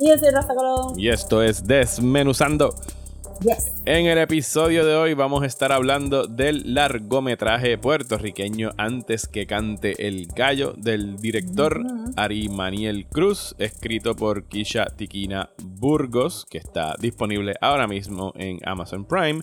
Y 0.00 0.08
yo 0.08 0.18
soy 0.18 0.30
Rafa 0.30 0.54
Colón. 0.54 0.98
y 0.98 1.08
esto 1.08 1.42
es 1.42 1.66
Desmenuzando. 1.66 2.74
Yes. 3.40 3.72
En 3.84 4.06
el 4.06 4.18
episodio 4.18 4.86
de 4.86 4.94
hoy 4.94 5.14
vamos 5.14 5.42
a 5.42 5.46
estar 5.46 5.72
hablando 5.72 6.26
del 6.26 6.72
largometraje 6.72 7.76
puertorriqueño 7.78 8.70
Antes 8.78 9.26
que 9.26 9.46
cante 9.46 10.06
el 10.06 10.28
gallo 10.28 10.72
del 10.76 11.16
director 11.16 11.82
Ari 12.16 12.48
Maniel 12.48 13.06
Cruz, 13.06 13.56
escrito 13.58 14.14
por 14.14 14.44
Kisha 14.44 14.86
Tiquina 14.96 15.50
Burgos, 15.62 16.46
que 16.48 16.58
está 16.58 16.94
disponible 17.00 17.54
ahora 17.60 17.88
mismo 17.88 18.32
en 18.36 18.58
Amazon 18.64 19.04
Prime. 19.04 19.42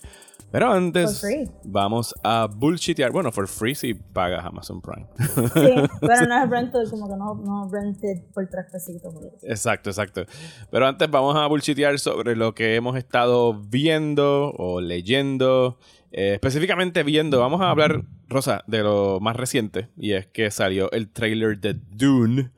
Pero 0.51 0.71
antes 0.71 1.23
vamos 1.63 2.13
a 2.23 2.47
bullshitear. 2.53 3.11
Bueno, 3.11 3.31
for 3.31 3.47
free 3.47 3.73
si 3.73 3.93
pagas 3.93 4.45
Amazon 4.45 4.81
Prime. 4.81 5.07
Sí, 5.17 5.89
pero 6.01 6.25
no 6.27 6.43
es 6.43 6.49
rented, 6.49 6.89
como 6.89 7.07
que 7.07 7.15
no, 7.15 7.35
no 7.35 7.69
rented 7.71 8.23
por 8.33 8.47
tres 8.47 8.65
pesitos. 8.71 9.13
Exacto, 9.43 9.89
exacto. 9.89 10.25
Pero 10.69 10.87
antes 10.87 11.09
vamos 11.09 11.37
a 11.37 11.47
bullshitear 11.47 11.97
sobre 11.99 12.35
lo 12.35 12.53
que 12.53 12.75
hemos 12.75 12.97
estado 12.97 13.53
viendo 13.53 14.51
o 14.57 14.81
leyendo. 14.81 15.77
Eh, 16.11 16.33
específicamente 16.33 17.03
viendo, 17.03 17.39
vamos 17.39 17.61
a 17.61 17.69
hablar, 17.69 18.03
Rosa, 18.27 18.65
de 18.67 18.83
lo 18.83 19.19
más 19.21 19.37
reciente. 19.37 19.87
Y 19.95 20.11
es 20.11 20.27
que 20.27 20.51
salió 20.51 20.91
el 20.91 21.09
trailer 21.09 21.59
de 21.59 21.75
Dune. 21.75 22.51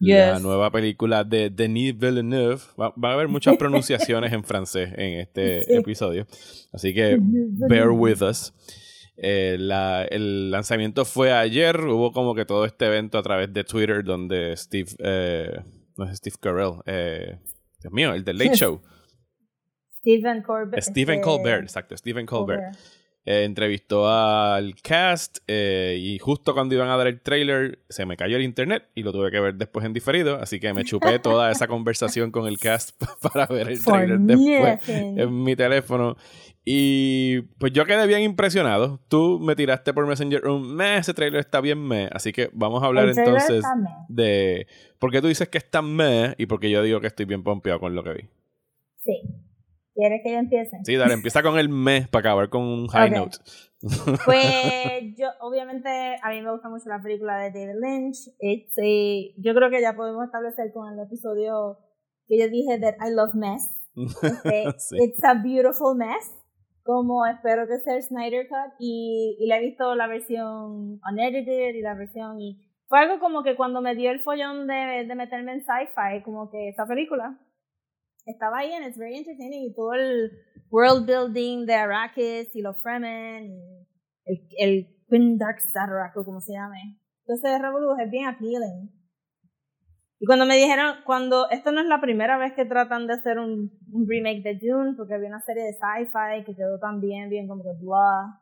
La 0.00 0.32
Yes. 0.34 0.42
nueva 0.42 0.70
película 0.70 1.24
de 1.24 1.50
Denis 1.50 1.96
Villeneuve. 1.96 2.56
Va, 2.80 2.92
va 3.02 3.10
a 3.10 3.12
haber 3.14 3.28
muchas 3.28 3.56
pronunciaciones 3.58 4.32
en 4.32 4.42
francés 4.44 4.90
en 4.96 5.20
este 5.20 5.62
Sí. 5.62 5.74
episodio. 5.74 6.26
Así 6.72 6.94
que 6.94 7.18
bear 7.20 7.90
with 7.90 8.22
us. 8.22 8.52
Eh, 9.22 9.56
la- 9.58 10.04
el 10.04 10.50
lanzamiento 10.50 11.04
fue 11.04 11.32
ayer. 11.32 11.78
Hubo 11.80 12.12
como 12.12 12.34
que 12.34 12.46
todo 12.46 12.64
este 12.64 12.86
evento 12.86 13.18
a 13.18 13.22
través 13.22 13.52
de 13.52 13.62
Twitter 13.64 14.02
donde 14.02 14.56
Steve, 14.56 14.88
eh, 15.00 15.60
no 15.98 16.06
es 16.08 16.16
Steve 16.16 16.36
Carell, 16.40 16.72
eh, 16.86 17.38
Dios 17.80 17.92
mío, 17.92 18.14
el 18.14 18.24
del 18.24 18.38
Late 18.38 18.54
Show. 18.56 18.80
Stephen 19.98 20.42
Colbert. 20.42 20.82
Stephen 20.82 21.16
este, 21.16 21.24
Colbert, 21.24 21.62
exacto, 21.64 21.94
Stephen 21.96 22.24
Colbert. 22.24 22.74
Eh, 23.26 23.44
entrevistó 23.44 24.08
al 24.08 24.74
cast 24.76 25.38
eh, 25.46 25.98
y 26.00 26.18
justo 26.18 26.54
cuando 26.54 26.74
iban 26.74 26.88
a 26.88 26.96
dar 26.96 27.06
el 27.06 27.20
trailer 27.20 27.80
se 27.90 28.06
me 28.06 28.16
cayó 28.16 28.36
el 28.36 28.42
internet 28.42 28.88
y 28.94 29.02
lo 29.02 29.12
tuve 29.12 29.30
que 29.30 29.38
ver 29.38 29.56
después 29.56 29.84
en 29.84 29.92
diferido, 29.92 30.36
así 30.40 30.58
que 30.58 30.72
me 30.72 30.84
chupé 30.84 31.18
toda 31.22 31.50
esa 31.50 31.68
conversación 31.68 32.30
con 32.30 32.46
el 32.46 32.58
cast 32.58 32.98
para 33.22 33.44
ver 33.44 33.68
el 33.68 33.84
trailer 33.84 34.18
después 34.20 34.88
nothing. 34.88 35.20
en 35.20 35.44
mi 35.44 35.54
teléfono. 35.54 36.16
Y 36.64 37.42
pues 37.58 37.72
yo 37.72 37.84
quedé 37.84 38.06
bien 38.06 38.22
impresionado. 38.22 39.00
Tú 39.08 39.38
me 39.38 39.54
tiraste 39.54 39.92
por 39.92 40.06
Messenger 40.06 40.40
Room, 40.40 40.74
meh, 40.74 40.96
ese 40.96 41.12
trailer 41.12 41.40
está 41.40 41.60
bien 41.60 41.78
meh. 41.78 42.08
Así 42.12 42.32
que 42.32 42.48
vamos 42.54 42.82
a 42.82 42.86
hablar 42.86 43.04
El 43.04 43.18
entonces 43.18 43.64
de 44.08 44.66
por 44.98 45.10
qué 45.10 45.20
tú 45.20 45.28
dices 45.28 45.48
que 45.48 45.58
está 45.58 45.82
meh 45.82 46.34
y 46.38 46.46
por 46.46 46.58
qué 46.58 46.70
yo 46.70 46.82
digo 46.82 47.00
que 47.00 47.06
estoy 47.06 47.26
bien 47.26 47.42
pompeado 47.42 47.80
con 47.80 47.94
lo 47.94 48.02
que 48.02 48.12
vi. 48.12 48.28
Sí. 49.04 49.20
¿Quieres 49.94 50.20
que 50.24 50.32
yo 50.32 50.38
empiece? 50.38 50.78
Sí, 50.84 50.96
dale, 50.96 51.14
empieza 51.14 51.42
con 51.42 51.58
el 51.58 51.68
meh 51.68 52.06
para 52.10 52.20
acabar 52.30 52.48
con 52.48 52.62
un 52.62 52.86
high 52.88 53.10
Ok. 53.10 53.16
note. 53.16 53.38
Pues 54.26 55.16
yo, 55.16 55.28
obviamente, 55.40 55.88
a 56.22 56.28
mí 56.30 56.42
me 56.42 56.50
gusta 56.52 56.68
mucho 56.68 56.88
la 56.88 57.00
película 57.00 57.38
de 57.38 57.50
David 57.50 57.80
Lynch. 57.80 58.18
Este, 58.38 59.32
yo 59.38 59.54
creo 59.54 59.70
que 59.70 59.80
ya 59.80 59.94
podemos 59.96 60.24
establecer 60.24 60.72
con 60.72 60.92
el 60.92 61.00
episodio 61.00 61.78
que 62.28 62.38
yo 62.38 62.48
dije 62.48 62.78
that 62.78 62.94
I 63.04 63.10
love 63.14 63.34
mess. 63.34 63.68
Este, 63.96 64.64
Sí. 64.78 64.96
It's 65.02 65.24
a 65.24 65.34
beautiful 65.34 65.96
mess. 65.96 66.34
Como 66.82 67.24
espero 67.26 67.66
que 67.66 67.78
sea 67.78 67.96
el 67.96 68.02
Snyder 68.02 68.48
Cut. 68.48 68.74
Y, 68.78 69.36
y 69.40 69.46
la 69.46 69.58
he 69.58 69.60
visto 69.60 69.94
la 69.94 70.06
versión 70.06 71.00
unedited 71.10 71.74
y 71.74 71.80
la 71.80 71.94
versión. 71.94 72.38
Y 72.40 72.60
fue 72.86 72.98
algo 73.00 73.18
como 73.18 73.42
que 73.42 73.56
cuando 73.56 73.80
me 73.80 73.94
dio 73.94 74.10
el 74.10 74.20
follón 74.20 74.66
de, 74.66 75.04
de 75.06 75.14
meterme 75.14 75.52
en 75.52 75.60
sci-fi, 75.60 76.22
como 76.24 76.50
que 76.50 76.68
esa 76.68 76.86
película 76.86 77.38
estaba 78.26 78.58
ahí 78.58 78.72
and 78.72 78.86
it's 78.86 78.98
very 78.98 79.16
entertaining. 79.16 79.64
Y 79.64 79.74
todo 79.74 79.94
el 79.94 80.30
world 80.70 81.06
building 81.06 81.66
de 81.66 81.74
Arrakis 81.74 82.54
y 82.54 82.62
los 82.62 82.80
Fremen. 82.82 83.46
Y 83.46 83.86
el, 84.24 84.40
el 84.58 84.96
Queen 85.08 85.38
Dark 85.38 85.58
Star 85.58 85.90
o 86.14 86.24
como 86.24 86.40
se 86.40 86.52
llame. 86.52 86.98
Entonces 87.26 87.60
Revolu 87.60 87.96
es 88.00 88.10
bien 88.10 88.26
appealing. 88.26 88.90
Y 90.22 90.26
cuando 90.26 90.44
me 90.44 90.56
dijeron, 90.56 90.96
cuando 91.06 91.48
esto 91.48 91.72
no 91.72 91.80
es 91.80 91.86
la 91.86 92.00
primera 92.00 92.36
vez 92.36 92.52
que 92.52 92.66
tratan 92.66 93.06
de 93.06 93.14
hacer 93.14 93.38
un, 93.38 93.72
un 93.90 94.06
remake 94.06 94.42
de 94.42 94.58
Dune, 94.60 94.94
porque 94.94 95.14
había 95.14 95.28
una 95.28 95.40
serie 95.40 95.64
de 95.64 95.72
sci-fi 95.72 96.44
que 96.44 96.54
quedó 96.54 96.78
tan 96.78 97.00
bien, 97.00 97.30
bien 97.30 97.48
como 97.48 97.62
que 97.62 97.72
blah. 97.80 98.38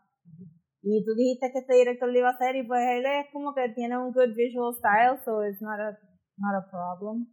Y 0.83 1.05
tú 1.05 1.15
dijiste 1.15 1.53
que 1.53 1.61
este 1.61 1.75
director 1.75 2.11
lo 2.11 2.19
iba 2.19 2.28
a 2.28 2.33
hacer 2.33 2.56
y 2.56 2.67
pues 2.67 2.81
él 2.81 3.06
es 3.06 3.27
como 3.33 3.55
que 3.55 3.69
tiene 3.77 3.97
un 3.97 4.12
good 4.12 4.34
visual 4.34 4.75
style, 4.75 5.19
so 5.25 5.44
it's 5.44 5.62
not 5.62 5.78
a, 5.78 5.99
not 6.38 6.55
a 6.56 6.69
problem. 6.69 7.27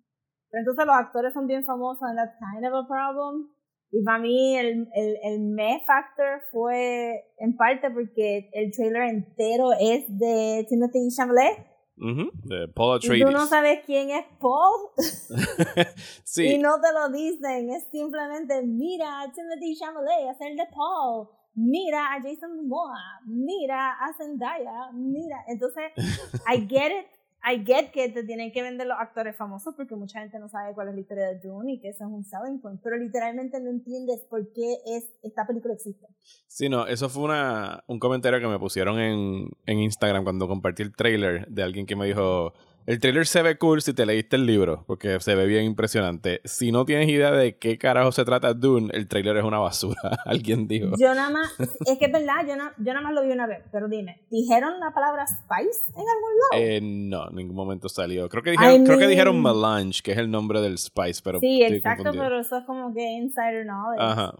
Pero 0.55 0.71
entonces 0.71 0.85
los 0.85 0.95
actores 0.95 1.33
son 1.33 1.47
bien 1.47 1.65
famosos 1.65 2.03
and 2.03 2.17
that's 2.17 2.37
kind 2.39 2.65
of 2.65 2.73
a 2.73 2.87
problem. 2.87 3.49
Y 3.91 4.01
para 4.05 4.19
mí 4.19 4.55
el, 4.57 4.87
el, 4.93 5.17
el 5.21 5.39
me 5.41 5.83
factor 5.85 6.41
fue 6.49 7.25
en 7.39 7.57
parte 7.57 7.91
porque 7.91 8.49
el 8.53 8.71
trailer 8.71 9.03
entero 9.03 9.73
es 9.73 10.05
de 10.17 10.65
Timothy 10.69 11.09
Chalamet. 11.13 11.67
Ujú, 11.97 12.29
de 12.43 12.69
Paul 12.73 12.99
Y 13.03 13.07
tú 13.07 13.31
no 13.31 13.41
Atreides. 13.43 13.49
sabes 13.49 13.79
quién 13.85 14.11
es 14.11 14.25
Paul. 14.39 14.91
sí, 16.23 16.53
Y 16.55 16.57
no 16.57 16.79
te 16.79 16.91
lo 16.93 17.09
dicen, 17.09 17.69
es 17.71 17.87
simplemente 17.91 18.61
mira 18.63 19.23
a 19.23 19.31
Timothy 19.33 19.75
Chalamet 19.75 20.29
hacer 20.29 20.55
de 20.55 20.67
Paul, 20.73 21.27
mira 21.53 22.13
a 22.13 22.21
Jason 22.21 22.55
Momoa, 22.55 23.19
mira 23.25 23.91
a 23.91 24.13
Zendaya, 24.13 24.89
mira. 24.93 25.43
Entonces, 25.47 25.91
I 26.47 26.65
get 26.65 26.91
it, 26.91 27.07
I 27.47 27.63
get 27.63 27.91
que 27.91 28.09
te 28.09 28.23
tienen 28.23 28.51
que 28.51 28.63
vender 28.63 28.87
los 28.87 28.97
actores 28.99 29.35
famosos 29.35 29.75
porque 29.75 29.95
mucha 29.95 30.19
gente 30.19 30.39
no 30.39 30.49
sabe 30.49 30.73
cuál 30.73 30.89
es 30.89 30.95
la 30.95 31.01
historia 31.01 31.27
de 31.27 31.39
Dune 31.39 31.73
y 31.73 31.79
que 31.79 31.89
eso 31.89 32.05
es 32.05 32.09
un 32.09 32.23
selling 32.23 32.59
point, 32.59 32.81
pero 32.83 32.97
literalmente 32.97 33.59
no 33.59 33.69
entiendes 33.69 34.21
por 34.27 34.51
qué 34.51 34.77
es, 34.87 35.05
esta 35.21 35.45
película 35.45 35.75
existe. 35.75 36.07
Sí, 36.47 36.69
no, 36.69 36.87
eso 36.87 37.07
fue 37.07 37.23
una, 37.23 37.83
un 37.87 37.99
comentario 37.99 38.39
que 38.39 38.47
me 38.47 38.57
pusieron 38.57 38.99
en, 38.99 39.49
en 39.67 39.79
Instagram 39.79 40.23
cuando 40.23 40.47
compartí 40.47 40.81
el 40.81 40.95
trailer 40.95 41.47
de 41.47 41.61
alguien 41.61 41.85
que 41.85 41.95
me 41.95 42.07
dijo, 42.07 42.53
el 42.87 42.99
trailer 42.99 43.25
se 43.25 43.41
ve 43.41 43.57
cool 43.57 43.81
si 43.81 43.93
te 43.93 44.05
leíste 44.05 44.35
el 44.35 44.45
libro, 44.45 44.83
porque 44.87 45.19
se 45.19 45.35
ve 45.35 45.45
bien 45.45 45.63
impresionante. 45.65 46.41
Si 46.43 46.71
no 46.71 46.85
tienes 46.85 47.09
idea 47.09 47.31
de 47.31 47.57
qué 47.57 47.77
carajo 47.77 48.11
se 48.11 48.25
trata 48.25 48.53
Dune, 48.53 48.89
el 48.93 49.07
trailer 49.07 49.37
es 49.37 49.43
una 49.43 49.57
basura, 49.59 49.99
alguien 50.25 50.67
dijo. 50.67 50.91
Yo 50.99 51.13
nada 51.15 51.29
más, 51.29 51.53
es 51.59 51.97
que 51.97 52.05
es 52.05 52.11
verdad, 52.11 52.45
yo, 52.47 52.55
no, 52.55 52.69
yo 52.77 52.93
nada 52.93 53.01
más 53.01 53.13
lo 53.13 53.23
vi 53.23 53.31
una 53.31 53.47
vez, 53.47 53.63
pero 53.71 53.87
dime, 53.87 54.21
¿dijeron 54.29 54.79
la 54.79 54.91
palabra 54.91 55.25
spice 55.25 55.91
en 55.93 56.01
algún 56.01 56.31
lado? 56.51 56.63
Eh, 56.63 56.79
no, 56.81 57.29
en 57.29 57.35
ningún 57.35 57.55
momento 57.55 57.89
salió. 57.89 58.29
Creo 58.29 58.43
que 58.43 58.51
dijeron, 58.51 58.81
I 58.81 58.85
creo 58.85 58.99
que 58.99 59.07
dijeron 59.07 59.41
melange, 59.41 60.01
que 60.03 60.11
es 60.11 60.17
el 60.17 60.29
nombre 60.29 60.61
del 60.61 60.77
spice, 60.77 61.21
pero 61.23 61.39
Sí, 61.39 61.63
exacto, 61.63 62.03
confundido. 62.03 62.23
pero 62.23 62.39
eso 62.41 62.57
es 62.57 62.65
como 62.65 62.93
que 62.93 63.01
insider 63.01 63.65
knowledge. 63.65 64.03
Ajá. 64.03 64.35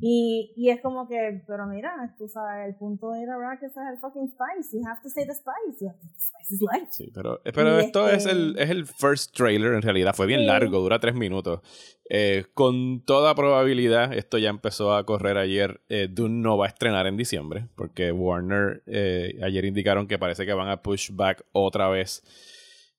Y, 0.00 0.52
y 0.56 0.70
es 0.70 0.80
como 0.80 1.06
que, 1.06 1.42
pero 1.46 1.66
mira, 1.66 2.14
tú 2.16 2.26
sabes, 2.26 2.66
el 2.66 2.74
punto 2.76 3.10
de 3.12 3.22
ir 3.22 3.28
a 3.28 3.34
Arrakis 3.34 3.70
es 3.70 3.76
el 3.92 3.98
fucking 3.98 4.26
spice. 4.28 4.76
You 4.76 4.82
have 4.86 5.02
to 5.02 5.10
say 5.10 5.26
the 5.26 5.34
spice. 5.34 5.78
You 5.84 5.88
have 5.90 5.98
to, 6.00 6.06
the 6.08 6.18
spice 6.18 6.54
is 6.54 6.60
life. 6.62 6.86
Sí, 6.90 7.10
pero, 7.14 7.40
eh, 7.44 7.52
pero 7.54 7.78
esto 7.78 8.06
este- 8.08 8.16
es, 8.16 8.26
el, 8.26 8.58
es 8.58 8.70
el 8.70 8.86
first 8.86 9.36
trailer, 9.36 9.74
en 9.74 9.82
realidad. 9.82 10.14
Fue 10.14 10.26
bien 10.26 10.40
Sí. 10.40 10.46
largo, 10.46 10.78
dura 10.80 10.98
tres 10.98 11.14
minutos. 11.14 11.60
Eh, 12.08 12.46
con 12.54 13.04
toda 13.04 13.34
probabilidad, 13.34 14.12
esto 14.14 14.38
ya 14.38 14.48
empezó 14.50 14.94
a 14.94 15.04
correr 15.04 15.36
ayer. 15.36 15.82
Eh, 15.90 16.08
Dune 16.10 16.40
no 16.42 16.56
va 16.56 16.66
a 16.66 16.68
estrenar 16.68 17.06
en 17.06 17.16
diciembre, 17.18 17.68
porque 17.76 18.12
Warner 18.12 18.82
eh, 18.86 19.38
ayer 19.42 19.64
indicaron 19.66 20.06
que 20.08 20.18
parece 20.18 20.46
que 20.46 20.54
van 20.54 20.68
a 20.68 20.82
push 20.82 21.10
back 21.12 21.44
otra 21.52 21.88
vez 21.88 22.22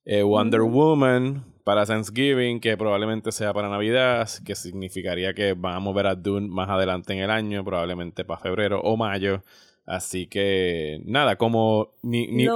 eh, 0.05 0.23
Wonder 0.23 0.61
Ujú. 0.61 0.71
Woman 0.71 1.45
para 1.63 1.85
Thanksgiving, 1.85 2.59
que 2.59 2.75
probablemente 2.77 3.31
sea 3.31 3.53
para 3.53 3.69
Navidad, 3.69 4.29
que 4.45 4.55
significaría 4.55 5.33
que 5.33 5.53
van 5.53 5.75
a 5.75 5.79
mover 5.79 6.07
a 6.07 6.15
Dune 6.15 6.47
más 6.47 6.69
adelante 6.69 7.13
en 7.13 7.19
el 7.19 7.31
año, 7.31 7.63
probablemente 7.63 8.25
para 8.25 8.39
febrero 8.39 8.81
o 8.81 8.97
mayo. 8.97 9.43
Así 9.85 10.27
que, 10.27 11.01
nada, 11.05 11.37
como 11.37 11.91
ni, 12.01 12.27
ni, 12.27 12.47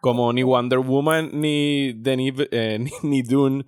como 0.00 0.32
ni 0.32 0.42
Wonder 0.42 0.78
Woman 0.78 1.30
ni 1.32 1.92
Denis, 1.92 2.34
eh, 2.50 2.78
ni, 2.80 2.90
ni 3.02 3.22
Dune 3.22 3.64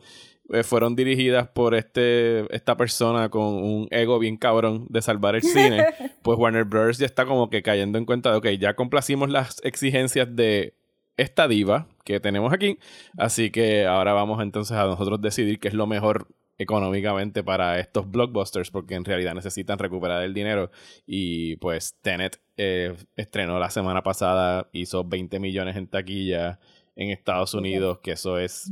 eh, 0.52 0.62
fueron 0.62 0.96
dirigidas 0.96 1.48
por 1.48 1.74
este 1.74 2.54
esta 2.54 2.76
persona 2.76 3.28
con 3.28 3.42
un 3.44 3.88
ego 3.90 4.18
bien 4.18 4.36
cabrón 4.36 4.86
de 4.88 5.02
salvar 5.02 5.36
el 5.36 5.42
cine, 5.42 5.86
pues 6.22 6.38
Warner 6.38 6.64
Bros. 6.64 6.98
ya 6.98 7.06
está 7.06 7.24
como 7.24 7.50
que 7.50 7.62
cayendo 7.62 7.98
en 7.98 8.04
cuenta 8.04 8.30
de, 8.30 8.36
ok, 8.36 8.46
ya 8.60 8.74
complacimos 8.74 9.30
las 9.30 9.60
exigencias 9.64 10.34
de 10.34 10.74
esta 11.16 11.46
diva 11.46 11.86
que 12.04 12.20
tenemos 12.20 12.52
aquí, 12.52 12.78
así 13.16 13.50
que 13.50 13.86
ahora 13.86 14.12
vamos 14.12 14.42
entonces 14.42 14.76
a 14.76 14.84
nosotros 14.84 15.20
decidir 15.20 15.58
qué 15.60 15.68
es 15.68 15.74
lo 15.74 15.86
mejor 15.86 16.28
económicamente 16.58 17.42
para 17.42 17.78
estos 17.78 18.10
blockbusters 18.10 18.70
porque 18.70 18.94
en 18.94 19.04
realidad 19.06 19.34
necesitan 19.34 19.78
recuperar 19.78 20.22
el 20.22 20.34
dinero 20.34 20.70
y 21.06 21.56
pues 21.56 21.96
Tenet 22.02 22.38
eh, 22.58 22.94
estrenó 23.16 23.58
la 23.58 23.70
semana 23.70 24.02
pasada, 24.02 24.68
hizo 24.72 25.02
20 25.04 25.40
millones 25.40 25.76
en 25.76 25.86
taquilla 25.88 26.60
en 26.96 27.10
Estados 27.10 27.54
Unidos, 27.54 28.00
que 28.02 28.12
eso 28.12 28.36
es 28.38 28.70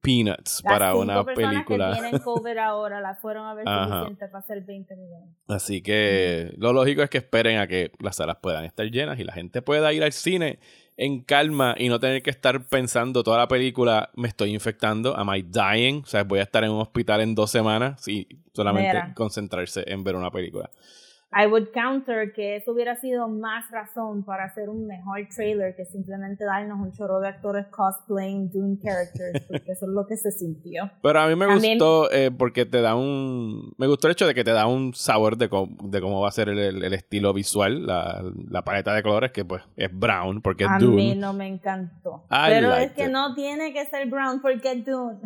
peanuts 0.00 0.62
Las 0.64 0.72
para 0.72 0.86
cinco 0.92 1.00
una 1.02 1.24
personas 1.24 1.52
película. 1.52 1.92
que 1.94 2.00
tienen 2.00 2.20
cover 2.20 2.58
ahora 2.58 3.00
las 3.00 3.20
fueron 3.20 3.46
a 3.46 3.54
ver 3.54 3.64
Ajá. 3.68 3.88
suficiente 3.98 4.26
para 4.28 4.38
hacer 4.38 4.62
20 4.64 4.96
millones. 4.96 5.28
Así 5.48 5.82
que 5.82 6.54
lo 6.56 6.72
lógico 6.72 7.02
es 7.02 7.10
que 7.10 7.18
esperen 7.18 7.58
a 7.58 7.66
que 7.66 7.92
las 8.00 8.16
salas 8.16 8.38
puedan 8.40 8.64
estar 8.64 8.86
llenas 8.86 9.18
y 9.20 9.24
la 9.24 9.32
gente 9.34 9.62
pueda 9.62 9.92
ir 9.92 10.02
al 10.02 10.12
cine 10.12 10.58
en 10.96 11.22
calma 11.22 11.74
y 11.78 11.88
no 11.88 11.98
tener 11.98 12.22
que 12.22 12.30
estar 12.30 12.66
pensando 12.66 13.22
toda 13.22 13.38
la 13.38 13.48
película, 13.48 14.10
me 14.14 14.28
estoy 14.28 14.52
infectando, 14.52 15.16
am 15.16 15.34
I 15.34 15.42
dying? 15.42 16.02
O 16.02 16.06
sea, 16.06 16.24
voy 16.24 16.40
a 16.40 16.42
estar 16.42 16.64
en 16.64 16.70
un 16.70 16.80
hospital 16.80 17.20
en 17.20 17.34
dos 17.34 17.50
semanas 17.50 18.06
y 18.08 18.28
solamente 18.52 18.88
Mira. 18.88 19.14
concentrarse 19.14 19.84
en 19.86 20.04
ver 20.04 20.16
una 20.16 20.30
película. 20.30 20.70
I 21.34 21.46
would 21.46 21.68
counter 21.72 22.32
que 22.34 22.56
eso 22.56 22.72
hubiera 22.72 22.96
sido 22.96 23.26
más 23.28 23.70
razón 23.70 24.22
para 24.22 24.44
hacer 24.44 24.68
un 24.68 24.86
mejor 24.86 25.20
trailer 25.34 25.74
que 25.74 25.86
simplemente 25.86 26.44
darnos 26.44 26.78
un 26.78 26.92
chorro 26.92 27.20
de 27.20 27.28
actores 27.28 27.66
cosplaying 27.68 28.50
Dune 28.50 28.76
characters, 28.82 29.42
porque 29.48 29.72
eso 29.72 29.86
es 29.86 29.92
lo 29.92 30.06
que 30.06 30.16
se 30.18 30.30
sintió. 30.30 30.90
Pero 31.02 31.20
a 31.20 31.26
mí 31.28 31.34
me 31.34 31.46
También- 31.46 31.78
gustó 31.78 32.10
eh, 32.12 32.30
porque 32.30 32.66
te 32.66 32.80
da 32.82 32.94
un... 32.96 33.72
Me 33.78 33.86
gustó 33.86 34.08
el 34.08 34.12
hecho 34.12 34.26
de 34.26 34.34
que 34.34 34.44
te 34.44 34.52
da 34.52 34.66
un 34.66 34.92
sabor 34.94 35.36
de, 35.38 35.48
cómo- 35.48 35.74
de 35.88 36.00
cómo 36.00 36.20
va 36.20 36.28
a 36.28 36.32
ser 36.32 36.48
el, 36.50 36.58
el- 36.58 36.84
el 36.84 36.92
estilo 36.92 37.32
visual, 37.32 37.86
la, 37.86 38.22
la 38.50 38.62
paleta 38.62 38.94
de 38.94 39.02
colores, 39.02 39.32
que 39.32 39.44
pues 39.44 39.62
es 39.76 39.90
brown 39.98 40.42
porque 40.42 40.64
es 40.64 40.70
A 40.70 40.78
Dune. 40.78 40.96
mí 40.96 41.14
no 41.14 41.32
me 41.32 41.46
encantó. 41.46 42.26
I 42.30 42.50
Pero 42.50 42.74
es 42.74 42.92
que 42.92 43.04
it. 43.04 43.10
no 43.10 43.34
tiene 43.34 43.72
que 43.72 43.86
ser 43.86 44.06
brown 44.08 44.42
porque 44.42 44.72
es 44.72 44.84
Dune. 44.84 45.18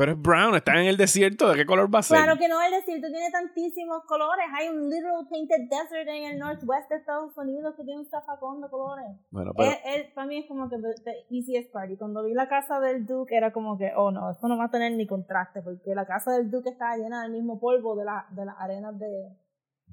Pero 0.00 0.12
es 0.12 0.18
brown, 0.22 0.54
está 0.54 0.80
en 0.80 0.86
el 0.86 0.96
desierto, 0.96 1.50
¿de 1.50 1.56
qué 1.56 1.66
color 1.66 1.94
va 1.94 1.98
a 1.98 2.02
ser? 2.02 2.16
Claro 2.16 2.38
que 2.38 2.48
no, 2.48 2.56
el 2.62 2.70
desierto 2.72 3.08
tiene 3.08 3.30
tantísimos 3.30 4.02
colores. 4.06 4.46
Hay 4.58 4.68
un 4.70 4.88
literal 4.88 5.28
painted 5.28 5.68
desert 5.68 6.08
en 6.08 6.24
el 6.24 6.38
northwest 6.38 6.88
de 6.88 6.96
Estados 6.96 7.36
Unidos 7.36 7.74
que 7.76 7.84
tiene 7.84 8.00
un 8.00 8.06
zafacón 8.06 8.62
de 8.62 8.68
colores. 8.70 9.04
Bueno, 9.30 9.52
pero... 9.54 9.70
Es- 9.84 10.10
para 10.14 10.26
mí 10.26 10.38
es 10.38 10.46
como 10.48 10.70
que 10.70 10.76
the, 10.78 11.02
the 11.04 11.26
easiest 11.36 11.70
part. 11.70 11.90
Y 11.90 11.98
cuando 11.98 12.24
vi 12.24 12.32
la 12.32 12.48
casa 12.48 12.80
del 12.80 13.04
Duke 13.04 13.36
era 13.36 13.52
como 13.52 13.76
que, 13.76 13.92
oh 13.94 14.10
no, 14.10 14.30
esto 14.30 14.48
no 14.48 14.56
va 14.56 14.64
a 14.64 14.70
tener 14.70 14.92
ni 14.92 15.06
contraste, 15.06 15.60
porque 15.60 15.94
la 15.94 16.06
casa 16.06 16.32
del 16.32 16.50
Duke 16.50 16.70
estaba 16.70 16.96
llena 16.96 17.20
del 17.24 17.32
mismo 17.32 17.60
polvo 17.60 17.94
de, 17.94 18.06
la, 18.06 18.24
de 18.30 18.46
las 18.46 18.56
arenas 18.58 18.98
de... 18.98 19.06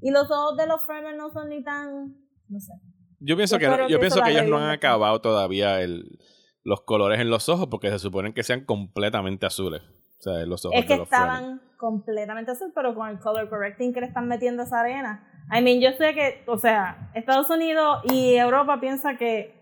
Y 0.02 0.12
los 0.12 0.32
ojos 0.32 0.56
de 0.56 0.68
los 0.68 0.86
Fremen 0.86 1.18
no 1.18 1.30
son 1.32 1.50
ni 1.50 1.62
tan... 1.64 2.16
no 2.48 2.60
sé. 2.62 2.72
Yo 3.20 3.36
pienso 3.36 3.58
Yo 3.58 3.60
que, 3.60 3.78
no- 3.78 3.90
yo 3.90 4.00
pienso 4.00 4.22
que 4.22 4.32
ellos 4.32 4.46
no 4.48 4.58
han 4.58 4.70
acabado 4.70 5.20
todavía 5.20 5.82
el, 5.82 6.18
los 6.64 6.82
colores 6.82 7.20
en 7.20 7.30
los 7.30 7.50
ojos 7.50 7.68
porque 7.70 7.90
se 7.90 8.00
suponen 8.00 8.32
que 8.34 8.44
sean 8.44 8.64
completamente 8.64 9.46
azules. 9.46 9.82
O 10.20 10.22
sea, 10.22 10.46
los 10.46 10.66
ojos 10.66 10.80
Es 10.80 10.86
que 10.86 10.94
de 10.94 11.00
los 11.00 11.10
Fremen. 11.10 11.30
estaban 11.30 11.62
completamente 11.78 12.52
azul, 12.52 12.72
pero 12.74 12.96
con 12.96 13.10
el 13.10 13.20
color 13.20 13.50
correcting 13.50 13.94
que 13.94 14.02
le 14.02 14.08
están 14.08 14.28
metiendo 14.28 14.64
a 14.64 14.66
esa 14.66 14.80
arena. 14.80 15.24
I 15.52 15.62
mean, 15.62 15.80
yo 15.80 15.92
sé 15.92 16.14
que, 16.14 16.44
o 16.48 16.58
sea, 16.58 17.12
Estados 17.14 17.50
Unidos 17.50 18.02
y 18.06 18.36
Europa 18.36 18.80
piensa 18.80 19.18
que 19.18 19.56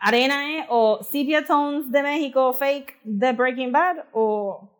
arena 0.00 0.58
es 0.58 0.66
o 0.70 1.02
sepia 1.02 1.44
tones 1.44 1.90
de 1.90 2.02
México 2.02 2.52
fake 2.52 3.00
de 3.04 3.32
Breaking 3.32 3.72
Bad 3.72 4.06
o 4.12 4.70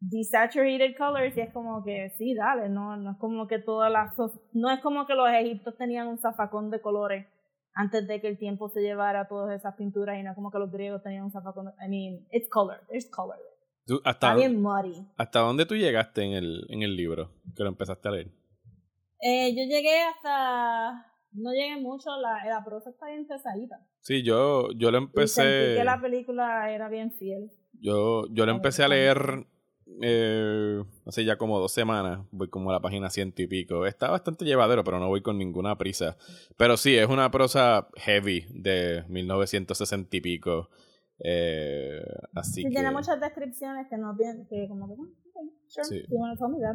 desaturated 0.00 0.96
colors 0.96 1.36
y 1.36 1.40
es 1.40 1.52
como 1.52 1.84
que 1.84 2.10
sí, 2.18 2.34
dale, 2.34 2.68
no, 2.68 2.96
no 2.96 3.12
es 3.12 3.18
como 3.18 3.46
que 3.46 3.60
todas 3.60 3.90
las 3.90 4.14
no 4.52 4.70
es 4.70 4.80
como 4.80 5.06
que 5.06 5.14
los 5.14 5.28
egipcios 5.30 5.76
tenían 5.76 6.08
un 6.08 6.18
zafacón 6.18 6.70
de 6.70 6.80
colores 6.80 7.26
antes 7.74 8.06
de 8.06 8.20
que 8.20 8.28
el 8.28 8.38
tiempo 8.38 8.68
se 8.68 8.82
llevara 8.82 9.28
todas 9.28 9.56
esas 9.56 9.74
pinturas 9.76 10.18
y 10.18 10.22
no 10.22 10.30
es 10.30 10.34
como 10.34 10.50
que 10.50 10.58
los 10.58 10.70
griegos 10.70 11.02
tenían 11.02 11.24
un 11.24 11.30
zafacón 11.30 11.66
de, 11.66 11.72
I 11.86 11.88
mean, 11.88 12.26
it's 12.32 12.48
color, 12.50 12.80
there's 12.88 13.08
color. 13.10 13.38
Tú- 13.86 14.00
hasta, 14.04 14.28
Está 14.28 14.34
bien. 14.36 14.64
¿Hasta 15.16 15.40
dónde 15.40 15.66
tú 15.66 15.74
llegaste 15.76 16.22
en 16.22 16.32
el, 16.32 16.66
en 16.68 16.82
el 16.82 16.94
libro 16.96 17.30
que 17.56 17.62
lo 17.62 17.68
empezaste 17.68 18.08
a 18.08 18.12
leer? 18.12 18.28
Eh, 19.20 19.50
yo 19.54 19.64
llegué 19.64 20.02
hasta. 20.02 21.06
No 21.32 21.50
llegué 21.52 21.76
mucho, 21.80 22.10
la, 22.20 22.44
la 22.44 22.62
prosa 22.64 22.90
está 22.90 23.06
bien 23.06 23.26
pesadita. 23.26 23.80
Sí, 24.00 24.22
yo, 24.22 24.70
yo 24.72 24.90
lo 24.90 24.98
Y 24.98 25.00
sentí 25.00 25.10
empecé... 25.12 25.74
que 25.78 25.84
la 25.84 26.00
película 26.00 26.70
era 26.70 26.88
bien 26.88 27.10
fiel. 27.12 27.50
Yo, 27.80 28.26
yo 28.30 28.44
lo 28.44 28.52
empecé 28.52 28.84
a 28.84 28.88
leer 28.88 29.46
eh, 30.02 30.82
hace 31.06 31.24
ya 31.24 31.38
como 31.38 31.58
dos 31.58 31.72
semanas. 31.72 32.20
Voy 32.32 32.48
como 32.48 32.70
a 32.70 32.74
la 32.74 32.80
página 32.80 33.08
ciento 33.10 33.40
y 33.42 33.46
pico. 33.46 33.86
Está 33.86 34.10
bastante 34.10 34.44
llevadero, 34.44 34.84
pero 34.84 34.98
no 34.98 35.08
voy 35.08 35.22
con 35.22 35.38
ninguna 35.38 35.78
prisa. 35.78 36.16
Pero 36.56 36.76
sí, 36.76 36.96
es 36.96 37.08
una 37.08 37.30
prosa 37.30 37.88
heavy 37.96 38.46
de 38.50 39.04
1960 39.08 40.16
y 40.16 40.20
pico. 40.20 40.68
Eh, 41.24 42.00
así 42.34 42.54
Sí, 42.54 42.62
que... 42.64 42.70
tiene 42.70 42.90
muchas 42.90 43.20
descripciones 43.20 43.86
que 43.88 43.96
no 43.96 44.16
tienen. 44.16 44.46
Que 44.48 44.66
como 44.68 44.88
que. 44.88 44.94
sure, 45.68 45.84
Sí. 45.84 46.04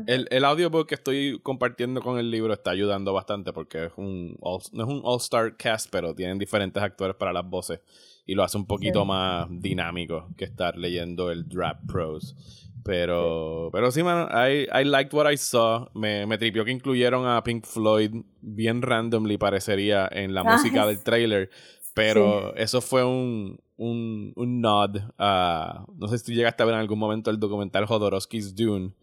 El, 0.07 0.27
el 0.31 0.45
audiobook 0.45 0.88
que 0.88 0.95
estoy 0.95 1.39
compartiendo 1.44 2.01
con 2.01 2.17
el 2.17 2.31
libro 2.31 2.53
está 2.53 2.71
ayudando 2.71 3.13
bastante 3.13 3.51
porque 3.53 3.85
es 3.85 3.91
un 3.97 4.35
all- 4.41 4.61
no 4.73 4.83
es 4.83 4.89
un 4.89 5.01
all-star 5.03 5.55
cast, 5.57 5.89
pero 5.91 6.15
tienen 6.15 6.38
diferentes 6.39 6.81
actores 6.81 7.15
para 7.15 7.33
las 7.33 7.45
voces 7.47 7.81
y 8.25 8.35
lo 8.35 8.44
hace 8.44 8.57
un 8.57 8.65
poquito 8.65 9.01
Sí. 9.01 9.07
más 9.07 9.47
dinámico 9.49 10.29
que 10.38 10.45
estar 10.45 10.77
leyendo 10.77 11.29
el 11.31 11.47
Draft 11.47 11.81
Pros. 11.88 12.35
Pero, 12.83 13.69
pero 13.73 13.91
sí, 13.91 14.01
man, 14.01 14.29
I, 14.31 14.67
I 14.73 14.85
liked 14.85 15.13
what 15.13 15.29
I 15.29 15.35
saw. 15.38 15.88
Me, 15.93 16.25
me 16.25 16.38
tripió 16.38 16.63
que 16.63 16.71
incluyeron 16.71 17.27
a 17.27 17.43
Pink 17.43 17.65
Floyd 17.65 18.11
bien 18.41 18.81
randomly, 18.81 19.38
parecería, 19.38 20.07
en 20.09 20.33
la 20.33 20.41
Ay, 20.41 20.47
música 20.53 20.85
del 20.88 20.97
sí. 20.97 21.03
trailer. 21.03 21.50
Pero 21.93 22.55
eso 22.55 22.79
fue 22.79 23.03
un, 23.03 23.59
un, 23.77 24.33
un 24.35 24.59
nod 24.62 24.97
a. 25.18 25.85
No 25.95 26.07
sé 26.07 26.18
si 26.18 26.25
tú 26.25 26.31
llegaste 26.33 26.63
a 26.63 26.65
ver 26.65 26.75
en 26.75 26.81
algún 26.81 27.00
momento 27.00 27.29
el 27.31 27.39
documental 27.39 27.85
Jodorowsky's 27.85 28.56
Dune, 28.56 28.94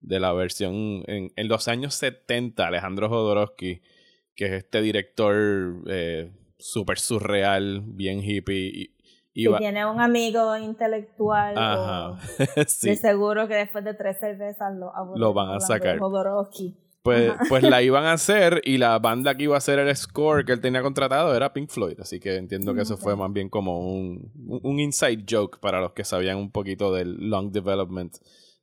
de 0.00 0.18
la 0.20 0.32
versión. 0.32 1.02
En, 1.06 1.32
en 1.36 1.48
los 1.48 1.68
años 1.68 1.94
70, 1.94 2.66
Alejandro 2.66 3.08
Jodorowsky, 3.08 3.80
que 4.34 4.46
es 4.46 4.52
este 4.52 4.80
director 4.82 5.82
eh, 5.86 6.32
súper 6.58 6.98
surreal, 6.98 7.82
bien 7.84 8.20
hippie. 8.22 8.66
y- 8.68 8.84
Si 9.34 9.42
iba- 9.42 9.58
tiene 9.58 9.86
un 9.86 10.00
amigo 10.00 10.56
intelectual. 10.58 11.54
Ajá. 11.56 12.10
o 12.10 12.18
sí. 12.66 12.88
De 12.90 12.96
seguro 12.96 13.48
que 13.48 13.54
después 13.54 13.84
de 13.84 13.94
tres 13.94 14.18
cervezas 14.18 14.74
lo, 14.76 14.92
Lo 15.16 15.32
van 15.32 15.50
a 15.56 15.60
sacar. 15.60 15.98
Jodorowsky. 15.98 16.76
Pues, 17.02 17.32
pues 17.48 17.62
la 17.64 17.82
iban 17.82 18.04
a 18.04 18.12
hacer 18.12 18.60
y 18.64 18.78
la 18.78 18.98
banda 18.98 19.34
que 19.36 19.44
iba 19.44 19.54
a 19.56 19.58
hacer 19.58 19.78
el 19.78 19.94
score 19.96 20.44
que 20.44 20.52
él 20.52 20.60
tenía 20.60 20.82
contratado 20.82 21.34
era 21.34 21.52
Pink 21.52 21.68
Floyd. 21.70 21.98
Así 22.00 22.20
que 22.20 22.36
entiendo 22.36 22.74
que 22.74 22.82
eso 22.82 22.96
fue 22.96 23.16
más 23.16 23.32
bien 23.32 23.48
como 23.48 23.80
un, 23.92 24.30
un 24.62 24.80
inside 24.80 25.24
joke 25.28 25.58
para 25.60 25.80
los 25.80 25.92
que 25.92 26.04
sabían 26.04 26.38
un 26.38 26.52
poquito 26.52 26.92
del 26.92 27.16
long 27.28 27.50
development 27.50 28.14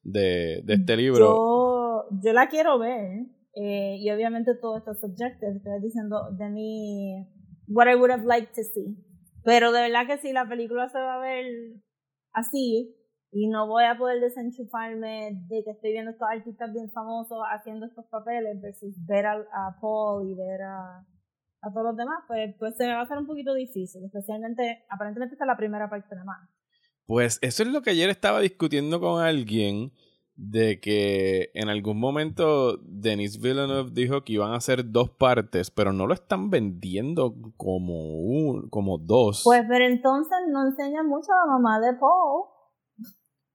de, 0.03 0.61
de 0.63 0.73
este 0.73 0.95
libro. 0.95 1.19
Yo, 1.19 2.05
yo 2.23 2.33
la 2.33 2.47
quiero 2.47 2.79
ver. 2.79 3.25
eh, 3.55 3.97
y 3.99 4.09
obviamente 4.11 4.55
todo 4.55 4.77
esto 4.77 4.91
es 4.91 4.99
subjective. 5.01 5.57
Estoy 5.57 5.81
diciendo 5.81 6.29
de 6.37 6.49
mi. 6.49 7.27
What 7.67 7.87
I 7.91 7.95
would 7.95 8.11
have 8.11 8.23
liked 8.25 8.53
to 8.55 8.63
see. 8.63 8.95
Pero 9.43 9.71
de 9.71 9.81
verdad 9.81 10.07
que 10.07 10.17
si 10.17 10.31
la 10.33 10.47
película 10.47 10.87
se 10.89 10.97
va 10.97 11.15
a 11.15 11.19
ver 11.19 11.45
así. 12.33 12.95
Y 13.31 13.47
no 13.47 13.67
voy 13.67 13.83
a 13.83 13.97
poder 13.97 14.19
desenchufarme 14.19 15.31
de 15.47 15.63
que 15.63 15.71
estoy 15.71 15.91
viendo 15.91 16.11
estos 16.11 16.27
artistas 16.29 16.73
bien 16.73 16.89
famosos 16.91 17.39
haciendo 17.51 17.85
estos 17.85 18.05
papeles 18.05 18.59
versus 18.59 18.95
ver 19.05 19.27
a, 19.27 19.33
a 19.33 19.77
Paul 19.79 20.27
y 20.27 20.35
ver 20.35 20.61
a, 20.63 21.05
a 21.61 21.71
todos 21.71 21.87
los 21.87 21.97
demás, 21.97 22.23
pues, 22.27 22.55
pues 22.57 22.75
se 22.75 22.85
me 22.85 22.93
va 22.93 23.01
a 23.01 23.03
hacer 23.03 23.17
un 23.17 23.27
poquito 23.27 23.53
difícil. 23.53 24.03
Especialmente, 24.03 24.85
aparentemente 24.89 25.35
esta 25.35 25.45
es 25.45 25.47
la 25.47 25.57
primera 25.57 25.89
parte 25.89 26.15
nada 26.15 26.25
más. 26.25 26.49
Pues 27.05 27.39
eso 27.41 27.63
es 27.63 27.69
lo 27.69 27.81
que 27.81 27.91
ayer 27.91 28.09
estaba 28.09 28.39
discutiendo 28.39 28.99
con 28.99 29.21
alguien 29.21 29.91
de 30.35 30.79
que 30.79 31.51
en 31.53 31.67
algún 31.67 31.99
momento 31.99 32.77
Denis 32.77 33.41
Villeneuve 33.41 33.91
dijo 33.91 34.23
que 34.23 34.33
iban 34.33 34.53
a 34.53 34.57
hacer 34.57 34.89
dos 34.89 35.09
partes, 35.09 35.69
pero 35.69 35.91
no 35.91 36.07
lo 36.07 36.13
están 36.13 36.49
vendiendo 36.49 37.35
como 37.57 38.21
un, 38.21 38.69
como 38.69 38.97
dos. 38.97 39.41
Pues, 39.43 39.63
pero 39.67 39.85
entonces 39.85 40.37
no 40.49 40.65
enseña 40.65 41.03
mucho 41.03 41.33
a 41.33 41.45
la 41.45 41.51
mamá 41.51 41.79
de 41.81 41.93
Paul. 41.93 42.45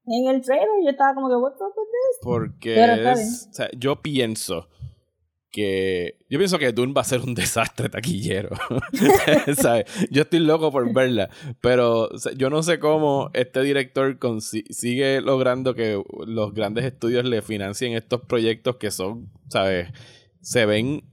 En 0.07 0.27
el 0.29 0.43
trailer 0.43 0.69
yo 0.85 0.91
estaba 0.91 1.15
como 1.15 1.29
que, 1.29 1.37
what's 1.37 1.61
up 1.61 1.73
with 1.77 1.87
this? 1.87 2.19
Porque 2.23 2.85
es- 3.13 3.49
o 3.51 3.55
sea, 3.55 3.71
yo 3.77 4.03
pienso 4.03 4.69
que 5.51 6.19
yo 6.29 6.39
pienso 6.39 6.59
que 6.59 6.73
Dune 6.73 6.93
va 6.93 7.03
a 7.03 7.05
ser 7.05 7.21
un 7.21 7.33
desastre 7.35 7.89
taquillero. 7.89 8.51
¿Sabes? 9.57 9.85
Yo 10.11 10.23
estoy 10.23 10.41
loco 10.41 10.71
por 10.73 10.93
verla, 10.93 11.31
pero 11.61 12.09
o 12.09 12.19
sea, 12.19 12.33
yo 12.33 12.51
no 12.51 12.63
sé 12.63 12.79
cómo 12.81 13.31
este 13.35 13.63
director 13.63 14.19
sigue 14.71 15.21
logrando 15.21 15.75
que 15.75 16.03
los 16.27 16.53
grandes 16.55 16.85
estudios 16.85 17.25
le 17.25 17.41
financien 17.41 17.93
estos 17.95 18.23
proyectos 18.23 18.77
que 18.77 18.91
son, 18.91 19.31
¿sabes? 19.49 19.89
Se 20.41 20.67
ven 20.67 21.05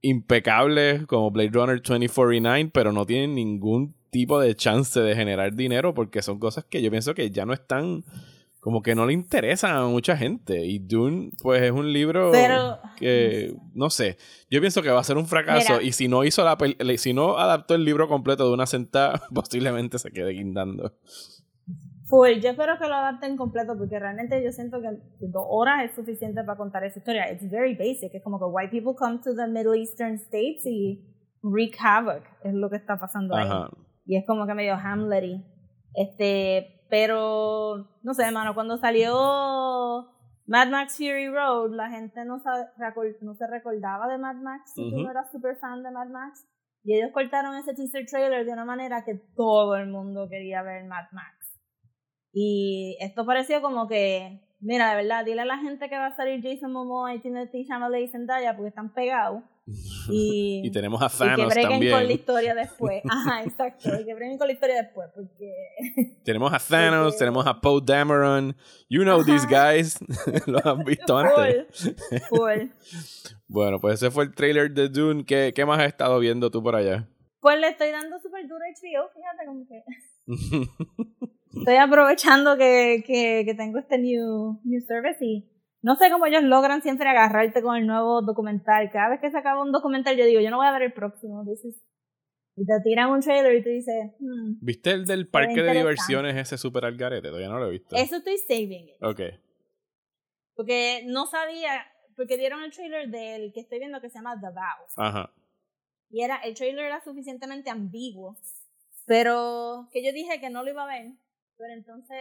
impecables 0.00 1.06
como 1.06 1.30
Blade 1.30 1.50
Runner 1.52 1.82
2049, 1.82 2.70
pero 2.72 2.92
no 2.92 3.04
tienen 3.04 3.34
ningún 3.34 3.94
tipo 4.10 4.40
de 4.40 4.54
chance 4.54 4.98
de 5.00 5.14
generar 5.14 5.54
dinero 5.54 5.94
porque 5.94 6.22
son 6.22 6.38
cosas 6.38 6.64
que 6.64 6.82
yo 6.82 6.90
pienso 6.90 7.14
que 7.14 7.30
ya 7.30 7.44
no 7.46 7.52
están 7.52 8.04
como 8.60 8.82
que 8.82 8.94
no 8.94 9.06
le 9.06 9.12
interesan 9.12 9.76
a 9.76 9.86
mucha 9.86 10.16
gente 10.16 10.64
y 10.66 10.78
Dune 10.80 11.30
pues 11.40 11.62
es 11.62 11.70
un 11.70 11.92
libro 11.92 12.30
Pero- 12.32 12.78
que 12.96 13.54
no 13.74 13.88
sé 13.88 14.18
yo 14.50 14.60
pienso 14.60 14.82
que 14.82 14.90
va 14.90 15.00
a 15.00 15.04
ser 15.04 15.16
un 15.16 15.26
fracaso 15.26 15.74
Mira. 15.74 15.82
y 15.82 15.92
si 15.92 16.08
no 16.08 16.24
hizo 16.24 16.44
la 16.44 16.56
si 16.96 17.14
no 17.14 17.38
adaptó 17.38 17.74
el 17.74 17.84
libro 17.84 18.08
completo 18.08 18.46
de 18.48 18.54
una 18.54 18.66
sentada 18.66 19.22
posiblemente 19.34 19.98
se 19.98 20.10
quede 20.10 20.32
guindando 20.32 20.92
Full, 22.08 22.40
yo 22.40 22.50
espero 22.50 22.78
que 22.78 22.88
lo 22.88 22.94
adapten 22.94 23.36
completo 23.36 23.76
porque 23.76 23.98
realmente 23.98 24.42
yo 24.42 24.50
siento 24.50 24.80
que 24.80 24.88
dos 25.20 25.44
horas 25.46 25.84
es 25.84 25.94
suficiente 25.94 26.42
para 26.42 26.56
contar 26.56 26.82
esa 26.84 27.00
historia. 27.00 27.30
It's 27.30 27.50
very 27.50 27.74
basic. 27.74 28.14
Es 28.14 28.22
como 28.22 28.38
que 28.38 28.46
white 28.46 28.70
people 28.70 28.94
come 28.96 29.18
to 29.18 29.34
the 29.34 29.46
Middle 29.46 29.78
Eastern 29.78 30.14
states 30.14 30.64
y 30.64 31.04
wreak 31.42 31.76
havoc. 31.78 32.22
Es 32.44 32.54
lo 32.54 32.70
que 32.70 32.76
está 32.76 32.98
pasando 32.98 33.36
ahí. 33.36 33.46
Y 34.08 34.16
es 34.16 34.24
como 34.26 34.46
que 34.46 34.54
medio 34.54 34.74
Hamlet 34.74 35.42
Este, 35.94 36.84
pero, 36.88 37.86
no 38.02 38.14
sé, 38.14 38.24
hermano, 38.24 38.54
cuando 38.54 38.78
salió 38.78 39.12
Mad 40.46 40.68
Max 40.70 40.96
Fury 40.96 41.28
Road, 41.28 41.74
la 41.74 41.90
gente 41.90 42.24
no, 42.24 42.38
sabe- 42.40 42.68
no 43.20 43.34
se 43.34 43.46
recordaba 43.46 44.08
de 44.08 44.16
Mad 44.18 44.36
Max 44.36 44.72
si 44.74 44.90
tú 44.90 44.96
no 45.02 45.10
eras 45.10 45.30
super 45.30 45.56
fan 45.58 45.82
de 45.82 45.90
Mad 45.90 46.08
Max. 46.08 46.48
Y 46.84 46.94
ellos 46.96 47.10
cortaron 47.12 47.54
ese 47.56 47.74
teaser 47.74 48.06
trailer 48.06 48.46
de 48.46 48.52
una 48.52 48.64
manera 48.64 49.04
que 49.04 49.14
todo 49.36 49.76
el 49.76 49.88
mundo 49.88 50.26
quería 50.30 50.62
ver 50.62 50.84
Mad 50.86 51.04
Max. 51.12 51.60
Y 52.32 52.96
esto 53.00 53.26
pareció 53.26 53.60
como 53.60 53.88
que, 53.88 54.40
mira, 54.60 54.88
de 54.90 54.96
verdad, 54.96 55.24
dile 55.24 55.42
a 55.42 55.44
la 55.44 55.58
gente 55.58 55.90
que 55.90 55.98
va 55.98 56.06
a 56.06 56.16
salir 56.16 56.40
Jason 56.42 56.72
Momoa 56.72 57.14
y 57.14 57.20
Timothy 57.20 57.66
Chalamet 57.66 58.00
y 58.04 58.08
Zendaya 58.08 58.54
porque 58.56 58.68
están 58.68 58.94
pegados. 58.94 59.42
Y, 60.10 60.62
Y 60.64 60.70
tenemos 60.70 61.02
a 61.02 61.06
y 61.06 61.08
que 61.10 61.18
Thanos 61.18 61.48
breguen 61.54 61.70
con 61.70 61.80
la 61.86 61.90
también. 61.98 62.10
historia 62.18 62.54
después. 62.54 63.02
Ajá, 63.08 63.42
exacto. 63.44 63.90
Y 64.00 64.04
que 64.04 64.14
breguen 64.14 64.38
con 64.38 64.46
la 64.46 64.52
historia 64.54 64.76
después 64.82 65.08
porque... 65.14 65.52
Tenemos 66.24 66.52
a 66.52 66.58
Thanos, 66.58 67.04
Porque- 67.12 67.18
tenemos 67.18 67.46
a 67.46 67.60
Poe 67.60 67.80
Dameron. 67.84 68.56
You 68.88 69.02
know 69.02 69.22
these 69.24 69.46
Ajá. 69.46 69.72
guys. 69.72 69.98
Los 70.46 70.64
han 70.64 70.84
visto 70.84 71.18
antes. 71.18 71.94
Full. 72.30 72.70
Bueno, 73.46 73.80
pues 73.80 73.94
ese 73.94 74.10
fue 74.10 74.24
el 74.24 74.34
trailer 74.34 74.70
de 74.72 74.88
Dune. 74.88 75.24
¿Qué, 75.24 75.52
qué 75.54 75.64
más 75.66 75.78
has 75.80 75.88
estado 75.88 76.18
viendo 76.18 76.50
tú 76.50 76.62
por 76.62 76.74
allá? 76.74 77.08
Pues 77.40 77.58
le 77.60 77.68
estoy 77.68 77.90
dando 77.90 78.18
súper 78.20 78.48
duro 78.48 78.60
HBO, 78.64 79.08
fíjate 79.14 79.46
como 79.46 79.66
que... 79.66 79.82
Estoy 81.58 81.76
aprovechando 81.76 82.56
que, 82.56 83.02
que, 83.06 83.42
que 83.46 83.54
tengo 83.54 83.78
este 83.78 83.98
new, 83.98 84.60
new 84.64 84.80
service 84.86 85.18
y 85.24 85.48
no 85.82 85.94
sé 85.96 86.10
cómo 86.10 86.26
ellos 86.26 86.42
logran 86.42 86.82
siempre 86.82 87.08
agarrarte 87.08 87.62
con 87.62 87.76
el 87.76 87.86
nuevo 87.86 88.22
documental. 88.22 88.90
Cada 88.90 89.10
vez 89.10 89.20
que 89.20 89.30
se 89.30 89.38
acaba 89.38 89.62
un 89.62 89.72
documental 89.72 90.16
yo 90.16 90.24
digo, 90.24 90.40
yo 90.40 90.50
no 90.50 90.56
voy 90.58 90.66
a 90.66 90.72
ver 90.72 90.82
el 90.82 90.92
próximo. 90.92 91.44
Is- 91.52 91.80
Y 92.56 92.66
te 92.66 92.72
tiran 92.82 93.10
un 93.10 93.20
trailer 93.20 93.54
y 93.54 93.62
tú 93.62 93.68
dices, 93.68 94.12
hmm, 94.18 94.54
¿Viste 94.60 94.90
el 94.90 95.04
del 95.06 95.28
parque 95.28 95.62
de 95.62 95.72
diversiones 95.74 96.36
ese 96.36 96.58
super 96.58 96.84
algarete? 96.84 97.28
Todavía 97.28 97.48
no 97.48 97.58
lo 97.60 97.66
he 97.68 97.70
visto. 97.70 97.94
eso 97.96 98.16
estoy 98.16 98.36
saving 98.38 98.88
it. 98.88 99.02
Ok. 99.02 99.20
Porque 100.54 101.02
no 101.06 101.26
sabía, 101.26 101.86
porque 102.16 102.36
dieron 102.36 102.62
el 102.64 102.72
trailer 102.72 103.08
del 103.10 103.52
que 103.52 103.60
estoy 103.60 103.78
viendo 103.78 104.00
que 104.00 104.10
se 104.10 104.18
llama 104.18 104.34
The 104.40 104.48
Vow. 104.48 104.86
Ajá. 105.06 105.32
Y 106.10 106.22
era, 106.22 106.36
el 106.38 106.54
trailer 106.54 106.86
era 106.86 107.00
suficientemente 107.04 107.70
ambiguo. 107.70 108.36
Pero 109.06 109.88
que 109.92 110.04
yo 110.04 110.12
dije 110.12 110.40
que 110.40 110.50
no 110.50 110.64
lo 110.64 110.70
iba 110.70 110.82
a 110.82 110.86
ver. 110.86 111.12
Pero 111.56 111.72
entonces 111.74 112.18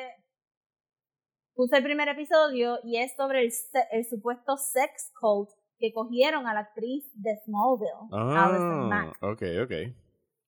puse 1.58 1.76
el 1.78 1.84
primer 1.84 2.08
episodio 2.08 2.80
y 2.84 2.98
es 2.98 3.14
sobre 3.18 3.42
el, 3.44 3.52
el 3.92 4.06
supuesto 4.06 4.56
sex 4.56 5.12
cult 5.20 5.50
que 5.80 5.92
cogieron 5.94 6.48
a 6.48 6.54
la 6.54 6.62
actriz 6.62 7.04
de 7.16 7.36
Smallville, 7.44 8.08
Ah, 8.14 8.88
Mack. 8.90 9.18
ok, 9.22 9.42
ok. 9.64 9.72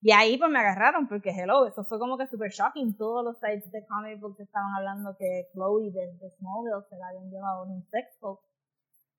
Y 0.02 0.12
ahí 0.14 0.38
pues 0.38 0.50
me 0.50 0.60
agarraron 0.60 1.10
porque 1.10 1.32
hello, 1.32 1.66
eso 1.68 1.84
fue 1.84 2.00
como 2.00 2.18
que 2.18 2.26
super 2.28 2.50
shocking. 2.50 2.96
Todos 2.96 3.26
los 3.26 3.38
sites 3.40 3.70
de 3.72 3.86
comic 3.86 4.20
books 4.22 4.40
estaban 4.40 4.74
hablando 4.78 5.18
que 5.20 5.50
Chloe 5.52 5.92
de, 5.92 6.14
de 6.22 6.30
Smallville 6.38 6.88
se 6.90 6.96
la 6.96 7.08
habían 7.10 7.30
llevado 7.30 7.66
en 7.66 7.72
un 7.72 7.84
sex 7.92 8.16
cult. 8.22 8.40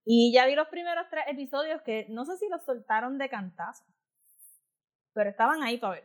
Y 0.06 0.32
ya 0.32 0.47
vi 0.47 0.54
los 0.54 0.68
primeros 0.68 1.04
tres 1.11 1.25
episodios 1.28 1.82
que 1.82 2.06
no 2.09 2.25
sé 2.25 2.38
si 2.38 2.49
los 2.49 2.64
soltaron 2.64 3.18
de 3.18 3.28
cantazo. 3.28 3.85
Pero 5.12 5.28
estaban 5.30 5.62
ahí 5.62 5.76
para 5.76 5.94
ver. 5.94 6.04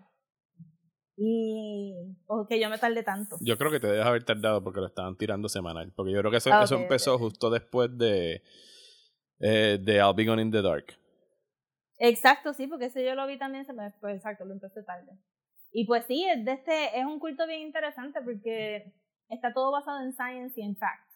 Y. 1.18 2.18
O 2.28 2.46
que 2.46 2.60
yo 2.60 2.70
me 2.70 2.78
tardé 2.78 3.04
tanto. 3.04 3.38
Yo 3.42 3.58
creo 3.58 3.72
que 3.72 3.80
te 3.80 3.88
debes 3.88 4.06
haber 4.06 4.24
tardado 4.24 4.64
porque 4.64 4.82
lo 4.82 4.88
estaban 4.88 5.18
tirando 5.18 5.48
semanal. 5.48 5.92
Porque 5.96 6.12
yo 6.12 6.20
creo 6.20 6.32
que 6.32 6.38
eso, 6.38 6.50
Ah, 6.54 6.64
eso 6.64 6.76
empezó 6.76 7.18
justo 7.18 7.50
después 7.50 7.98
de, 7.98 8.44
eh, 9.40 9.80
de 9.82 9.96
I'll 9.96 10.14
Be 10.16 10.26
Gone 10.26 10.42
in 10.42 10.52
the 10.52 10.62
Dark. 10.62 10.98
Exacto, 11.98 12.54
sí, 12.54 12.68
porque 12.68 12.86
ese 12.86 13.06
yo 13.06 13.16
lo 13.16 13.26
vi 13.26 13.38
también, 13.38 13.66
se 13.66 13.72
me 13.72 13.90
pues 14.02 14.18
exacto, 14.18 14.44
lo 14.44 14.54
empecé 14.54 14.84
tarde. 14.84 15.18
Y 15.72 15.86
pues 15.86 16.06
sí, 16.06 16.26
es 16.26 16.44
de 16.44 16.54
este, 16.54 17.00
es 17.00 17.06
un 17.06 17.20
culto 17.20 17.48
bien 17.48 17.62
interesante 17.62 18.22
porque 18.22 18.94
está 19.30 19.54
todo 19.54 19.72
basado 19.72 20.04
en 20.04 20.14
science 20.14 20.60
y 20.60 20.64
en 20.64 20.76
fact. 20.76 21.10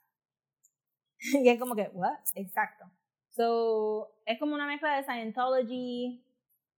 y 1.43 1.49
es 1.49 1.59
como 1.59 1.75
que, 1.75 1.89
what? 1.93 2.19
Exacto. 2.35 2.85
So, 3.29 4.11
es 4.25 4.39
como 4.39 4.55
una 4.55 4.67
mezcla 4.67 4.95
de 4.95 5.03
Scientology 5.03 6.25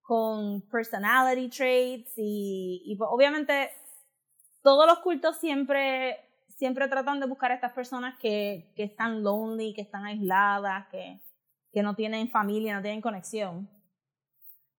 con 0.02 0.62
personality 0.70 1.50
traits 1.50 2.14
y, 2.18 2.84
y 2.86 2.96
pues, 2.96 3.10
obviamente 3.12 3.70
todos 4.62 4.86
los 4.86 5.00
cultos 5.00 5.38
siempre, 5.38 6.18
siempre 6.48 6.88
tratan 6.88 7.20
de 7.20 7.28
buscar 7.28 7.52
a 7.52 7.56
estas 7.56 7.74
personas 7.74 8.18
que, 8.20 8.72
que 8.76 8.84
están 8.84 9.24
lonely, 9.24 9.74
que 9.74 9.82
están 9.82 10.06
aisladas, 10.06 10.88
que, 10.90 11.20
que 11.72 11.84
no 11.84 11.96
tienen 11.96 12.30
familia, 12.30 12.76
no 12.76 12.82
tienen 12.82 13.02
conexión. 13.02 13.70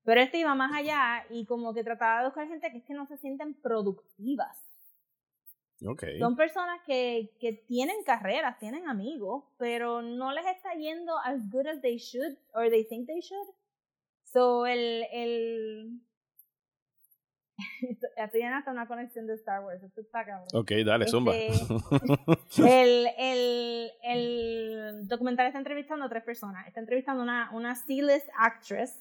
Pero 0.05 0.21
este 0.21 0.39
iba 0.39 0.55
más 0.55 0.73
allá 0.75 1.25
y 1.31 1.47
como 1.47 1.73
que 1.75 1.85
trataba 1.85 2.21
de 2.21 2.27
buscar 2.27 2.49
gente 2.49 2.71
que 2.71 2.79
es 2.79 2.85
que 2.85 2.95
no 2.95 3.07
se 3.07 3.17
sienten 3.19 3.55
productivas. 3.55 4.59
Ok. 5.87 6.05
Son 6.19 6.37
personas 6.37 6.81
que, 6.87 7.35
que 7.41 7.53
tienen 7.53 8.03
carreras, 8.05 8.59
tienen 8.59 8.89
amigos, 8.89 9.45
pero 9.59 10.03
no 10.03 10.33
les 10.33 10.47
está 10.47 10.75
yendo 10.75 11.17
as 11.19 11.49
good 11.51 11.67
as 11.67 11.81
they 11.81 11.99
should 11.99 12.37
or 12.55 12.69
they 12.71 12.85
think 12.85 13.07
they 13.07 13.21
should. 13.21 13.49
So 14.33 14.67
el, 14.67 15.05
el 15.13 16.01
tienen 18.33 18.55
hasta 18.55 18.71
una 18.71 18.87
conexión 18.89 19.27
de 19.27 19.35
Star 19.35 19.63
Wars, 19.65 19.83
esto 19.83 20.01
está 20.01 20.25
cabrón. 20.25 20.49
Ok, 20.55 20.71
dale, 20.87 21.07
zumba. 21.07 21.35
Este, 21.35 21.75
el, 22.83 23.09
el, 23.19 23.91
el 24.03 25.09
documental 25.09 25.47
está 25.47 25.59
entrevistando 25.59 26.05
a 26.07 26.09
tres 26.09 26.25
personas. 26.25 26.67
Está 26.67 26.81
entrevistando 26.81 27.23
una, 27.23 27.51
una 27.53 27.75
C-list 27.75 28.27
actress, 28.39 28.99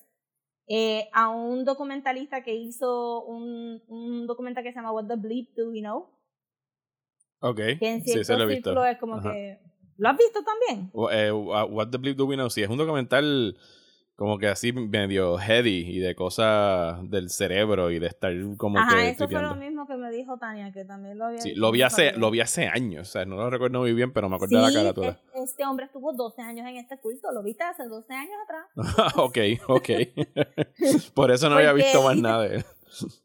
eh, 0.68 1.10
a 1.14 1.30
un 1.30 1.66
documentalista 1.66 2.44
que 2.44 2.54
hizo 2.54 3.24
un, 3.24 3.82
un 3.88 4.28
documental 4.28 4.64
que 4.64 4.72
se 4.72 4.76
llama 4.80 4.92
What 4.92 5.08
the 5.08 5.16
Bleep 5.16 5.54
Do 5.56 5.70
We 5.72 5.80
Know, 5.80 6.10
ok. 7.40 7.58
que 7.58 7.78
en 7.82 8.04
Sí, 8.06 8.20
ese 8.20 8.38
lo 8.38 8.44
he 8.44 8.48
visto. 8.48 8.70
círculo 8.70 8.86
es 8.86 8.98
como 8.98 9.16
Ajá. 9.16 9.32
que... 9.34 9.60
¿Lo 9.98 10.10
has 10.10 10.18
visto 10.18 10.40
también? 10.44 10.92
Eh, 11.12 11.32
What 11.32 11.90
the 11.90 11.98
Bleep 11.98 12.18
Do 12.18 12.26
We 12.26 12.36
Know? 12.36 12.50
Sí, 12.50 12.64
es 12.64 12.70
un 12.70 12.78
documental 12.78 13.58
como 14.22 14.38
que 14.38 14.48
así 14.48 14.72
medio 14.72 15.36
heavy 15.40 15.80
y 15.80 15.98
de 15.98 16.14
cosas 16.14 17.00
del 17.10 17.32
cerebro 17.32 17.90
y 17.90 17.98
de 17.98 18.06
estar 18.06 18.32
como 18.56 18.78
Ajá, 18.78 18.96
que 18.98 19.10
eso 19.10 19.28
fue 19.28 19.42
lo 19.42 19.56
mismo 19.56 19.88
que 19.88 19.96
me 19.96 20.12
dijo 20.12 20.38
Tania, 20.38 20.72
que 20.72 20.86
también 20.86 21.18
lo 21.18 21.26
había 21.26 21.40
Sí, 21.40 21.56
lo 21.56 21.72
vi 21.72 21.82
hace, 21.82 22.12
lo 22.14 22.30
vi 22.30 22.40
hace 22.40 22.68
años, 22.68 23.10
o 23.10 23.12
sea, 23.12 23.26
no 23.26 23.36
lo 23.38 23.50
recuerdo 23.50 23.80
muy 23.80 23.94
bien, 23.94 24.14
pero 24.14 24.30
me 24.30 24.36
acuerdo 24.36 24.58
de 24.58 24.62
la 24.62 24.72
carátula. 24.72 25.20
es- 25.34 25.50
este 25.50 25.66
hombre 25.66 25.88
estuvo 25.88 26.14
12 26.14 26.40
años 26.44 26.68
en 26.70 26.78
este 26.78 27.00
culto, 27.00 27.32
lo 27.32 27.42
viste 27.42 27.64
hace 27.64 27.88
12 27.88 28.14
años 28.14 28.36
atrás. 28.44 28.68
ok, 29.18 29.38
ok. 29.68 29.90
Por 31.16 31.32
eso 31.32 31.50
no 31.50 31.56
había 31.56 31.74
visto 31.74 32.04
más 32.04 32.16
nada 32.18 32.44
de 32.44 32.56
él. 32.58 32.66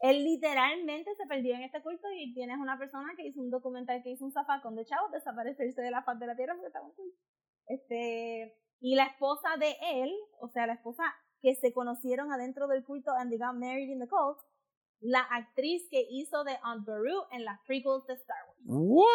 Él 0.00 0.24
literalmente 0.24 1.14
se 1.14 1.26
perdió 1.26 1.56
en 1.56 1.62
este 1.64 1.82
culto 1.82 2.06
y 2.18 2.32
tienes 2.32 2.56
una 2.58 2.78
persona 2.78 3.08
que 3.18 3.26
hizo 3.26 3.38
un 3.42 3.50
documental 3.50 4.02
que 4.02 4.12
hizo 4.12 4.24
un 4.24 4.32
zafacón 4.32 4.76
de 4.76 4.86
chavos 4.86 5.12
desaparecerse 5.12 5.82
de 5.82 5.90
la 5.90 6.02
faz 6.04 6.18
de 6.18 6.26
la 6.26 6.36
tierra 6.36 6.54
porque 6.54 6.68
estaba 6.68 6.86
en 6.86 6.92
culto. 6.94 7.18
Este, 7.66 8.54
y 8.80 8.94
la 8.94 9.04
esposa 9.04 9.56
de 9.58 9.76
él, 10.02 10.14
o 10.40 10.48
sea, 10.48 10.66
la 10.66 10.74
esposa 10.74 11.02
que 11.40 11.54
se 11.54 11.72
conocieron 11.72 12.32
adentro 12.32 12.66
del 12.66 12.84
culto 12.84 13.12
and 13.12 13.30
they 13.30 13.38
got 13.38 13.54
married 13.54 13.88
in 13.88 13.98
the 13.98 14.08
cult, 14.08 14.38
la 15.00 15.20
actriz 15.20 15.86
que 15.90 16.06
hizo 16.10 16.44
de 16.44 16.58
Aunt 16.62 16.86
Beru 16.86 17.24
en 17.30 17.44
las 17.44 17.60
prequels 17.66 18.06
de 18.06 18.14
Star 18.14 18.38
Wars. 18.64 19.06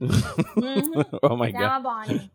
What? 0.00 0.10
Ujú. 0.56 1.18
oh 1.22 1.36
my 1.36 1.46
Se 1.46 1.52
god. 1.52 1.60
llama 1.60 1.78
Bonnie. 1.80 2.30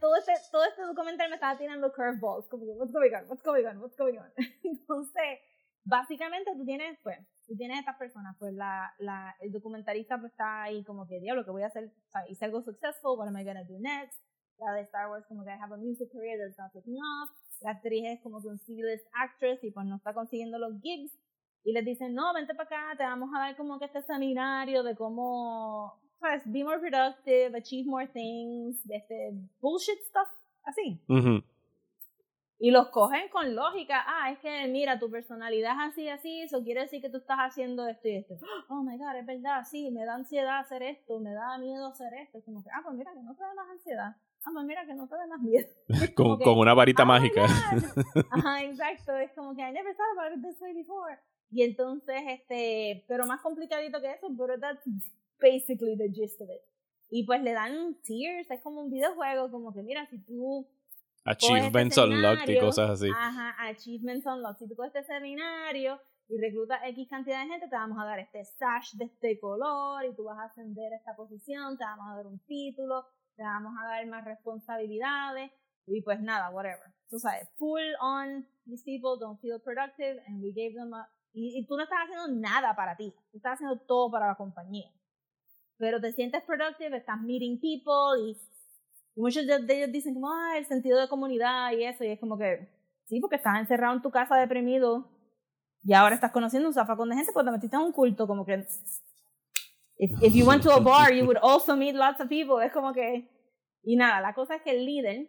Todo 0.00 0.16
este, 0.16 0.32
todo 0.50 0.64
este 0.64 0.82
documental 0.82 1.28
me 1.28 1.36
estaba 1.36 1.56
tirando 1.56 1.92
curveballs, 1.92 2.48
como 2.48 2.64
what's 2.64 2.92
going 2.92 3.14
on, 3.14 3.28
what's 3.28 3.44
going 3.44 3.64
on, 3.64 3.78
what's 3.80 3.96
going 3.96 4.18
on. 4.18 4.32
Entonces, 4.64 5.38
básicamente 5.84 6.52
tú 6.56 6.64
tienes, 6.64 6.98
pues, 7.04 7.18
tú 7.46 7.56
tienes 7.56 7.78
estas 7.78 7.96
personas, 7.96 8.34
pues 8.40 8.52
la, 8.54 8.92
la, 8.98 9.36
el 9.40 9.52
documentalista 9.52 10.18
pues 10.18 10.32
está 10.32 10.64
ahí 10.64 10.82
como 10.82 11.06
que, 11.06 11.20
diablo, 11.20 11.44
que 11.44 11.52
voy 11.52 11.62
a 11.62 11.66
hacer? 11.66 11.84
O 11.84 12.10
sea, 12.10 12.28
hice 12.28 12.44
algo 12.44 12.62
successful, 12.62 13.16
what 13.16 13.28
am 13.28 13.36
I 13.36 13.44
gonna 13.44 13.62
do 13.62 13.78
next? 13.78 14.20
La 14.64 14.72
de 14.72 14.82
Star 14.82 15.10
Wars 15.10 15.26
como 15.26 15.44
que 15.44 15.50
I 15.50 15.58
have 15.60 15.74
a 15.74 15.76
music 15.76 16.10
career 16.12 16.38
that's 16.38 16.58
not 16.58 16.72
taking 16.72 16.96
off. 16.96 17.30
La 17.60 17.70
actriz 17.72 18.04
es 18.04 18.20
como 18.22 18.40
que 18.40 18.48
un 18.48 18.58
C-list 18.58 19.06
actress 19.14 19.62
y 19.62 19.70
pues 19.70 19.86
no 19.86 19.96
está 19.96 20.12
consiguiendo 20.12 20.58
los 20.58 20.80
gigs. 20.80 21.12
Y 21.64 21.72
les 21.72 21.84
dicen, 21.84 22.14
no, 22.14 22.34
vente 22.34 22.54
para 22.54 22.64
acá, 22.64 22.96
te 22.96 23.04
vamos 23.04 23.30
a 23.34 23.38
dar 23.38 23.56
como 23.56 23.78
que 23.78 23.84
este 23.84 24.02
seminario 24.02 24.82
de 24.82 24.96
cómo, 24.96 26.00
sabes, 26.18 26.42
be 26.46 26.64
more 26.64 26.80
productive, 26.80 27.56
achieve 27.56 27.88
more 27.88 28.08
things, 28.08 28.84
de 28.84 28.96
este 28.96 29.32
bullshit 29.60 30.00
stuff, 30.08 30.28
así. 30.64 31.00
Y 32.58 32.70
los 32.70 32.88
cogen 32.90 33.28
con 33.28 33.54
lógica. 33.54 34.04
Ah, 34.06 34.32
es 34.32 34.40
que 34.40 34.66
mira, 34.68 34.98
tu 34.98 35.08
personalidad 35.10 35.72
es 35.72 35.92
así, 35.92 36.08
así, 36.08 36.42
eso 36.42 36.62
quiere 36.64 36.82
decir 36.82 37.00
que 37.00 37.10
tú 37.10 37.18
estás 37.18 37.38
haciendo 37.38 37.86
esto 37.86 38.08
y 38.08 38.16
esto. 38.16 38.34
Oh 38.68 38.82
my 38.82 38.98
god, 38.98 39.16
es 39.16 39.26
verdad, 39.26 39.62
sí, 39.64 39.90
me 39.92 40.04
da 40.04 40.14
ansiedad 40.14 40.58
hacer 40.58 40.82
esto, 40.82 41.20
me 41.20 41.32
da 41.32 41.58
miedo 41.58 41.86
hacer 41.86 42.12
esto. 42.14 42.38
Es 42.38 42.44
como 42.44 42.62
que, 42.62 42.70
ah, 42.70 42.80
pues 42.84 42.96
mira, 42.96 43.12
que 43.12 43.22
no 43.22 43.34
te 43.36 43.42
da 43.42 43.54
más 43.54 43.70
ansiedad. 43.70 44.16
Ah, 44.44 44.50
pues 44.52 44.64
mira, 44.66 44.84
que 44.86 44.94
no 44.94 45.08
te 45.08 45.14
da 45.16 45.26
más 45.26 45.40
miedo. 45.40 45.68
Con, 46.14 46.38
que, 46.38 46.44
con 46.44 46.58
una 46.58 46.74
varita 46.74 47.02
"Oh 47.02 47.06
my 47.06 47.12
mágica. 47.12 47.42
God". 47.46 48.24
Ajá, 48.30 48.62
exacto. 48.64 49.16
Es 49.16 49.32
como 49.32 49.54
que 49.54 49.62
I 49.62 49.72
never 49.72 49.94
thought 49.94 50.18
about 50.18 50.36
it 50.36 50.42
this 50.44 50.60
way 50.60 50.74
before. 50.74 51.18
Y 51.50 51.62
entonces, 51.62 52.22
este, 52.26 53.04
pero 53.08 53.26
más 53.26 53.40
complicadito 53.40 54.00
que 54.00 54.10
eso, 54.12 54.28
pero 54.36 54.58
that's 54.58 54.82
basically 55.40 55.96
the 55.96 56.10
gist 56.12 56.40
of 56.40 56.48
it. 56.48 56.62
Y 57.10 57.24
pues 57.24 57.42
le 57.42 57.52
dan 57.52 57.94
tiers, 58.02 58.50
es 58.50 58.60
como 58.62 58.80
un 58.80 58.90
videojuego, 58.90 59.50
como 59.50 59.72
que 59.72 59.82
mira, 59.82 60.06
si 60.06 60.18
tú 60.24 60.66
Achievements 61.24 61.96
este 61.96 62.10
unlocked 62.10 62.48
y 62.48 62.58
cosas 62.58 62.90
así. 62.90 63.08
Ajá, 63.14 63.54
achievements 63.68 64.26
unlocked. 64.26 64.58
Si 64.58 64.68
tú 64.68 64.74
coges 64.74 64.94
este 64.94 65.12
seminario 65.14 66.00
y 66.28 66.38
reclutas 66.40 66.80
X 66.84 67.08
cantidad 67.08 67.42
de 67.44 67.50
gente, 67.50 67.68
te 67.68 67.76
vamos 67.76 67.98
a 68.00 68.04
dar 68.04 68.18
este 68.18 68.44
sash 68.44 68.94
de 68.94 69.04
este 69.04 69.38
color 69.38 70.04
y 70.04 70.14
tú 70.14 70.24
vas 70.24 70.38
a 70.38 70.44
ascender 70.44 70.92
a 70.92 70.96
esta 70.96 71.14
posición, 71.14 71.76
te 71.76 71.84
vamos 71.84 72.06
a 72.10 72.16
dar 72.16 72.26
un 72.26 72.38
título, 72.40 73.04
te 73.36 73.42
vamos 73.42 73.74
a 73.80 73.86
dar 73.86 74.06
más 74.06 74.24
responsabilidades 74.24 75.50
y 75.86 76.02
pues 76.02 76.20
nada, 76.20 76.50
whatever. 76.50 76.92
Tú 77.08 77.18
sabes, 77.18 77.48
full 77.56 77.82
on, 78.00 78.46
these 78.66 78.84
people 78.84 79.18
don't 79.18 79.40
feel 79.40 79.60
productive 79.60 80.22
and 80.26 80.42
we 80.42 80.52
gave 80.52 80.74
them 80.74 80.92
a... 80.94 81.08
Y, 81.34 81.58
y 81.58 81.66
tú 81.66 81.76
no 81.76 81.82
estás 81.82 82.00
haciendo 82.04 82.28
nada 82.28 82.74
para 82.76 82.96
ti, 82.96 83.14
tú 83.30 83.38
estás 83.38 83.54
haciendo 83.54 83.78
todo 83.80 84.10
para 84.10 84.26
la 84.26 84.34
compañía. 84.34 84.90
Pero 85.78 86.00
te 86.00 86.12
sientes 86.12 86.42
productive, 86.44 86.96
estás 86.96 87.20
meeting 87.20 87.58
people 87.58 88.20
y 88.20 88.36
y 89.14 89.20
muchos 89.20 89.46
de 89.46 89.58
de 89.58 89.76
ellos 89.76 89.92
dicen 89.92 90.14
como, 90.14 90.30
ah, 90.30 90.56
el 90.56 90.66
sentido 90.66 90.98
de 90.98 91.08
comunidad 91.08 91.72
y 91.72 91.84
eso, 91.84 92.04
y 92.04 92.08
es 92.08 92.20
como 92.20 92.38
que, 92.38 92.68
sí, 93.06 93.20
porque 93.20 93.36
estás 93.36 93.58
encerrado 93.58 93.94
en 93.94 94.02
tu 94.02 94.10
casa 94.10 94.36
deprimido 94.36 95.10
y 95.82 95.92
ahora 95.92 96.14
estás 96.14 96.32
conociendo 96.32 96.68
un 96.68 96.74
zafacón 96.74 97.10
de 97.10 97.16
gente 97.16 97.32
porque 97.32 97.46
te 97.46 97.52
metiste 97.52 97.76
en 97.76 97.82
un 97.82 97.92
culto, 97.92 98.26
como 98.26 98.46
que, 98.46 98.64
if, 100.02 100.10
if 100.20 100.34
you 100.34 100.44
went 100.44 100.62
to 100.64 100.74
a 100.74 100.80
bar, 100.90 101.12
you 101.12 101.24
would 101.24 101.36
also 101.36 101.76
meet 101.76 101.94
lots 101.94 102.20
of 102.20 102.28
people, 102.28 102.58
es 102.60 102.72
como 102.72 102.92
que, 102.92 103.28
y 103.84 103.96
nada, 103.96 104.20
la 104.20 104.32
cosa 104.32 104.56
es 104.56 104.62
que 104.62 104.72
el 104.72 104.84
líder, 104.84 105.28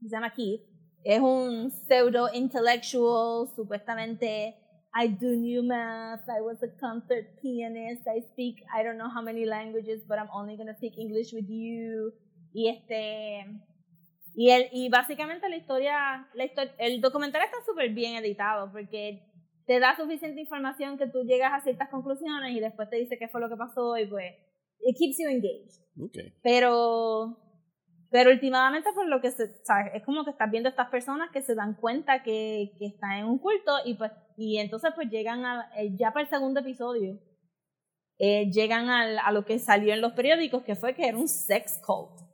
se 0.00 0.08
llama 0.08 0.30
Keith, 0.30 0.62
es 1.04 1.20
un 1.20 1.70
pseudo 1.70 2.30
intellectual, 2.32 3.46
supuestamente, 3.54 4.54
I 4.96 5.08
do 5.08 5.36
new 5.36 5.62
math, 5.62 6.22
I 6.28 6.40
was 6.40 6.62
a 6.62 6.68
concert 6.80 7.26
pianist, 7.42 8.06
I 8.06 8.22
speak 8.32 8.62
I 8.72 8.82
don't 8.84 8.96
know 8.96 9.10
how 9.10 9.22
many 9.22 9.44
languages, 9.44 10.02
but 10.06 10.18
I'm 10.18 10.30
only 10.32 10.56
going 10.56 10.68
to 10.68 10.76
speak 10.76 10.96
English 10.96 11.32
with 11.32 11.48
you. 11.48 12.12
Y 12.54 12.68
este 12.68 13.44
y 14.36 14.50
el, 14.50 14.68
y 14.72 14.88
básicamente 14.88 15.48
la 15.48 15.56
historia, 15.56 16.28
la 16.34 16.44
historia 16.44 16.72
el 16.78 17.00
documental 17.00 17.42
está 17.42 17.56
súper 17.66 17.90
bien 17.90 18.14
editado 18.14 18.70
porque 18.70 19.33
te 19.66 19.80
da 19.80 19.96
suficiente 19.96 20.40
información 20.40 20.98
que 20.98 21.06
tú 21.06 21.24
llegas 21.24 21.52
a 21.52 21.60
ciertas 21.60 21.88
conclusiones 21.88 22.52
y 22.52 22.60
después 22.60 22.90
te 22.90 22.96
dice 22.96 23.18
qué 23.18 23.28
fue 23.28 23.40
lo 23.40 23.48
que 23.48 23.56
pasó 23.56 23.96
y 23.96 24.06
pues 24.06 24.32
it 24.80 24.96
keeps 24.98 25.18
you 25.18 25.28
engaged. 25.28 25.82
Ok. 26.00 26.32
Pero 26.42 27.38
pero 28.10 28.30
últimamente 28.30 28.90
por 28.94 29.08
lo 29.08 29.20
que 29.20 29.32
se, 29.32 29.52
¿sabes? 29.64 29.92
es 29.94 30.04
como 30.04 30.24
que 30.24 30.30
estás 30.30 30.50
viendo 30.50 30.68
estas 30.68 30.88
personas 30.88 31.30
que 31.32 31.42
se 31.42 31.54
dan 31.56 31.74
cuenta 31.74 32.22
que, 32.22 32.70
que 32.78 32.86
están 32.86 33.18
en 33.18 33.26
un 33.26 33.38
culto 33.38 33.72
y 33.84 33.94
pues 33.94 34.12
y 34.36 34.58
entonces 34.58 34.92
pues 34.94 35.10
llegan 35.10 35.44
a 35.44 35.70
eh, 35.76 35.90
ya 35.96 36.12
para 36.12 36.22
el 36.22 36.30
segundo 36.30 36.60
episodio 36.60 37.18
eh, 38.18 38.50
llegan 38.52 38.88
al, 38.88 39.18
a 39.18 39.32
lo 39.32 39.44
que 39.44 39.58
salió 39.58 39.92
en 39.92 40.00
los 40.00 40.12
periódicos 40.12 40.62
que 40.62 40.76
fue 40.76 40.94
que 40.94 41.08
era 41.08 41.18
un 41.18 41.26
sex 41.26 41.80
cult 41.84 42.24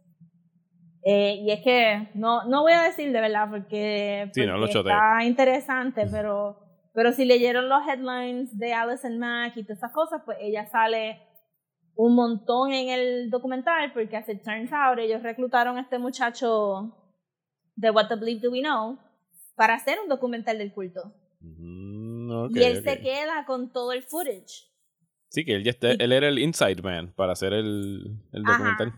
eh, 1.03 1.37
y 1.43 1.51
es 1.51 1.61
que 1.63 2.11
no, 2.15 2.45
no 2.45 2.63
voy 2.63 2.73
a 2.73 2.83
decir 2.83 3.11
de 3.11 3.21
verdad 3.21 3.49
porque, 3.51 4.31
Sí, 4.35 4.45
no 4.45 4.59
porque 4.59 4.79
está 4.79 5.25
interesante, 5.25 6.07
pero, 6.11 6.59
pero 6.93 7.13
si 7.13 7.25
leyeron 7.25 7.69
los 7.69 7.87
headlines 7.87 8.57
de 8.59 8.73
Alison 8.75 9.19
Mack 9.19 9.57
y 9.57 9.63
todas 9.65 9.79
esas 9.79 9.93
cosas, 9.93 10.23
pues 10.25 10.39
ella 10.41 10.67
sale 10.67 11.21
un 11.95 12.15
montón 12.15 12.73
en 12.73 12.89
el 12.89 13.31
documental 13.31 13.93
porque 13.93 14.17
as 14.17 14.29
it 14.29 14.43
turns 14.43 14.73
out 14.73 14.99
ellos 14.99 15.23
reclutaron 15.23 15.77
a 15.77 15.83
este 15.83 15.99
muchacho 15.99 16.97
de 17.77 17.91
What 17.91 18.09
the 18.09 18.17
Bleep 18.17 18.41
Do 18.41 18.51
We 18.51 18.61
Know 18.63 18.99
para 19.55 19.75
hacer 19.75 19.99
un 20.03 20.09
documental 20.09 20.59
del 20.59 20.73
culto. 20.73 21.13
Mm, 21.41 22.57
y 22.57 22.63
él 22.63 22.83
se 22.83 23.01
queda 23.01 23.45
con 23.47 23.73
todo 23.73 23.93
el 23.93 24.03
footage. 24.03 24.69
Sí, 25.29 25.45
que 25.45 25.55
él 25.55 25.65
ya 25.65 25.71
está, 25.71 25.93
y- 25.93 25.97
él 26.01 26.13
era 26.13 26.29
el 26.29 26.39
inside 26.39 26.83
man 26.83 27.13
para 27.15 27.33
hacer 27.33 27.53
el, 27.53 28.19
el 28.33 28.43
Ajá. 28.45 28.53
documental. 28.53 28.93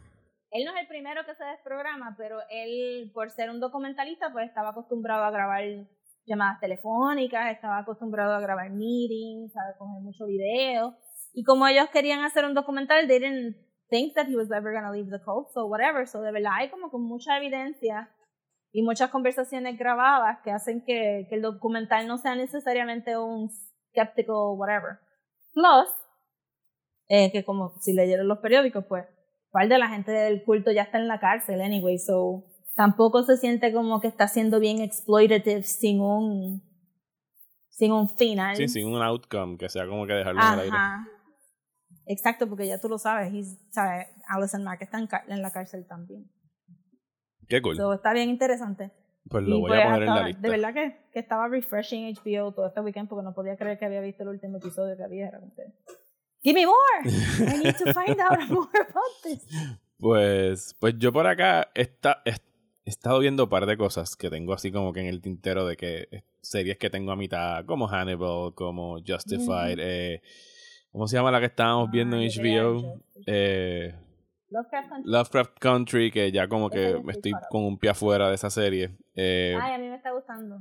Él 0.50 0.64
no 0.64 0.74
es 0.74 0.80
el 0.82 0.86
primero 0.86 1.24
que 1.26 1.34
se 1.34 1.44
desprograma, 1.44 2.14
pero 2.18 2.38
él, 2.50 3.10
por 3.14 3.30
ser 3.30 3.50
un 3.50 3.58
documentalista, 3.60 4.32
pues 4.32 4.46
estaba 4.48 4.70
acostumbrado 4.70 5.24
a 5.24 5.30
grabar 5.30 5.62
llamadas 6.26 6.60
telefónicas, 6.60 7.52
estaba 7.52 7.78
acostumbrado 7.78 8.34
a 8.34 8.40
grabar 8.40 8.70
meetings, 8.70 9.52
a 9.56 9.76
coger 9.78 10.02
mucho 10.02 10.26
video. 10.26 10.96
Y 11.32 11.44
como 11.44 11.66
ellos 11.66 11.88
querían 11.90 12.24
hacer 12.24 12.44
un 12.44 12.54
documental, 12.54 13.06
they 13.06 13.18
didn't 13.18 13.56
think 13.88 14.14
that 14.14 14.26
he 14.26 14.36
was 14.36 14.50
ever 14.50 14.72
going 14.72 14.84
to 14.84 14.92
leave 14.92 15.10
the 15.10 15.22
cult, 15.24 15.48
so 15.52 15.66
whatever. 15.66 16.06
So 16.06 16.20
de 16.20 16.32
verdad 16.32 16.52
hay 16.54 16.70
como 16.70 16.90
con 16.90 17.02
mucha 17.02 17.36
evidencia 17.36 18.10
y 18.72 18.82
muchas 18.82 19.10
conversaciones 19.10 19.78
grabadas 19.78 20.38
que 20.42 20.50
hacen 20.50 20.82
que, 20.84 21.26
que 21.28 21.34
el 21.34 21.42
documental 21.42 22.06
no 22.06 22.18
sea 22.18 22.34
necesariamente 22.34 23.16
un 23.18 23.50
skeptical 23.90 24.56
whatever. 24.56 24.98
Plus, 25.52 25.88
eh, 27.08 27.30
que 27.30 27.44
como 27.44 27.74
si 27.80 27.92
leyeron 27.92 28.28
los 28.28 28.38
periódicos, 28.38 28.86
pues, 28.88 29.04
par 29.50 29.68
de 29.68 29.78
la 29.78 29.88
gente 29.88 30.10
del 30.10 30.42
culto 30.44 30.72
ya 30.72 30.82
está 30.82 30.98
en 30.98 31.08
la 31.08 31.20
cárcel 31.20 31.60
anyway, 31.60 31.98
so 31.98 32.44
tampoco 32.74 33.22
se 33.22 33.36
siente 33.36 33.72
como 33.72 34.00
que 34.00 34.08
está 34.08 34.28
siendo 34.28 34.60
bien 34.60 34.80
exploitative 34.80 35.62
sin 35.62 36.00
un 36.00 36.62
sin 37.68 37.92
un 37.92 38.08
final. 38.08 38.56
Sí, 38.56 38.68
sin 38.68 38.86
un 38.86 39.02
outcome 39.02 39.56
que 39.56 39.68
sea 39.68 39.86
como 39.86 40.06
que 40.06 40.12
dejarlo 40.12 40.40
en 40.40 40.52
el 40.52 40.60
aire. 40.60 40.76
Ajá. 40.76 41.08
Exacto, 42.06 42.48
porque 42.48 42.66
ya 42.66 42.80
tú 42.80 42.88
lo 42.88 42.98
sabes, 42.98 43.32
sabes, 43.70 44.08
Alison 44.28 44.64
Mack 44.64 44.82
está 44.82 44.98
en, 44.98 45.08
en 45.28 45.42
la 45.42 45.50
cárcel 45.50 45.86
también. 45.86 46.30
Qué 47.48 47.62
cool. 47.62 47.76
So, 47.76 47.92
está 47.92 48.12
bien 48.12 48.28
interesante. 48.28 48.92
pues 49.28 49.44
lo 49.44 49.56
Y 49.56 49.60
voy 49.60 49.70
pues 49.70 49.80
a 49.80 49.84
poner 49.84 50.02
en 50.02 50.14
la 50.14 50.26
lista. 50.26 50.42
De 50.42 50.50
verdad 50.50 50.74
que, 50.74 51.10
que 51.12 51.18
estaba 51.20 51.48
refreshing 51.48 52.14
HBO 52.14 52.52
todo 52.52 52.66
este 52.66 52.80
weekend 52.80 53.08
porque 53.08 53.24
no 53.24 53.34
podía 53.34 53.56
creer 53.56 53.78
que 53.78 53.84
había 53.84 54.00
visto 54.00 54.22
el 54.24 54.30
último 54.30 54.58
episodio 54.58 54.96
que 54.96 55.04
había. 55.04 55.30
Que, 55.30 55.72
Give 56.42 56.54
me 56.54 56.66
more. 56.66 57.52
I 57.52 57.62
need 57.62 57.76
to 57.76 57.92
find 57.94 58.20
out 58.20 58.38
more 58.48 58.80
about 58.80 59.22
this. 59.22 59.46
Pues, 59.98 60.74
pues 60.80 60.94
yo 60.98 61.12
por 61.12 61.26
acá 61.26 61.70
está, 61.74 62.22
he, 62.24 62.34
he 62.84 62.90
estado 62.90 63.18
viendo 63.20 63.44
un 63.44 63.48
par 63.48 63.66
de 63.66 63.76
cosas 63.76 64.16
que 64.16 64.30
tengo 64.30 64.52
así 64.52 64.72
como 64.72 64.92
que 64.92 65.00
en 65.00 65.06
el 65.06 65.20
tintero 65.20 65.66
de 65.66 65.76
que 65.76 66.08
eh, 66.10 66.24
series 66.40 66.78
que 66.78 66.90
tengo 66.90 67.12
a 67.12 67.16
mitad, 67.16 67.64
como 67.64 67.86
Hannibal, 67.86 68.54
como 68.54 68.98
Justified, 69.06 69.78
eh, 69.78 70.22
¿cómo 70.90 71.06
se 71.06 71.16
llama 71.16 71.30
la 71.30 71.40
que 71.40 71.46
estábamos 71.46 71.90
viendo 71.90 72.16
en 72.16 72.22
Ah, 72.22 72.26
yo 72.28 72.42
quería 72.42 72.62
HBO? 72.62 73.02
Eh, 73.26 73.94
Lovecraft 74.50 74.88
Country. 74.88 75.10
Lovecraft 75.10 75.58
Country, 75.58 76.10
que 76.10 76.32
ya 76.32 76.48
como 76.48 76.68
que 76.68 77.00
me 77.02 77.12
estoy 77.12 77.32
con 77.50 77.64
un 77.64 77.78
pie 77.78 77.90
afuera 77.90 78.28
de 78.28 78.34
esa 78.34 78.50
serie. 78.50 78.96
Eh, 79.14 79.56
Ay, 79.58 79.74
a 79.74 79.78
mí 79.78 79.88
me 79.88 79.96
está 79.96 80.10
gustando. 80.10 80.60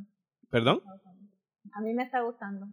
¿Perdón? 0.49 0.81
A 1.73 1.81
mí 1.81 1.93
me 1.93 2.03
está 2.03 2.21
gustando. 2.21 2.67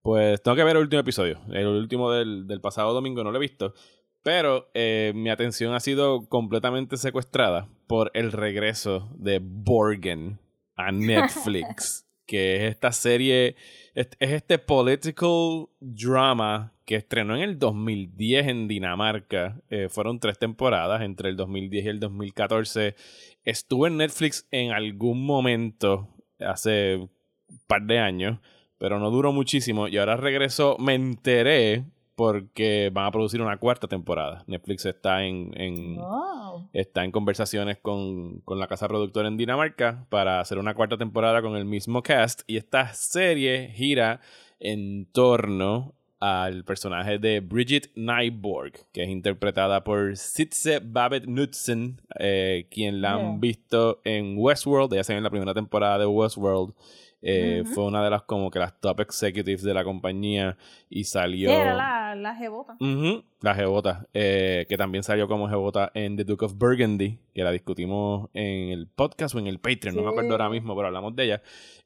Pues 0.00 0.42
tengo 0.42 0.56
que 0.56 0.64
ver 0.64 0.76
el 0.76 0.82
último 0.82 1.00
episodio. 1.00 1.40
El 1.50 1.66
último 1.66 2.10
del, 2.12 2.46
del 2.46 2.60
pasado 2.60 2.92
domingo 2.92 3.24
no 3.24 3.30
lo 3.30 3.36
he 3.38 3.40
visto. 3.40 3.74
Pero 4.24 4.70
eh, 4.72 5.12
mi 5.14 5.28
atención 5.28 5.74
ha 5.74 5.80
sido 5.80 6.26
completamente 6.28 6.96
secuestrada 6.96 7.68
por 7.86 8.10
el 8.14 8.32
regreso 8.32 9.10
de 9.14 9.38
Borgen 9.40 10.40
a 10.74 10.90
Netflix. 10.92 12.06
que 12.26 12.56
es 12.56 12.72
esta 12.72 12.90
serie. 12.90 13.54
Es, 13.94 14.08
es 14.18 14.30
este 14.32 14.58
political 14.58 15.68
drama 15.78 16.72
que 16.86 16.96
estrenó 16.96 17.36
en 17.36 17.42
el 17.42 17.58
2010 17.58 18.48
en 18.48 18.66
Dinamarca. 18.66 19.60
Eh, 19.68 19.88
fueron 19.90 20.18
tres 20.18 20.38
temporadas 20.38 21.02
entre 21.02 21.28
el 21.28 21.36
2010 21.36 21.84
y 21.84 21.88
el 21.88 22.00
2014. 22.00 22.96
Estuvo 23.44 23.86
en 23.86 23.98
Netflix 23.98 24.48
en 24.50 24.72
algún 24.72 25.24
momento 25.26 26.08
hace 26.40 26.96
un 26.96 27.10
par 27.66 27.82
de 27.82 27.98
años 27.98 28.38
pero 28.78 28.98
no 28.98 29.10
duró 29.10 29.32
muchísimo 29.32 29.88
y 29.88 29.96
ahora 29.96 30.16
regresó. 30.18 30.76
Me 30.78 30.94
enteré 30.94 31.84
porque 32.16 32.90
van 32.92 33.06
a 33.06 33.10
producir 33.10 33.40
una 33.42 33.56
cuarta 33.58 33.86
temporada. 33.88 34.44
Netflix 34.46 34.86
está 34.86 35.24
en, 35.24 35.50
en- 35.60 35.96
está 36.72 37.04
en 37.04 37.10
conversaciones 37.10 37.78
con, 37.78 38.40
con 38.40 38.58
la 38.58 38.66
casa 38.68 38.86
productora 38.88 39.28
en 39.28 39.36
Dinamarca 39.36 40.06
para 40.10 40.40
hacer 40.40 40.58
una 40.58 40.74
cuarta 40.74 40.96
temporada 40.96 41.42
con 41.42 41.56
el 41.56 41.64
mismo 41.64 42.02
cast 42.02 42.42
y 42.46 42.56
esta 42.56 42.92
serie 42.94 43.70
gira 43.74 44.20
en 44.60 45.06
torno 45.12 45.94
al 46.20 46.64
personaje 46.64 47.18
de 47.18 47.40
Bridget 47.40 47.90
Nyborg, 47.96 48.72
que 48.92 49.02
es 49.02 49.10
interpretada 49.10 49.84
por 49.84 50.16
Sitze 50.16 50.80
Babette 50.82 51.26
Knudsen, 51.26 52.00
eh, 52.18 52.66
quien 52.70 53.02
la 53.02 53.14
han 53.14 53.40
visto 53.40 54.00
en 54.04 54.34
Westworld, 54.38 54.94
ella 54.94 55.04
salió 55.04 55.18
en 55.18 55.24
la 55.24 55.30
primera 55.30 55.52
temporada 55.52 55.98
de 55.98 56.06
Westworld, 56.06 56.72
eh, 57.26 57.64
fue 57.64 57.84
una 57.84 58.04
de 58.04 58.10
las 58.10 58.22
como 58.22 58.50
que 58.50 58.58
las 58.58 58.78
top 58.80 59.00
executives 59.00 59.62
de 59.62 59.72
la 59.72 59.82
compañía 59.82 60.58
y 60.90 61.04
salió... 61.04 61.48
Sí, 61.48 61.54
era 61.54 61.74
la, 61.74 62.14
la 62.14 62.36
jebota. 62.36 62.76
La 63.40 63.54
Jebota, 63.54 64.06
eh, 64.12 64.66
que 64.68 64.76
también 64.76 65.02
salió 65.02 65.26
como 65.26 65.48
Jebota 65.48 65.90
en 65.94 66.16
The 66.16 66.24
Duke 66.24 66.44
of 66.44 66.54
Burgundy, 66.56 67.18
que 67.34 67.42
la 67.42 67.50
discutimos 67.50 68.28
en 68.34 68.70
el 68.70 68.86
podcast 68.88 69.34
o 69.34 69.38
en 69.38 69.46
el 69.46 69.58
Patreon, 69.58 69.96
no 69.96 70.02
me 70.02 70.10
acuerdo 70.10 70.32
ahora 70.32 70.50
mismo, 70.50 70.76
pero 70.76 70.88
hablamos 70.88 71.16
de 71.16 71.24
ella. 71.24 71.42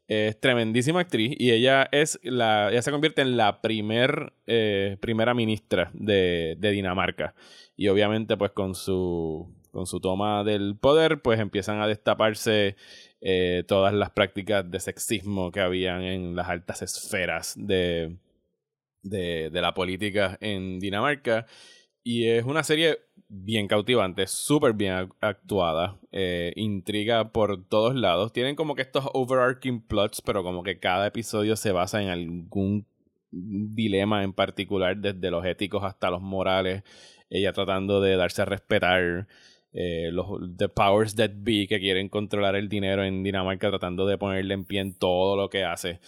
Es 0.09 0.41
tremendísima 0.41 1.01
actriz 1.01 1.37
y 1.39 1.53
ella 1.53 1.89
es 1.93 2.19
la, 2.23 2.71
ella 2.71 2.83
se 2.83 2.91
convierte 2.91 3.23
en 3.23 3.37
la 3.37 3.61
primer, 3.61 4.33
eh, 4.47 4.97
primera 5.01 5.35
ministra 5.35 5.91
de, 5.93 6.57
de 6.59 6.71
Dinamarca. 6.71 7.35
Y 7.77 7.89
obviamente, 7.89 8.37
pues 8.37 8.51
con 8.53 8.75
su, 8.75 9.55
con 9.71 9.87
su 9.87 10.01
toma 10.01 10.45
del 10.45 10.77
poder, 10.77 11.21
pues 11.23 11.41
empiezan 11.41 11.81
a 11.81 11.87
destaparse 11.87 12.77
eh, 13.21 13.65
todas 13.67 13.93
las 13.95 14.11
prácticas 14.11 14.71
de 14.71 14.81
sexismo 14.81 15.51
que 15.51 15.61
habían 15.61 16.03
en 16.03 16.37
las 16.37 16.49
altas 16.49 16.83
esferas 16.83 17.55
de, 17.57 18.17
de, 19.03 19.51
la 19.53 19.75
política 19.75 20.39
en 20.41 20.79
Dinamarca. 20.79 21.47
Y 22.05 22.29
es 22.29 22.45
una 22.45 22.63
serie 22.63 23.01
bien 23.29 23.69
cautivante, 23.69 24.27
súper 24.27 24.73
bien 24.73 24.95
ac- 24.95 25.15
actuada, 25.21 25.99
eh, 26.11 26.53
intriga 26.57 27.33
por 27.33 27.67
todos 27.69 27.95
lados. 27.95 28.33
Tienen 28.33 28.57
como 28.57 28.75
que 28.75 28.83
estos 28.83 29.05
overarching 29.13 29.83
plots, 29.83 30.23
pero 30.23 30.43
como 30.43 30.63
que 30.63 30.79
cada 30.79 31.07
episodio 31.09 31.57
se 31.57 31.73
basa 31.73 32.03
en 32.03 32.09
algún 32.09 32.87
dilema 33.31 34.23
en 34.25 34.33
particular, 34.33 34.97
desde 34.97 35.31
los 35.31 35.45
éticos 35.45 35.85
hasta 35.85 36.11
los 36.11 36.23
morales. 36.23 36.83
Ella 37.29 37.53
tratando 37.53 38.01
de 38.01 38.17
darse 38.17 38.41
a 38.43 38.47
respetar. 38.47 39.29
Eh, 39.73 40.11
los 40.13 40.27
the 40.57 40.69
powers 40.69 41.15
that 41.17 41.31
be 41.37 41.67
que 41.69 41.79
quieren 41.79 42.09
controlar 42.09 42.57
el 42.57 42.69
dinero 42.69 43.05
en 43.05 43.23
Dinamarca, 43.23 43.69
tratando 43.69 44.07
de 44.07 44.19
ponerle 44.19 44.55
en 44.55 44.65
pie 44.65 44.81
en 44.81 44.95
todo 44.95 45.37
lo 45.37 45.51
que 45.51 45.65
hace. 45.65 46.01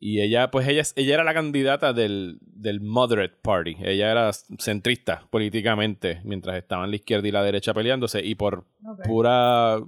Y 0.00 0.20
ella, 0.20 0.50
pues 0.50 0.68
ella, 0.68 0.82
ella 0.94 1.14
era 1.14 1.24
la 1.24 1.34
candidata 1.34 1.92
del, 1.92 2.38
del 2.40 2.80
Moderate 2.80 3.34
Party. 3.42 3.76
Ella 3.82 4.12
era 4.12 4.32
centrista 4.32 5.26
políticamente, 5.30 6.20
mientras 6.24 6.56
estaban 6.56 6.90
la 6.90 6.96
izquierda 6.96 7.26
y 7.26 7.32
la 7.32 7.42
derecha 7.42 7.74
peleándose. 7.74 8.24
Y 8.24 8.36
por 8.36 8.64
pura 9.04 9.80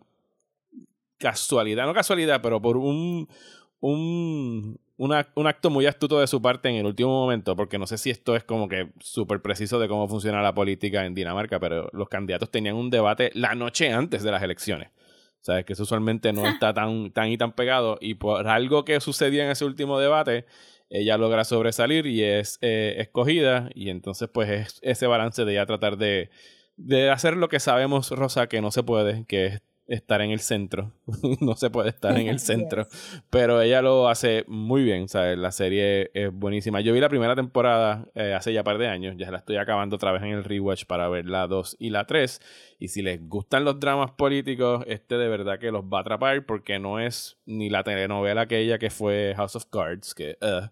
casualidad, 1.18 1.86
no 1.86 1.94
casualidad, 1.94 2.40
pero 2.42 2.60
por 2.60 2.76
un, 2.76 3.28
un, 3.78 4.80
una- 5.02 5.28
un 5.34 5.46
acto 5.46 5.70
muy 5.70 5.86
astuto 5.86 6.20
de 6.20 6.26
su 6.26 6.42
parte 6.42 6.68
en 6.68 6.74
el 6.76 6.84
último 6.84 7.08
momento, 7.10 7.56
porque 7.56 7.78
no 7.78 7.86
sé 7.86 7.96
si 7.96 8.10
esto 8.10 8.36
es 8.36 8.44
como 8.44 8.68
que 8.68 8.88
súper 9.00 9.40
preciso 9.40 9.78
de 9.80 9.88
cómo 9.88 10.06
funciona 10.08 10.42
la 10.42 10.54
política 10.54 11.06
en 11.06 11.14
Dinamarca, 11.14 11.58
pero 11.58 11.88
los 11.92 12.08
candidatos 12.10 12.50
tenían 12.50 12.76
un 12.76 12.90
debate 12.90 13.30
la 13.32 13.54
noche 13.54 13.90
antes 13.92 14.22
de 14.22 14.30
las 14.30 14.42
elecciones. 14.42 14.90
Sabes 15.40 15.64
que 15.64 15.72
eso 15.72 15.84
usualmente 15.84 16.34
no 16.34 16.46
está 16.46 16.74
tan, 16.74 17.12
tan 17.12 17.28
y 17.28 17.38
tan 17.38 17.52
pegado. 17.52 17.96
Y 18.02 18.14
por 18.16 18.46
algo 18.46 18.84
que 18.84 19.00
sucedió 19.00 19.42
en 19.42 19.48
ese 19.50 19.64
último 19.64 19.98
debate, 19.98 20.44
ella 20.90 21.16
logra 21.16 21.44
sobresalir 21.44 22.06
y 22.06 22.22
es 22.22 22.58
eh, 22.60 22.96
escogida. 22.98 23.70
Y 23.74 23.88
entonces, 23.88 24.28
pues, 24.30 24.50
es 24.50 24.78
ese 24.82 25.06
balance 25.06 25.46
de 25.46 25.52
ella 25.52 25.64
tratar 25.64 25.96
de, 25.96 26.28
de 26.76 27.08
hacer 27.08 27.38
lo 27.38 27.48
que 27.48 27.58
sabemos, 27.58 28.10
Rosa, 28.10 28.48
que 28.48 28.60
no 28.60 28.70
se 28.70 28.82
puede, 28.82 29.24
que 29.26 29.46
es 29.46 29.62
estar 29.90 30.22
en 30.22 30.30
el 30.30 30.40
centro. 30.40 30.92
no 31.40 31.56
se 31.56 31.68
puede 31.68 31.90
estar 31.90 32.16
en 32.18 32.28
el 32.28 32.38
centro. 32.38 32.86
Pero 33.28 33.60
ella 33.60 33.82
lo 33.82 34.08
hace 34.08 34.44
muy 34.46 34.82
bien, 34.82 35.08
¿sabes? 35.08 35.36
La 35.36 35.52
serie 35.52 36.10
es 36.14 36.32
buenísima. 36.32 36.80
Yo 36.80 36.92
vi 36.92 37.00
la 37.00 37.08
primera 37.08 37.34
temporada 37.34 38.06
eh, 38.14 38.32
hace 38.32 38.52
ya 38.52 38.64
par 38.64 38.78
de 38.78 38.88
años. 38.88 39.16
Ya 39.18 39.30
la 39.30 39.38
estoy 39.38 39.56
acabando 39.56 39.96
otra 39.96 40.12
vez 40.12 40.22
en 40.22 40.30
el 40.30 40.44
rewatch 40.44 40.86
para 40.86 41.08
ver 41.08 41.26
la 41.26 41.46
2 41.46 41.76
y 41.78 41.90
la 41.90 42.06
3. 42.06 42.40
Y 42.78 42.88
si 42.88 43.02
les 43.02 43.20
gustan 43.28 43.64
los 43.64 43.80
dramas 43.80 44.12
políticos, 44.12 44.84
este 44.86 45.18
de 45.18 45.28
verdad 45.28 45.58
que 45.58 45.72
los 45.72 45.84
va 45.84 45.98
a 45.98 46.00
atrapar 46.02 46.46
porque 46.46 46.78
no 46.78 47.00
es 47.00 47.38
ni 47.44 47.68
la 47.68 47.82
telenovela 47.82 48.42
aquella 48.42 48.78
que 48.78 48.90
fue 48.90 49.34
House 49.36 49.56
of 49.56 49.66
Cards, 49.66 50.14
que 50.14 50.38
uh, 50.40 50.68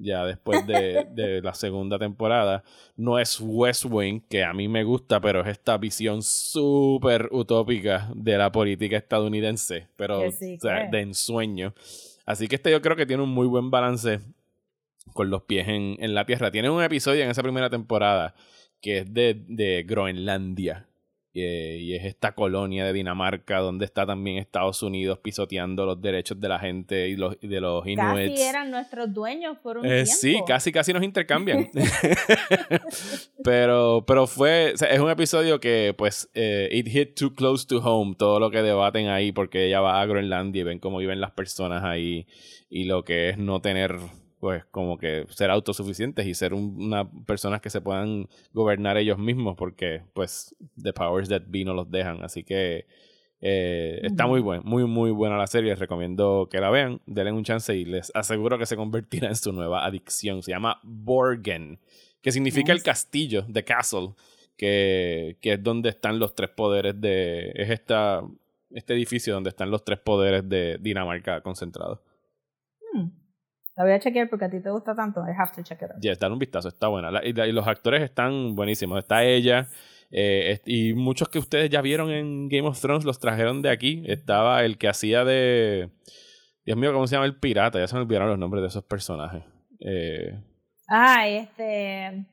ya 0.00 0.24
después 0.24 0.66
de, 0.66 1.06
de 1.12 1.42
la 1.42 1.54
segunda 1.54 1.98
temporada, 1.98 2.64
no 2.96 3.18
es 3.18 3.38
West 3.40 3.86
Wing, 3.88 4.20
que 4.28 4.44
a 4.44 4.52
mí 4.52 4.68
me 4.68 4.84
gusta, 4.84 5.20
pero 5.20 5.40
es 5.42 5.48
esta 5.48 5.76
visión 5.78 6.22
súper 6.22 7.28
utópica 7.32 8.10
de 8.14 8.38
la 8.38 8.50
política 8.50 8.96
estadounidense, 8.96 9.88
pero 9.96 10.20
Que 10.20 10.32
sí 10.32 10.56
o 10.56 10.60
sea, 10.60 10.90
que. 10.90 10.96
de 10.96 11.02
ensueño. 11.02 11.74
Así 12.26 12.48
que 12.48 12.56
este 12.56 12.70
yo 12.70 12.82
creo 12.82 12.96
que 12.96 13.06
tiene 13.06 13.22
un 13.22 13.30
muy 13.30 13.46
buen 13.46 13.70
balance 13.70 14.20
con 15.14 15.30
los 15.30 15.42
pies 15.42 15.68
en, 15.68 15.96
en 15.98 16.14
la 16.14 16.26
tierra. 16.26 16.50
Tiene 16.50 16.70
un 16.70 16.82
episodio 16.82 17.24
en 17.24 17.30
esa 17.30 17.42
primera 17.42 17.70
temporada 17.70 18.34
que 18.80 18.98
es 18.98 19.12
de, 19.12 19.44
de 19.48 19.84
Groenlandia. 19.84 20.87
Eh, 21.34 21.78
y 21.80 21.94
es 21.94 22.04
esta 22.04 22.34
colonia 22.34 22.84
de 22.84 22.92
Dinamarca 22.92 23.58
donde 23.58 23.84
está 23.84 24.06
también 24.06 24.38
Estados 24.38 24.82
Unidos 24.82 25.18
pisoteando 25.22 25.86
los 25.86 26.00
derechos 26.00 26.40
de 26.40 26.48
la 26.48 26.58
gente 26.58 27.08
y 27.08 27.16
los, 27.16 27.36
y 27.40 27.46
de 27.48 27.60
los 27.60 27.86
inuits. 27.86 28.30
Casi 28.30 28.42
eran 28.42 28.70
nuestros 28.70 29.12
dueños 29.12 29.58
por 29.58 29.78
un 29.78 29.86
Eh, 29.86 30.04
tiempo. 30.04 30.12
sí, 30.20 30.40
casi 30.46 30.72
casi 30.72 30.92
nos 30.92 31.02
intercambian. 31.02 31.68
pero 33.44 34.04
pero 34.06 34.26
fue, 34.26 34.72
o 34.74 34.76
sea, 34.76 34.88
es 34.90 35.00
un 35.00 35.10
episodio 35.10 35.60
que 35.60 35.94
pues 35.96 36.28
eh, 36.34 36.68
it 36.72 36.88
hit 36.88 37.14
too 37.14 37.34
close 37.34 37.66
to 37.66 37.78
home 37.78 38.14
todo 38.18 38.40
lo 38.40 38.50
que 38.50 38.62
debaten 38.62 39.08
ahí 39.08 39.32
porque 39.32 39.66
ella 39.66 39.80
va 39.80 40.00
a 40.00 40.06
Groenlandia 40.06 40.60
y 40.60 40.64
ven 40.64 40.78
cómo 40.78 40.98
viven 40.98 41.20
las 41.20 41.32
personas 41.32 41.84
ahí 41.84 42.26
y 42.70 42.84
lo 42.84 43.04
que 43.04 43.30
es 43.30 43.38
no 43.38 43.60
tener 43.60 43.96
pues 44.40 44.64
como 44.66 44.98
que 44.98 45.26
ser 45.30 45.50
autosuficientes 45.50 46.26
y 46.26 46.34
ser 46.34 46.54
un- 46.54 46.76
una 46.82 47.10
personas 47.26 47.60
que 47.60 47.70
se 47.70 47.80
puedan 47.80 48.28
gobernar 48.52 48.96
ellos 48.96 49.18
mismos 49.18 49.56
porque 49.56 50.02
pues 50.14 50.54
the 50.82 50.92
powers 50.92 51.28
that 51.28 51.42
be 51.48 51.64
no 51.64 51.74
los 51.74 51.90
dejan 51.90 52.22
así 52.24 52.44
que 52.44 52.86
eh, 53.40 54.00
está 54.02 54.26
muy 54.26 54.40
buena, 54.40 54.62
muy 54.64 54.84
muy 54.84 55.12
buena 55.12 55.36
la 55.36 55.46
serie, 55.46 55.70
les 55.70 55.78
recomiendo 55.78 56.48
que 56.50 56.58
la 56.60 56.70
vean, 56.70 57.00
denle 57.06 57.30
un 57.30 57.44
chance 57.44 57.72
y 57.76 57.84
les 57.84 58.10
aseguro 58.14 58.58
que 58.58 58.66
se 58.66 58.74
convertirá 58.74 59.28
en 59.28 59.36
su 59.36 59.52
nueva 59.52 59.84
adicción. 59.86 60.42
Se 60.42 60.50
llama 60.50 60.80
Borgen, 60.82 61.78
que 62.20 62.32
significa 62.32 62.72
el 62.72 62.82
castillo, 62.82 63.46
the 63.52 63.62
castle, 63.62 64.14
que, 64.56 65.36
que 65.40 65.52
es 65.52 65.62
donde 65.62 65.90
están 65.90 66.18
los 66.18 66.34
tres 66.34 66.50
poderes 66.50 67.00
de... 67.00 67.52
es 67.54 67.70
esta, 67.70 68.22
este 68.70 68.94
edificio 68.94 69.34
donde 69.34 69.50
están 69.50 69.70
los 69.70 69.84
tres 69.84 70.00
poderes 70.00 70.48
de 70.48 70.76
Dinamarca 70.80 71.40
concentrados. 71.40 72.00
Hmm. 72.92 73.06
La 73.78 73.84
voy 73.84 73.92
a 73.92 73.98
chequear 74.00 74.28
porque 74.28 74.44
a 74.46 74.50
ti 74.50 74.60
te 74.60 74.70
gusta 74.70 74.94
tanto. 74.94 75.20
I 75.20 75.30
have 75.38 75.52
to 75.54 75.62
check 75.62 75.78
it 75.80 75.90
out. 75.92 76.00
Ya, 76.02 76.12
dale 76.16 76.32
un 76.34 76.38
vistazo, 76.38 76.68
está 76.68 76.88
buena. 76.88 77.10
La- 77.10 77.24
y, 77.24 77.32
la- 77.32 77.46
y 77.46 77.52
los 77.52 77.66
actores 77.66 78.02
están 78.02 78.54
buenísimos. 78.54 78.98
Está 78.98 79.24
ella. 79.24 79.68
eh, 80.10 80.60
y 80.66 80.94
muchos 80.94 81.28
que 81.28 81.38
ustedes 81.38 81.68
ya 81.70 81.80
vieron 81.82 82.10
en 82.10 82.48
Game 82.48 82.66
of 82.66 82.80
Thrones 82.80 83.04
los 83.04 83.18
trajeron 83.20 83.62
de 83.62 83.70
aquí. 83.70 84.02
Estaba 84.06 84.64
el 84.64 84.76
que 84.78 84.88
hacía 84.88 85.24
de. 85.24 85.90
Dios 86.64 86.76
mío, 86.76 86.92
¿cómo 86.92 87.06
se 87.06 87.14
llama 87.14 87.26
el 87.26 87.36
pirata? 87.36 87.78
Ya 87.78 87.86
se 87.86 87.94
me 87.94 88.02
olvidaron 88.02 88.28
los 88.28 88.38
nombres 88.38 88.62
de 88.62 88.68
esos 88.68 88.84
personajes. 88.84 89.42
Eh, 89.80 90.38
Ah, 90.88 91.28
este. 91.28 92.24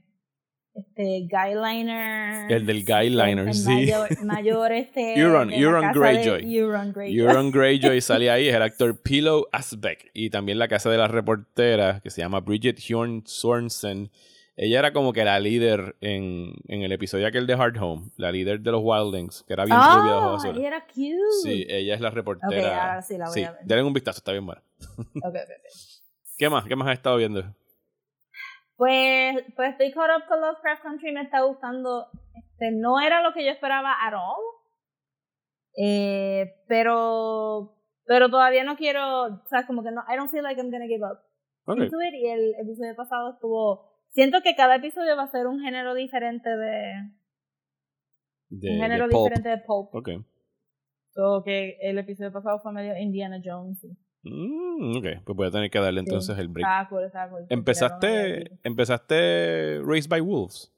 Este, 0.76 1.26
Guyliner. 1.30 2.52
El 2.52 2.66
del 2.66 2.86
Guyliner, 2.86 3.54
sí. 3.54 3.66
Mayor, 3.70 4.24
mayor 4.26 4.72
este. 4.74 5.14
Euron, 5.20 5.52
Euron 5.54 5.92
Greyjoy. 5.94 6.58
Euron 6.58 6.92
Greyjoy. 6.92 7.18
Euron 7.20 7.52
Greyjoy 7.54 8.02
salía 8.02 8.34
ahí, 8.34 8.50
es 8.50 8.56
el 8.56 8.62
actor 8.62 9.02
Pillow 9.02 9.48
Asbeck. 9.54 10.12
Y 10.14 10.30
también 10.30 10.60
la 10.60 10.68
casa 10.68 10.90
de 10.90 10.98
la 10.98 11.08
reportera, 11.08 12.02
que 12.02 12.10
se 12.10 12.22
llama 12.22 12.42
Bridget 12.42 12.78
Hjorn 12.80 13.24
Sorensen. 13.26 14.12
Ella 14.58 14.80
era 14.80 14.94
como 14.94 15.12
que 15.12 15.24
la 15.26 15.38
líder 15.40 15.96
en, 16.00 16.54
en 16.70 16.82
el 16.82 16.92
episodio 16.94 17.28
aquel 17.28 17.46
de 17.46 17.54
Hard 17.54 17.78
Home, 17.82 18.10
la 18.16 18.32
líder 18.32 18.62
de 18.62 18.72
los 18.72 18.82
Wildlings, 18.84 19.44
que 19.48 19.54
era 19.54 19.66
bien 19.66 19.78
rubia 19.78 20.12
de 20.12 20.18
ojos 20.18 20.32
Ah, 20.46 20.48
azules. 20.48 20.58
ella 20.60 20.68
era 20.68 20.86
cute. 20.86 21.32
Sí, 21.44 21.66
ella 21.70 21.94
es 21.96 22.00
la 22.02 22.10
reportera. 22.10 22.90
ahora 22.92 23.02
sí 23.02 23.18
la 23.18 23.30
voy 23.30 23.44
a 23.44 23.52
ver. 23.52 23.60
denle 23.66 23.84
un 23.84 23.94
vistazo, 23.94 24.20
está 24.20 24.32
bien 24.32 24.46
buena. 24.46 24.62
Ok, 24.98 25.06
ok, 25.24 25.36
ok. 25.36 25.36
¿Qué 26.38 26.50
más? 26.50 26.66
¿Qué 26.66 26.76
más 26.78 26.88
has 26.88 26.94
estado 26.94 27.18
viendo? 27.18 27.44
Pues, 28.78 29.38
pues 29.56 29.72
estoy 29.72 29.92
caught 29.92 30.10
up 30.18 30.28
con 30.28 30.42
Lovecraft 30.42 30.84
Country, 30.84 31.12
me 31.14 31.22
está 31.22 31.42
gustando. 31.42 32.08
Este, 32.36 32.72
no 32.72 33.00
era 33.00 33.22
lo 33.22 33.34
que 33.34 33.46
yo 33.46 33.52
esperaba 33.52 33.94
at 34.06 34.14
all. 34.14 34.44
Eh, 35.78 36.54
pero, 36.68 37.76
pero 38.06 38.30
todavía 38.30 38.64
no 38.64 38.76
quiero, 38.78 39.24
o 39.26 39.48
sea, 39.50 39.66
como 39.66 39.84
que 39.84 39.92
no, 39.92 40.02
I 40.10 40.16
don't 40.16 40.30
feel 40.32 40.44
like 40.44 40.60
I'm 40.60 40.72
gonna 40.72 40.88
give 40.88 41.04
up 41.04 41.20
Ok. 41.66 41.80
into 41.84 41.98
it. 42.02 42.14
Y 42.14 42.28
el 42.28 42.56
episodio 42.56 42.96
pasado 42.96 43.34
estuvo, 43.34 43.92
siento 44.10 44.42
que 44.42 44.56
cada 44.56 44.76
episodio 44.76 45.16
va 45.16 45.24
a 45.24 45.32
ser 45.32 45.48
un 45.48 45.60
género 45.62 45.94
diferente 45.94 46.50
de, 46.50 46.94
De, 48.50 48.72
un 48.72 48.80
género 48.80 49.08
diferente 49.08 49.50
de 49.50 49.58
pulp. 49.60 49.94
Ok. 49.94 50.10
So 51.14 51.44
que 51.44 51.78
el 51.82 51.98
episodio 51.98 52.32
pasado 52.32 52.60
fue 52.60 52.74
medio 52.74 52.98
Indiana 52.98 53.40
Jones. 53.44 53.80
Sí. 53.80 53.90
Mm, 54.26 54.98
ok, 54.98 55.06
pues 55.24 55.36
voy 55.36 55.48
a 55.48 55.52
tener 55.52 55.70
que 55.70 55.80
darle 55.80 56.00
entonces 56.00 56.38
el 56.40 56.48
break. 56.48 56.90
Cool, 56.90 57.12
cool. 57.30 57.46
Empezaste, 57.50 58.52
empezaste 58.64 59.82
Raised 59.84 60.10
by 60.10 60.22
Wolves. 60.22 60.72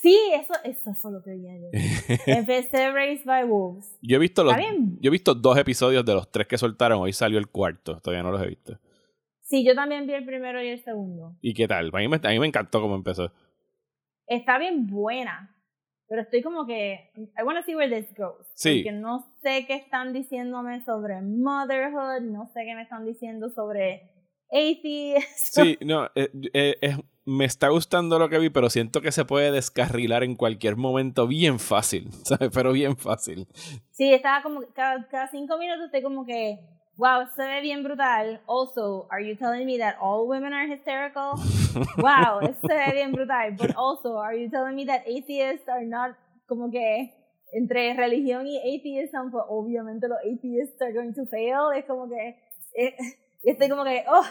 Sí, 0.00 0.18
eso, 0.32 0.54
eso 0.64 0.94
fue 0.94 1.12
lo 1.12 1.22
que 1.22 1.32
vi 1.32 1.48
ayer. 1.48 1.70
Empecé 2.26 2.90
Raised 2.92 3.26
by 3.26 3.44
Wolves. 3.44 3.98
Yo 4.00 4.16
he 4.16 4.20
visto 4.20 4.42
los, 4.44 4.56
yo 4.56 5.08
he 5.08 5.10
visto 5.10 5.34
dos 5.34 5.58
episodios 5.58 6.04
de 6.04 6.14
los 6.14 6.30
tres 6.30 6.46
que 6.46 6.56
soltaron. 6.56 7.00
Hoy 7.00 7.12
salió 7.12 7.38
el 7.38 7.48
cuarto. 7.48 7.98
Todavía 8.00 8.22
no 8.22 8.30
los 8.30 8.42
he 8.42 8.46
visto. 8.46 8.78
Sí, 9.42 9.64
yo 9.64 9.74
también 9.74 10.06
vi 10.06 10.14
el 10.14 10.24
primero 10.24 10.62
y 10.62 10.68
el 10.68 10.82
segundo. 10.82 11.36
¿Y 11.40 11.52
qué 11.52 11.68
tal? 11.68 11.90
A 11.92 11.98
mí 11.98 12.08
me, 12.08 12.16
a 12.16 12.30
mí 12.30 12.38
me 12.38 12.46
encantó 12.46 12.80
cómo 12.80 12.94
empezó. 12.94 13.32
Está 14.26 14.58
bien 14.58 14.86
buena. 14.86 15.55
Pero 16.08 16.22
estoy 16.22 16.42
como 16.42 16.66
que. 16.66 17.10
I 17.16 17.42
wanna 17.44 17.62
see 17.64 17.74
where 17.74 17.88
this 17.94 18.12
goes. 18.16 18.46
Sí. 18.54 18.82
Porque 18.84 18.96
no 18.96 19.26
sé 19.42 19.64
qué 19.66 19.74
están 19.74 20.12
diciéndome 20.12 20.84
sobre 20.84 21.20
motherhood. 21.20 22.20
No 22.22 22.46
sé 22.54 22.64
qué 22.64 22.74
me 22.74 22.82
están 22.82 23.04
diciendo 23.04 23.50
sobre 23.50 24.10
atheist. 24.50 25.54
Sí, 25.54 25.78
no, 25.84 26.06
eh, 26.14 26.30
eh, 26.52 26.76
es- 26.80 26.98
me 27.28 27.44
está 27.44 27.70
gustando 27.70 28.20
lo 28.20 28.28
que 28.28 28.38
vi, 28.38 28.50
pero 28.50 28.70
siento 28.70 29.00
que 29.00 29.10
se 29.10 29.24
puede 29.24 29.50
descarrilar 29.50 30.22
en 30.22 30.36
cualquier 30.36 30.76
momento 30.76 31.26
bien 31.26 31.58
fácil, 31.58 32.12
¿sabes? 32.24 32.50
Pero 32.54 32.72
bien 32.72 32.96
fácil. 32.96 33.48
Sí, 33.90 34.12
estaba 34.14 34.42
como. 34.44 34.60
Cada, 34.74 35.08
cada 35.08 35.26
cinco 35.28 35.58
minutos 35.58 35.86
estoy 35.86 36.02
como 36.02 36.24
que. 36.24 36.60
Wow, 36.96 37.26
se 37.36 37.42
ve 37.42 37.60
bien 37.60 37.82
brutal. 37.82 38.40
Also, 38.46 39.06
are 39.10 39.20
you 39.20 39.36
telling 39.36 39.66
me 39.66 39.78
that 39.78 39.96
all 40.00 40.26
women 40.26 40.52
are 40.52 40.66
hysterical? 40.66 41.34
wow, 41.98 42.40
se 42.40 42.74
ve 42.74 42.92
bien 42.92 43.12
brutal. 43.12 43.52
But 43.56 43.76
also, 43.76 44.16
are 44.16 44.34
you 44.34 44.48
telling 44.48 44.76
me 44.76 44.86
that 44.86 45.02
atheists 45.06 45.68
are 45.68 45.84
not 45.84 46.16
como 46.48 46.70
que 46.70 47.12
entre 47.52 47.94
religión 47.94 48.46
y 48.46 48.58
atheism, 48.58 49.30
pues 49.30 49.44
obviamente 49.48 50.08
los 50.08 50.18
atheists 50.18 50.80
are 50.80 50.92
going 50.92 51.12
to 51.12 51.26
fail. 51.26 51.70
Es 51.76 51.84
como 51.84 52.08
que 52.08 52.36
eh, 52.76 52.94
y 53.42 53.50
estoy 53.50 53.68
como 53.68 53.84
que, 53.84 54.04
oh, 54.08 54.24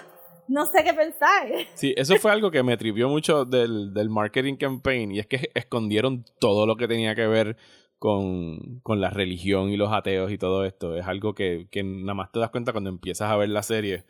no 0.48 0.66
sé 0.66 0.84
qué 0.84 0.94
pensar. 0.94 1.48
Sí, 1.74 1.94
eso 1.98 2.16
fue 2.18 2.32
algo 2.32 2.52
que 2.52 2.64
me 2.64 2.78
trivió 2.78 3.10
mucho 3.10 3.46
del, 3.46 3.94
del 3.94 4.10
marketing 4.10 4.56
campaign 4.56 5.12
y 5.12 5.20
es 5.20 5.28
que 5.28 5.50
escondieron 5.54 6.26
todo 6.40 6.66
lo 6.66 6.76
que 6.76 6.88
tenía 6.88 7.16
que 7.16 7.26
ver 7.26 7.58
con, 8.06 8.80
con 8.84 9.02
la 9.02 9.10
religión 9.10 9.72
y 9.72 9.78
los 9.78 9.92
ateos 9.92 10.32
y 10.32 10.38
todo 10.38 10.64
esto. 10.64 10.96
Es 10.96 11.08
algo 11.08 11.34
que, 11.34 11.68
que 11.72 11.82
nada 11.84 12.14
más 12.14 12.32
te 12.32 12.40
das 12.40 12.52
cuenta 12.52 12.72
cuando 12.72 12.92
empiezas 12.92 13.32
a 13.32 13.36
ver 13.36 13.50
la 13.50 13.64
serie 13.64 14.04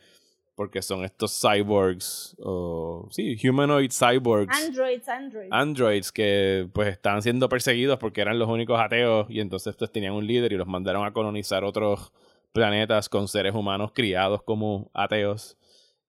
porque 0.54 0.82
son 0.82 1.06
estos 1.06 1.40
cyborgs 1.40 2.36
o 2.40 3.08
sí, 3.10 3.38
humanoid 3.48 3.92
cyborgs. 3.92 4.54
Androids, 4.68 5.08
androids. 5.08 5.50
Androids 5.52 6.12
que 6.12 6.68
pues 6.74 6.90
estaban 6.90 7.22
siendo 7.22 7.48
perseguidos 7.48 7.98
porque 7.98 8.20
eran 8.20 8.38
los 8.38 8.50
únicos 8.50 8.78
ateos 8.80 9.28
y 9.30 9.40
entonces 9.40 9.76
pues 9.78 9.90
tenían 9.92 10.14
un 10.14 10.28
líder 10.28 10.52
y 10.52 10.58
los 10.58 10.68
mandaron 10.68 11.06
a 11.06 11.14
colonizar 11.14 11.64
otros 11.64 12.12
planetas 12.52 13.08
con 13.08 13.30
seres 13.30 13.56
humanos 13.56 13.92
criados 13.94 14.44
como 14.44 14.90
ateos. 14.94 15.58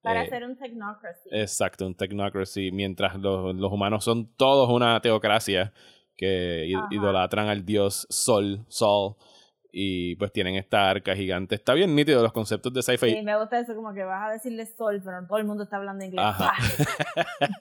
Para 0.02 0.22
Eh, 0.22 0.26
hacer 0.26 0.44
un 0.44 0.56
technocracy. 0.56 1.28
Exacto, 1.32 1.86
un 1.86 1.94
technocracy, 1.94 2.70
mientras 2.72 3.16
los, 3.16 3.54
los 3.54 3.72
humanos 3.72 4.02
son 4.04 4.26
todos 4.36 4.70
una 4.70 5.00
teocracia 5.00 5.72
que 6.16 6.72
Ajá. 6.76 6.88
idolatran 6.90 7.48
al 7.48 7.64
dios 7.64 8.06
Sol, 8.10 8.64
Sol, 8.68 9.16
y 9.70 10.14
pues 10.16 10.32
tienen 10.32 10.54
esta 10.56 10.88
arca 10.88 11.14
gigante. 11.14 11.54
Está 11.54 11.74
bien 11.74 11.94
nítido 11.94 12.22
los 12.22 12.32
conceptos 12.32 12.72
de 12.72 12.82
sci-fi. 12.82 13.10
Sí, 13.12 13.22
me 13.22 13.38
gusta 13.38 13.58
eso, 13.60 13.74
como 13.74 13.92
que 13.92 14.04
vas 14.04 14.28
a 14.30 14.32
decirle 14.32 14.64
sol, 14.64 15.02
pero 15.04 15.26
todo 15.26 15.36
el 15.38 15.44
mundo 15.44 15.64
está 15.64 15.76
hablando 15.76 16.02
inglés. 16.04 16.24
Ajá. 16.24 16.54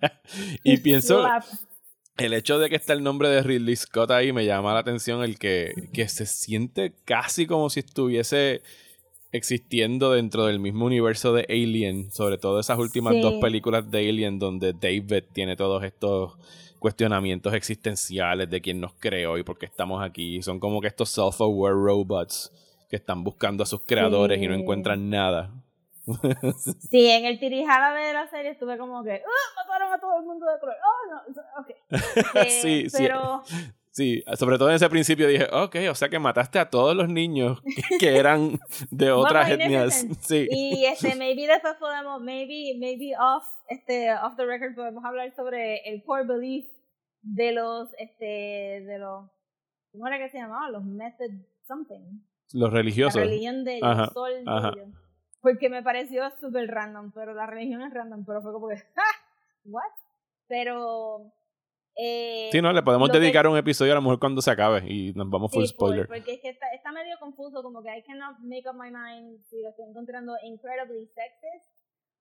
¡Pah! 0.01 0.13
y 0.63 0.77
pienso, 0.77 1.27
el 2.17 2.33
hecho 2.33 2.57
de 2.57 2.69
que 2.69 2.77
está 2.77 2.93
el 2.93 3.03
nombre 3.03 3.27
de 3.27 3.43
Ridley 3.43 3.75
Scott 3.75 4.11
ahí 4.11 4.31
me 4.31 4.45
llama 4.45 4.73
la 4.73 4.79
atención 4.79 5.23
el 5.23 5.37
que, 5.37 5.73
que 5.91 6.07
se 6.07 6.25
siente 6.25 6.93
casi 7.03 7.45
como 7.47 7.69
si 7.69 7.81
estuviese 7.81 8.61
existiendo 9.33 10.13
dentro 10.13 10.45
del 10.45 10.59
mismo 10.59 10.85
universo 10.85 11.33
de 11.33 11.45
Alien, 11.49 12.09
sobre 12.13 12.37
todo 12.37 12.61
esas 12.61 12.77
últimas 12.79 13.15
Sí. 13.15 13.21
dos 13.21 13.33
películas 13.41 13.91
de 13.91 14.07
Alien 14.09 14.39
donde 14.39 14.71
David 14.71 15.25
tiene 15.33 15.57
todos 15.57 15.83
estos 15.83 16.37
cuestionamientos 16.85 17.51
existenciales 17.55 18.47
de 18.47 18.61
quién 18.61 18.79
nos 18.79 18.93
creó 18.99 19.39
y 19.39 19.43
por 19.43 19.57
qué 19.57 19.65
estamos 19.65 20.03
aquí. 20.05 20.39
Son 20.43 20.59
como 20.59 20.81
que 20.81 20.87
estos 20.87 21.09
self-aware 21.17 21.73
robots 21.73 22.51
que 22.91 22.95
están 22.95 23.23
buscando 23.23 23.63
a 23.63 23.65
sus 23.65 23.81
creadores 23.81 24.39
y 24.39 24.47
no 24.47 24.53
Sí. 24.53 24.61
encuentran 24.61 25.09
nada. 25.09 25.49
Sí, 26.91 27.09
en 27.09 27.25
el 27.25 27.39
tirijala 27.39 27.91
de 27.95 28.13
la 28.13 28.27
serie 28.29 28.51
estuve 28.51 28.77
como 28.77 29.03
que, 29.03 29.13
¡ah! 29.13 29.63
Mataron 29.65 29.93
a 29.93 29.99
todo 29.99 30.19
el 30.19 30.25
mundo 30.27 30.45
de 30.45 30.59
color. 30.59 30.75
Oh, 30.91 31.11
no. 31.11 31.61
Ok. 31.61 31.69
Eh, 32.45 32.49
Sí, 32.61 32.87
sí. 32.91 32.97
pero 32.99 33.41
Sí, 33.89 34.23
sobre 34.37 34.57
todo 34.57 34.69
en 34.69 34.75
ese 34.75 34.89
principio 34.89 35.25
dije, 35.25 35.47
ok, 35.51 35.77
o 35.89 35.95
sea 35.95 36.09
que 36.09 36.19
mataste 36.19 36.59
a 36.59 36.69
todos 36.69 36.93
los 36.95 37.07
niños 37.07 37.61
que, 37.63 37.97
que 37.99 38.17
eran 38.17 38.59
de 38.91 39.09
otras 39.11 39.47
Bueno, 39.47 39.63
etnias. 39.63 40.05
Sí. 40.19 40.47
Y 40.51 40.85
este, 40.85 41.15
maybe 41.15 41.47
después 41.47 41.75
podemos, 41.79 42.21
maybe, 42.21 42.77
maybe 42.77 43.13
off, 43.17 43.45
este, 43.69 44.13
off 44.13 44.35
the 44.35 44.45
record 44.45 44.75
podemos 44.75 45.03
hablar 45.05 45.33
sobre 45.33 45.77
el 45.89 46.03
core 46.03 46.25
belief 46.25 46.65
de 47.27 47.51
los, 47.51 47.89
este, 47.97 48.25
de 48.85 48.97
los, 48.99 49.29
¿cómo 49.91 50.07
era 50.07 50.17
que 50.19 50.29
se 50.29 50.37
llamaba? 50.37 50.69
Los 50.69 50.83
method 50.83 51.31
something. 51.67 52.21
Los 52.53 52.71
La 52.71 52.77
religiosos. 52.77 53.19
religión 53.21 53.63
de 53.63 53.77
ellos, 53.77 53.89
Ajá, 53.89 54.05
sol 54.13 54.31
de 54.31 54.43
ajá. 54.45 54.71
ellos. 54.75 54.89
Porque 55.41 55.69
me 55.69 55.81
pareció 55.83 56.29
súper 56.39 56.69
random, 56.69 57.11
pero 57.13 57.33
la 57.33 57.45
religión 57.47 57.81
es 57.81 57.93
random, 57.93 58.23
pero 58.25 58.41
fue 58.41 58.51
como 58.53 58.67
que, 58.69 58.75
¡ah! 58.95 59.25
¿What? 59.65 59.81
Pero, 60.47 61.31
eh, 61.95 62.49
Sí, 62.51 62.61
no, 62.61 62.71
le 62.73 62.83
podemos 62.83 63.09
que- 63.09 63.19
dedicar 63.19 63.47
un 63.47 63.57
episodio 63.57 63.93
a 63.93 63.95
lo 63.95 64.01
mejor 64.01 64.19
cuando 64.19 64.41
se 64.41 64.51
acabe 64.51 64.83
y 64.87 65.11
nos 65.13 65.27
vamos 65.29 65.51
full 65.51 65.63
Sí, 65.63 65.69
spoiler. 65.69 66.07
porque 66.07 66.33
es 66.35 66.41
que 66.41 66.49
está, 66.49 66.67
está 66.73 66.91
medio 66.91 67.17
confuso, 67.19 67.63
como 67.63 67.81
que 67.81 67.97
I 67.97 68.03
cannot 68.03 68.37
make 68.41 68.67
up 68.69 68.75
my 68.75 68.91
mind 68.91 69.41
si 69.45 69.61
lo 69.61 69.69
estoy 69.69 69.85
encontrando 69.89 70.33
incredibly 70.43 71.07
sexist 71.07 71.71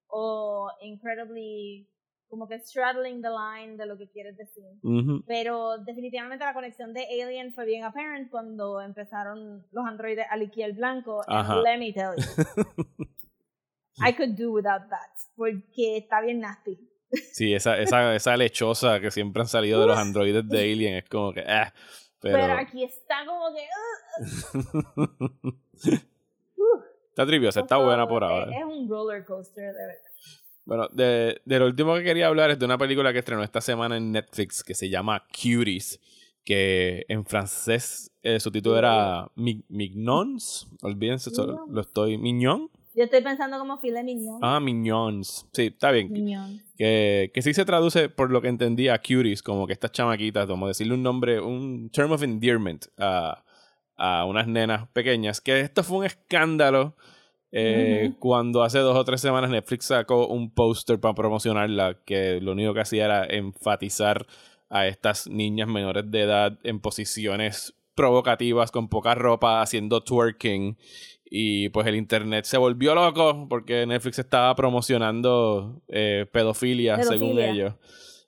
o 0.06 0.70
incredibly 0.80 1.88
como 2.34 2.48
que 2.48 2.58
straddling 2.58 3.22
the 3.22 3.28
line 3.30 3.76
de 3.76 3.86
lo 3.86 3.96
que 3.96 4.08
quieres 4.08 4.36
decir. 4.36 4.64
Pero 5.24 5.78
definitivamente 5.78 6.44
la 6.44 6.52
conexión 6.52 6.92
de 6.92 7.04
Alien 7.04 7.54
fue 7.54 7.64
bien 7.64 7.84
apparent 7.84 8.28
cuando 8.28 8.80
empezaron 8.80 9.64
los 9.70 9.86
androides 9.86 10.26
a 10.28 10.36
liquear 10.36 10.72
blanco. 10.72 11.22
and 11.28 11.62
let 11.62 11.78
me 11.78 11.92
tell 11.92 12.12
you, 12.16 12.24
I 14.04 14.12
could 14.12 14.34
do 14.36 14.50
without 14.50 14.88
that, 14.90 15.14
porque 15.36 15.98
está 15.98 16.20
bien 16.20 16.40
nasty. 16.40 16.76
Sí, 17.32 17.54
esa, 17.54 17.78
esa, 17.78 18.14
esa 18.16 18.36
lechosa 18.36 18.98
que 18.98 19.12
siempre 19.12 19.42
han 19.42 19.48
salido 19.48 19.80
de 19.80 19.86
los 19.86 19.96
androides 19.96 20.48
de 20.48 20.58
Alien 20.58 20.96
es 20.96 21.08
como 21.08 21.32
que, 21.32 21.44
ah, 21.46 21.72
pero... 22.18 22.36
Pero, 22.36 22.54
aquí 22.54 22.82
está 22.82 23.24
como 23.24 23.54
que... 23.54 23.68
ugh, 26.56 26.84
está 27.10 27.24
triviosa, 27.26 27.60
está 27.60 27.76
buena 27.76 28.08
por 28.08 28.24
ahora. 28.24 28.50
Es, 28.56 28.64
un 28.64 28.88
roller 28.88 29.24
coaster, 29.24 29.72
de 29.72 29.86
verdad. 29.86 30.10
Bueno, 30.64 30.88
de, 30.92 31.40
de 31.44 31.58
lo 31.58 31.66
último 31.66 31.94
que 31.94 32.04
quería 32.04 32.28
hablar 32.28 32.50
es 32.50 32.58
de 32.58 32.64
una 32.64 32.78
película 32.78 33.12
que 33.12 33.18
estrenó 33.18 33.42
esta 33.42 33.60
semana 33.60 33.96
en 33.96 34.12
Netflix 34.12 34.62
que 34.64 34.74
se 34.74 34.88
llama 34.88 35.22
Cuties, 35.28 36.00
que 36.44 37.04
en 37.08 37.24
francés 37.26 38.10
eh, 38.22 38.40
su 38.40 38.50
título 38.50 38.78
era 38.78 39.28
Mi- 39.34 39.64
Mignons, 39.68 40.66
olvídense, 40.82 41.30
Mignon. 41.30 41.58
lo 41.74 41.80
estoy... 41.80 42.18
¿Mignon? 42.18 42.70
Yo 42.96 43.02
estoy 43.02 43.22
pensando 43.22 43.58
como 43.58 43.76
filet 43.78 44.04
mignon. 44.04 44.38
Ah, 44.40 44.60
Mignons. 44.60 45.48
Sí, 45.52 45.62
está 45.66 45.90
bien. 45.90 46.12
Mignon. 46.12 46.62
Que, 46.78 47.32
que 47.34 47.42
sí 47.42 47.52
se 47.52 47.64
traduce, 47.64 48.08
por 48.08 48.30
lo 48.30 48.40
que 48.40 48.46
entendí, 48.46 48.86
a 48.88 48.98
cuties, 49.00 49.42
como 49.42 49.66
que 49.66 49.72
estas 49.72 49.90
chamaquitas, 49.90 50.46
como 50.46 50.68
decirle 50.68 50.94
un 50.94 51.02
nombre, 51.02 51.40
un 51.40 51.90
term 51.90 52.12
of 52.12 52.22
endearment 52.22 52.86
a, 52.96 53.42
a 53.96 54.24
unas 54.26 54.46
nenas 54.46 54.86
pequeñas. 54.92 55.40
Que 55.40 55.58
esto 55.58 55.82
fue 55.82 55.98
un 55.98 56.04
escándalo 56.04 56.94
eh, 57.56 58.14
cuando 58.18 58.64
hace 58.64 58.80
dos 58.80 58.96
o 58.96 59.04
tres 59.04 59.20
semanas 59.20 59.48
Netflix 59.48 59.84
sacó 59.84 60.26
un 60.26 60.50
póster 60.50 60.98
para 60.98 61.14
promocionarla, 61.14 61.98
que 62.04 62.40
lo 62.40 62.50
único 62.50 62.74
que 62.74 62.80
hacía 62.80 63.04
era 63.04 63.26
enfatizar 63.26 64.26
a 64.70 64.88
estas 64.88 65.28
niñas 65.28 65.68
menores 65.68 66.10
de 66.10 66.22
edad 66.22 66.58
en 66.64 66.80
posiciones 66.80 67.72
provocativas, 67.94 68.72
con 68.72 68.88
poca 68.88 69.14
ropa, 69.14 69.62
haciendo 69.62 70.02
twerking. 70.02 70.76
Y 71.24 71.68
pues 71.68 71.86
el 71.86 71.94
internet 71.94 72.44
se 72.44 72.58
volvió 72.58 72.92
loco 72.92 73.46
porque 73.48 73.86
Netflix 73.86 74.18
estaba 74.18 74.52
promocionando 74.56 75.80
eh, 75.86 76.26
pedofilia, 76.32 77.04
según 77.04 77.38
ellos. 77.38 77.74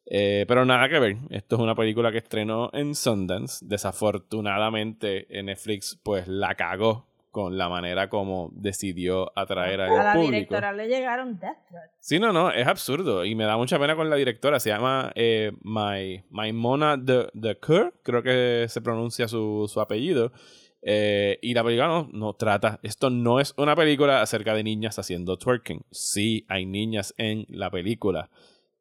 Eh, 0.09 0.45
pero 0.47 0.65
nada 0.65 0.89
que 0.89 1.01
ver. 1.01 1.17
Esto 1.31 1.57
es 1.57 1.63
una 1.63 1.75
película 1.75 2.13
que 2.13 2.19
estrenó 2.19 2.71
en 2.73 2.95
Sundance. 2.95 3.67
Desafortunadamente, 3.67 5.27
Netflix 5.43 5.99
pues 6.01 6.29
la 6.29 6.55
cagó 6.55 7.07
con 7.37 7.59
la 7.59 7.69
manera 7.69 8.09
como 8.09 8.49
decidió 8.55 9.31
atraer 9.39 9.83
al 9.83 9.91
A 9.91 10.03
la 10.05 10.13
público. 10.15 10.33
directora 10.33 10.73
le 10.73 10.89
llegaron 10.89 11.39
death 11.39 11.59
threats. 11.69 11.93
Sí, 12.01 12.19
no, 12.19 12.33
no, 12.33 12.51
es 12.51 12.67
absurdo. 12.67 13.27
Y 13.27 13.35
me 13.35 13.45
da 13.45 13.59
mucha 13.59 13.79
pena 13.79 13.95
con 13.95 14.09
la 14.09 14.17
directora. 14.17 14.59
Se 14.59 14.71
llama 14.71 15.13
eh, 15.15 15.53
My, 15.63 16.25
Maimona 16.31 16.97
de, 16.97 17.29
de 17.35 17.59
Keur, 17.59 17.93
creo 18.03 18.23
que 18.23 18.65
se 18.71 18.81
pronuncia 18.81 19.29
su, 19.29 19.71
su 19.71 19.83
apellido. 19.83 20.33
Eh, 20.81 21.39
y 21.43 21.53
la 21.53 21.63
película 21.63 21.89
no, 21.89 22.09
no 22.11 22.33
trata. 22.33 22.81
Esto 22.83 23.11
no 23.11 23.39
es 23.39 23.53
una 23.59 23.77
película 23.77 24.23
acerca 24.23 24.55
de 24.55 24.65
niñas 24.65 24.99
haciendo 24.99 25.37
twerking. 25.37 25.85
Sí, 25.91 26.47
hay 26.49 26.65
niñas 26.65 27.13
en 27.19 27.45
la 27.51 27.71
película 27.71 28.31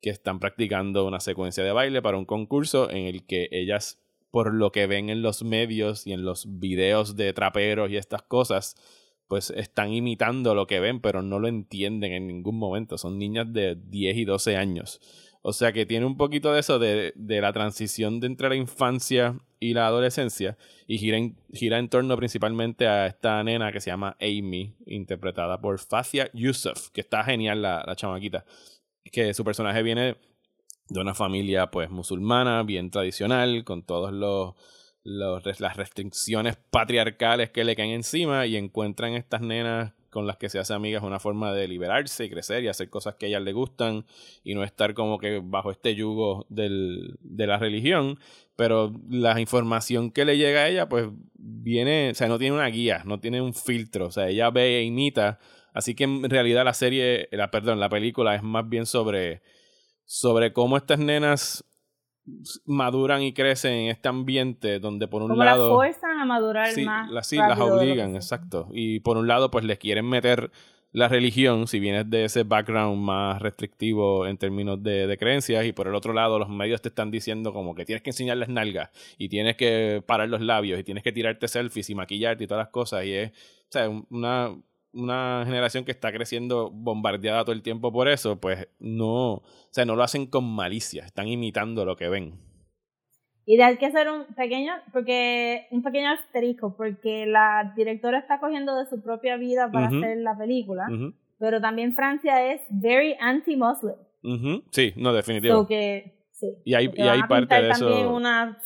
que 0.01 0.11
están 0.11 0.39
practicando 0.39 1.05
una 1.05 1.19
secuencia 1.19 1.61
de 1.61 1.73
baile 1.73 2.01
para 2.01 2.15
un 2.17 2.25
concurso 2.25 2.89
en 2.89 3.05
el 3.07 3.25
que 3.25 3.49
ellas, 3.51 3.99
por 4.35 4.53
lo 4.53 4.73
que 4.73 4.85
ven 4.85 5.09
en 5.09 5.21
los 5.21 5.43
medios 5.43 6.05
y 6.05 6.11
en 6.11 6.25
los 6.25 6.59
videos 6.59 7.15
de 7.15 7.31
traperos 7.31 7.89
y 7.89 7.95
estas 7.95 8.21
cosas, 8.21 8.75
pues 9.29 9.49
están 9.51 9.93
imitando 9.93 10.53
lo 10.53 10.67
que 10.67 10.81
ven, 10.81 10.99
pero 10.99 11.21
no 11.21 11.39
lo 11.39 11.47
entienden 11.47 12.11
en 12.11 12.27
ningún 12.27 12.59
momento. 12.59 12.97
Son 12.97 13.17
niñas 13.17 13.53
de 13.53 13.77
10 13.77 14.17
y 14.17 14.25
12 14.25 14.57
años. 14.57 14.99
O 15.41 15.53
sea 15.53 15.71
que 15.71 15.85
tiene 15.85 16.05
un 16.05 16.17
poquito 16.17 16.51
de 16.51 16.59
eso 16.59 16.79
de, 16.79 17.13
de 17.15 17.39
la 17.39 17.53
transición 17.53 18.19
de 18.19 18.27
entre 18.27 18.49
la 18.49 18.57
infancia 18.57 19.39
y 19.61 19.73
la 19.73 19.87
adolescencia 19.87 20.57
y 20.85 20.97
gira 20.97 21.15
en, 21.15 21.37
gira 21.53 21.79
en 21.79 21.87
torno 21.87 22.17
principalmente 22.17 22.87
a 22.87 23.07
esta 23.07 23.41
nena 23.41 23.71
que 23.71 23.79
se 23.79 23.89
llama 23.89 24.17
Amy, 24.19 24.75
interpretada 24.85 25.61
por 25.61 25.79
Facia 25.79 26.29
Yusuf, 26.33 26.89
que 26.89 26.99
está 26.99 27.23
genial 27.23 27.61
la, 27.61 27.85
la 27.87 27.95
chamaquita. 27.95 28.43
Que 29.13 29.33
su 29.33 29.45
personaje 29.45 29.81
viene 29.81 30.17
de 30.89 30.99
una 30.99 31.13
familia 31.13 31.71
pues 31.71 31.89
musulmana, 31.89 32.63
bien 32.63 32.91
tradicional, 32.91 33.63
con 33.63 33.83
todos 33.83 34.13
los, 34.13 34.53
los 35.03 35.59
las 35.59 35.77
restricciones 35.77 36.57
patriarcales 36.69 37.49
que 37.49 37.63
le 37.63 37.75
caen 37.75 37.91
encima 37.91 38.45
y 38.45 38.55
encuentran 38.55 39.13
estas 39.13 39.41
nenas 39.41 39.93
con 40.15 40.27
las 40.27 40.37
que 40.37 40.47
se 40.47 40.59
hace 40.59 40.73
amigas 40.73 41.03
una 41.03 41.19
forma 41.19 41.51
de 41.51 41.67
liberarse 41.67 42.23
y 42.23 42.29
crecer 42.29 42.63
y 42.63 42.69
hacer 42.69 42.89
cosas 42.89 43.15
que 43.15 43.27
ellas 43.27 43.41
le 43.41 43.51
gustan 43.51 44.05
y 44.45 44.55
no 44.55 44.63
estar 44.63 44.93
como 44.93 45.17
que 45.17 45.41
bajo 45.43 45.71
este 45.71 45.93
yugo 45.93 46.45
del, 46.47 47.17
de 47.19 47.47
la 47.47 47.57
religión, 47.57 48.17
pero 48.55 48.93
la 49.09 49.37
información 49.41 50.11
que 50.11 50.23
le 50.23 50.37
llega 50.37 50.61
a 50.61 50.69
ella 50.69 50.87
pues 50.87 51.09
viene, 51.33 52.11
o 52.11 52.15
sea, 52.15 52.29
no 52.29 52.39
tiene 52.39 52.55
una 52.55 52.67
guía, 52.67 53.01
no 53.03 53.19
tiene 53.19 53.41
un 53.41 53.53
filtro, 53.53 54.05
o 54.05 54.11
sea, 54.11 54.29
ella 54.29 54.49
ve 54.51 54.77
e 54.77 54.83
imita, 54.83 55.37
así 55.73 55.95
que 55.95 56.05
en 56.05 56.29
realidad 56.29 56.63
la 56.63 56.73
serie, 56.73 57.27
la 57.33 57.51
perdón, 57.51 57.81
la 57.81 57.89
película 57.89 58.35
es 58.35 58.41
más 58.41 58.69
bien 58.69 58.85
sobre 58.85 59.41
sobre 60.05 60.53
cómo 60.53 60.77
estas 60.77 60.99
nenas 60.99 61.65
maduran 62.65 63.21
y 63.21 63.33
crecen 63.33 63.73
en 63.73 63.89
este 63.89 64.07
ambiente 64.07 64.79
donde 64.79 65.07
por 65.07 65.21
un 65.21 65.29
Como 65.29 65.43
lado 65.43 65.77
las 65.79 65.93
forzan 65.93 66.19
a 66.19 66.25
madurar 66.25 66.67
sí, 66.67 66.85
más. 66.85 67.09
la- 67.11 67.23
sí, 67.23 67.37
las 67.37 67.59
obligan, 67.59 68.15
exacto. 68.15 68.67
Y 68.71 68.99
por 69.01 69.17
un 69.17 69.27
lado, 69.27 69.51
pues 69.51 69.63
les 69.65 69.77
quieren 69.77 70.07
meter 70.07 70.51
la 70.91 71.09
religión, 71.09 71.67
si 71.67 71.79
vienes 71.79 72.09
de 72.09 72.23
ese 72.23 72.43
background 72.43 72.97
más 73.01 73.41
restrictivo 73.41 74.25
en 74.27 74.37
términos 74.37 74.81
de, 74.81 75.07
de, 75.07 75.17
creencias, 75.17 75.65
y 75.65 75.73
por 75.73 75.87
el 75.87 75.93
otro 75.93 76.13
lado 76.13 76.39
los 76.39 76.47
medios 76.47 76.81
te 76.81 76.87
están 76.87 77.11
diciendo 77.11 77.51
como 77.51 77.75
que 77.75 77.83
tienes 77.83 78.01
que 78.01 78.11
enseñarles 78.11 78.47
nalgas, 78.47 78.91
y 79.17 79.27
tienes 79.27 79.57
que 79.57 80.01
parar 80.05 80.29
los 80.29 80.39
labios, 80.39 80.79
y 80.79 80.83
tienes 80.85 81.03
que 81.03 81.11
tirarte 81.11 81.49
selfies 81.49 81.89
y 81.89 81.95
maquillarte 81.95 82.45
y 82.45 82.47
todas 82.47 82.63
las 82.63 82.71
cosas, 82.71 83.03
y 83.05 83.11
es 83.11 83.31
o 83.31 83.71
sea, 83.71 83.89
una, 84.09 84.55
una 84.95 85.43
generación 85.45 85.83
que 85.83 85.91
está 85.91 86.11
creciendo 86.11 86.71
bombardeada 86.71 87.43
todo 87.43 87.53
el 87.53 87.61
tiempo 87.61 87.91
por 87.91 88.07
eso, 88.07 88.39
pues 88.39 88.67
no, 88.79 89.33
o 89.33 89.43
sea, 89.69 89.85
no 89.85 89.95
lo 89.95 90.03
hacen 90.03 90.25
con 90.25 90.45
malicia, 90.45 91.05
están 91.05 91.27
imitando 91.27 91.85
lo 91.85 91.95
que 91.95 92.09
ven. 92.09 92.39
Y 93.45 93.61
hay 93.61 93.77
que 93.77 93.85
hacer 93.85 94.09
un 94.09 94.25
pequeño, 94.33 94.73
porque 94.91 95.67
un 95.69 95.83
pequeño 95.83 96.09
asterisco, 96.09 96.75
porque 96.75 97.27
la 97.27 97.73
directora 97.75 98.17
está 98.17 98.39
cogiendo 98.39 98.75
de 98.75 98.87
su 98.87 99.03
propia 99.03 99.37
vida 99.37 99.69
para 99.71 99.87
hacer 99.87 100.17
la 100.17 100.35
película, 100.35 100.87
pero 101.37 101.61
también 101.61 101.93
Francia 101.93 102.51
es 102.51 102.61
very 102.69 103.15
anti-Muslim. 103.19 103.95
Sí, 104.71 104.93
no, 104.95 105.13
definitivo. 105.13 105.67
que, 105.67 106.14
sí, 106.35 106.47
y 106.63 106.73
hay, 106.73 106.91
y 106.95 107.01
hay 107.01 107.23
parte 107.23 107.55
de 107.61 107.69
eso. 107.69 108.09
Una, 108.11 108.57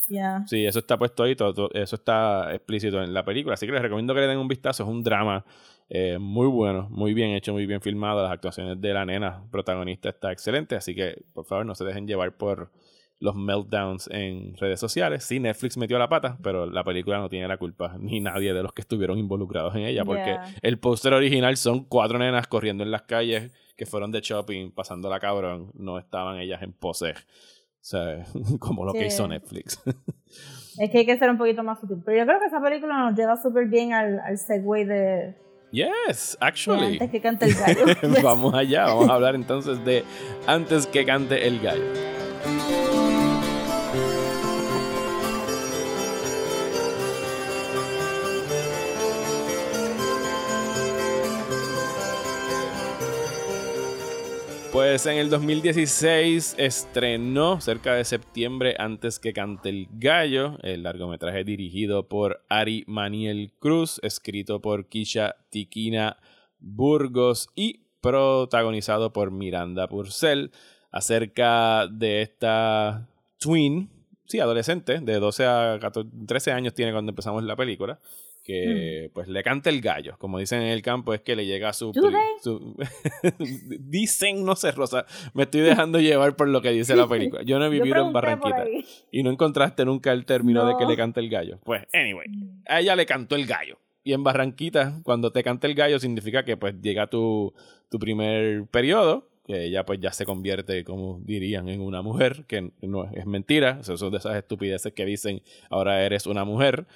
Sí, 0.46 0.64
eso 0.64 0.78
está 0.78 0.98
puesto 0.98 1.22
ahí, 1.22 1.36
todo, 1.36 1.70
eso 1.72 1.96
está 1.96 2.54
explícito 2.54 3.02
en 3.02 3.14
la 3.14 3.24
película. 3.24 3.54
Así 3.54 3.66
que 3.66 3.72
les 3.72 3.82
recomiendo 3.82 4.14
que 4.14 4.20
le 4.20 4.26
den 4.26 4.38
un 4.38 4.48
vistazo. 4.48 4.82
Es 4.82 4.88
un 4.88 5.02
drama 5.02 5.44
eh, 5.88 6.18
muy 6.18 6.46
bueno, 6.46 6.88
muy 6.90 7.14
bien 7.14 7.30
hecho, 7.30 7.52
muy 7.52 7.66
bien 7.66 7.80
filmado. 7.80 8.22
Las 8.22 8.32
actuaciones 8.32 8.80
de 8.80 8.94
la 8.94 9.04
nena 9.04 9.44
protagonista 9.50 10.08
está 10.08 10.32
excelente. 10.32 10.76
Así 10.76 10.94
que, 10.94 11.22
por 11.32 11.44
favor, 11.46 11.66
no 11.66 11.74
se 11.74 11.84
dejen 11.84 12.06
llevar 12.06 12.36
por 12.36 12.70
los 13.20 13.34
meltdowns 13.34 14.08
en 14.10 14.56
redes 14.56 14.80
sociales. 14.80 15.24
Sí, 15.24 15.38
Netflix 15.38 15.76
metió 15.76 15.98
la 15.98 16.08
pata, 16.08 16.38
pero 16.42 16.66
la 16.66 16.82
película 16.82 17.18
no 17.18 17.28
tiene 17.28 17.46
la 17.46 17.58
culpa, 17.58 17.96
ni 18.00 18.18
nadie 18.20 18.52
de 18.52 18.62
los 18.62 18.72
que 18.72 18.80
estuvieron 18.80 19.18
involucrados 19.18 19.74
en 19.76 19.82
ella, 19.82 20.04
porque 20.04 20.38
el 20.62 20.78
póster 20.78 21.12
original 21.12 21.56
son 21.56 21.84
cuatro 21.84 22.18
nenas 22.18 22.46
corriendo 22.46 22.82
en 22.82 22.90
las 22.90 23.02
calles 23.02 23.52
que 23.76 23.86
fueron 23.86 24.10
de 24.10 24.20
shopping, 24.20 24.72
pasando 24.72 25.08
la 25.08 25.20
cabrón, 25.20 25.70
no 25.74 25.98
estaban 25.98 26.38
ellas 26.38 26.62
en 26.62 26.72
pose. 26.72 27.14
O 27.80 27.84
sea, 27.84 28.24
como 28.60 28.84
lo 28.84 28.92
que 28.92 29.06
hizo 29.06 29.26
Netflix. 29.26 29.80
Es 30.78 30.88
que 30.90 30.98
hay 30.98 31.04
que 31.04 31.18
ser 31.18 31.28
un 31.28 31.36
poquito 31.36 31.62
más 31.64 31.80
sutil. 31.80 32.00
Pero 32.06 32.18
yo 32.18 32.24
creo 32.24 32.38
que 32.38 32.46
esa 32.46 32.62
película 32.62 32.96
nos 32.96 33.18
lleva 33.18 33.36
súper 33.36 33.66
bien 33.66 33.92
al, 33.92 34.20
al 34.20 34.38
segue 34.38 34.86
de, 34.86 35.34
Yes, 35.72 36.36
actually. 36.40 36.94
antes 36.94 37.10
que 37.10 37.20
cante 37.20 37.44
el 37.46 37.54
gallo. 37.54 37.84
vamos 38.22 38.54
allá, 38.54 38.86
vamos 38.86 39.08
a 39.08 39.14
hablar 39.14 39.34
entonces 39.34 39.84
de 39.84 40.04
antes 40.46 40.86
que 40.86 41.04
cante 41.04 41.46
el 41.46 41.60
gallo. 41.60 41.84
Pues 54.72 55.04
en 55.06 55.16
el 55.16 55.30
2016 55.30 56.54
estrenó 56.56 57.60
cerca 57.60 57.94
de 57.94 58.04
septiembre 58.04 58.76
antes 58.78 59.18
que 59.18 59.32
cante 59.32 59.68
el 59.68 59.88
gallo, 59.90 60.58
el 60.62 60.84
largometraje 60.84 61.42
dirigido 61.42 62.08
por 62.08 62.44
Ari 62.48 62.84
Maniel 62.86 63.52
Cruz, 63.58 63.98
escrito 64.04 64.62
por 64.62 64.86
Kisha 64.86 65.34
Tiquina 65.50 66.18
Burgos 66.60 67.48
y 67.56 67.80
protagonizado 68.00 69.12
por 69.12 69.32
Miranda 69.32 69.88
Purcell, 69.88 70.52
acerca 70.92 71.88
de 71.88 72.22
esta 72.22 73.08
twin, 73.38 73.90
sí, 74.26 74.38
adolescente, 74.38 75.00
de 75.00 75.18
12 75.18 75.46
a 75.46 75.80
13 76.28 76.52
años 76.52 76.74
tiene 76.74 76.92
cuando 76.92 77.10
empezamos 77.10 77.42
la 77.42 77.56
película, 77.56 77.98
que 78.50 79.08
Mm. 79.08 79.12
pues 79.14 79.28
le 79.28 79.42
canta 79.42 79.70
el 79.70 79.80
gallo, 79.80 80.16
como 80.18 80.38
dicen 80.38 80.62
en 80.62 80.68
el 80.68 80.82
campo, 80.82 81.14
es 81.14 81.20
que 81.20 81.36
le 81.36 81.46
llega 81.46 81.72
su... 81.72 81.92
Su- 82.42 82.76
dicen, 83.80 84.44
no 84.44 84.56
sé, 84.56 84.72
Rosa, 84.72 85.06
me 85.34 85.44
estoy 85.44 85.60
dejando 85.62 86.00
llevar 86.00 86.36
por 86.36 86.48
lo 86.48 86.62
que 86.62 86.70
dice 86.70 86.96
la 86.96 87.08
película. 87.08 87.42
Yo 87.42 87.58
no 87.58 87.66
he 87.66 87.68
vivido 87.68 88.06
en 88.06 88.12
Barranquita 88.12 88.64
y 89.10 89.22
no 89.22 89.30
encontraste 89.30 89.84
nunca 89.84 90.12
el 90.12 90.24
término 90.24 90.66
de 90.66 90.74
que 90.78 90.86
le 90.86 90.96
canta 90.96 91.20
el 91.20 91.28
gallo. 91.28 91.58
Pues, 91.64 91.82
anyway, 91.92 92.26
a 92.66 92.80
ella 92.80 92.96
le 92.96 93.06
cantó 93.06 93.36
el 93.36 93.46
gallo. 93.46 93.78
Y 94.02 94.12
en 94.14 94.24
Barranquita, 94.24 95.00
cuando 95.02 95.30
te 95.30 95.42
canta 95.42 95.66
el 95.66 95.74
gallo, 95.74 95.98
significa 95.98 96.44
que 96.44 96.56
pues 96.56 96.74
llega 96.80 97.06
tu, 97.08 97.52
tu 97.90 97.98
primer 97.98 98.64
periodo, 98.68 99.28
que 99.46 99.64
ella 99.66 99.84
pues 99.84 100.00
ya 100.00 100.12
se 100.12 100.24
convierte, 100.24 100.84
como 100.84 101.20
dirían, 101.24 101.68
en 101.68 101.80
una 101.82 102.00
mujer, 102.02 102.44
que 102.48 102.70
no 102.80 103.04
es, 103.04 103.12
es 103.14 103.26
mentira, 103.26 103.76
o 103.80 103.84
sea, 103.84 103.96
son 103.98 104.10
de 104.12 104.18
esas 104.18 104.36
estupideces 104.36 104.92
que 104.94 105.04
dicen, 105.04 105.42
ahora 105.68 106.02
eres 106.04 106.26
una 106.26 106.44
mujer. 106.44 106.86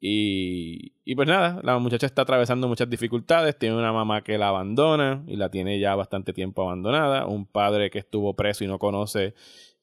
Y, 0.00 0.92
y 1.04 1.14
pues 1.16 1.26
nada, 1.26 1.60
la 1.64 1.78
muchacha 1.78 2.06
está 2.06 2.22
atravesando 2.22 2.68
muchas 2.68 2.88
dificultades, 2.88 3.58
tiene 3.58 3.76
una 3.76 3.92
mamá 3.92 4.22
que 4.22 4.38
la 4.38 4.48
abandona 4.48 5.24
y 5.26 5.36
la 5.36 5.50
tiene 5.50 5.80
ya 5.80 5.96
bastante 5.96 6.32
tiempo 6.32 6.62
abandonada, 6.62 7.26
un 7.26 7.46
padre 7.46 7.90
que 7.90 7.98
estuvo 7.98 8.34
preso 8.34 8.62
y 8.62 8.68
no 8.68 8.78
conoce 8.78 9.34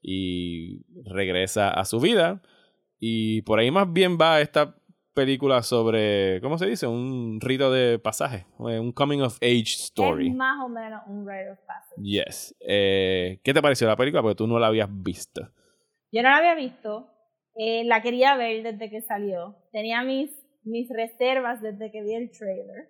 y 0.02 0.86
regresa 1.04 1.70
a 1.70 1.84
su 1.84 2.00
vida. 2.00 2.42
Y 3.00 3.42
por 3.42 3.60
ahí 3.60 3.72
más 3.72 3.92
bien 3.92 4.18
va 4.20 4.40
esta 4.40 4.76
película 5.16 5.64
sobre, 5.64 6.40
¿cómo 6.42 6.58
se 6.58 6.68
dice? 6.68 6.86
Un 6.86 7.40
rito 7.42 7.72
de 7.72 7.98
pasaje, 7.98 8.46
eh, 8.70 8.80
un 8.80 8.92
coming 8.92 9.22
of 9.22 9.38
age 9.42 9.74
story. 9.78 10.30
Es 10.30 10.36
más 10.36 10.64
o 10.64 10.70
menos 10.70 11.02
un 11.08 11.28
rite 11.28 11.50
of 11.50 11.60
passage. 11.66 12.02
Yes. 12.02 12.56
Eh, 12.60 13.40
¿Qué 13.44 13.54
te 13.54 13.62
pareció 13.62 13.88
la 13.88 13.96
película? 13.96 14.22
Porque 14.22 14.36
tú 14.36 14.46
no 14.46 14.60
la 14.60 14.68
habías 14.68 14.90
visto. 14.92 15.50
Yo 16.12 16.22
no 16.22 16.30
la 16.30 16.38
había 16.38 16.56
visto. 16.56 17.10
Eh, 17.56 17.84
la 17.86 18.02
quería 18.02 18.36
ver 18.36 18.64
desde 18.64 18.90
que 18.90 19.02
salió. 19.02 19.56
Tenía 19.72 20.04
mis, 20.04 20.32
mis 20.64 20.90
reservas 20.90 21.62
desde 21.62 21.92
que 21.92 22.02
vi 22.02 22.14
el 22.14 22.32
trailer. 22.32 22.90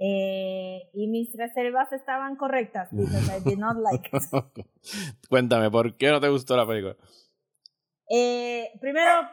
Eh, 0.00 0.90
y 0.94 1.08
mis 1.08 1.34
reservas 1.36 1.92
estaban 1.92 2.36
correctas 2.36 2.88
because 2.92 3.30
I 3.36 3.40
did 3.48 3.58
not 3.58 3.76
like 3.76 4.08
it. 4.12 4.22
Cuéntame, 5.28 5.70
¿por 5.70 5.96
qué 5.96 6.10
no 6.10 6.20
te 6.20 6.28
gustó 6.28 6.56
la 6.56 6.66
película? 6.66 6.96
Eh, 8.10 8.70
primero, 8.80 9.28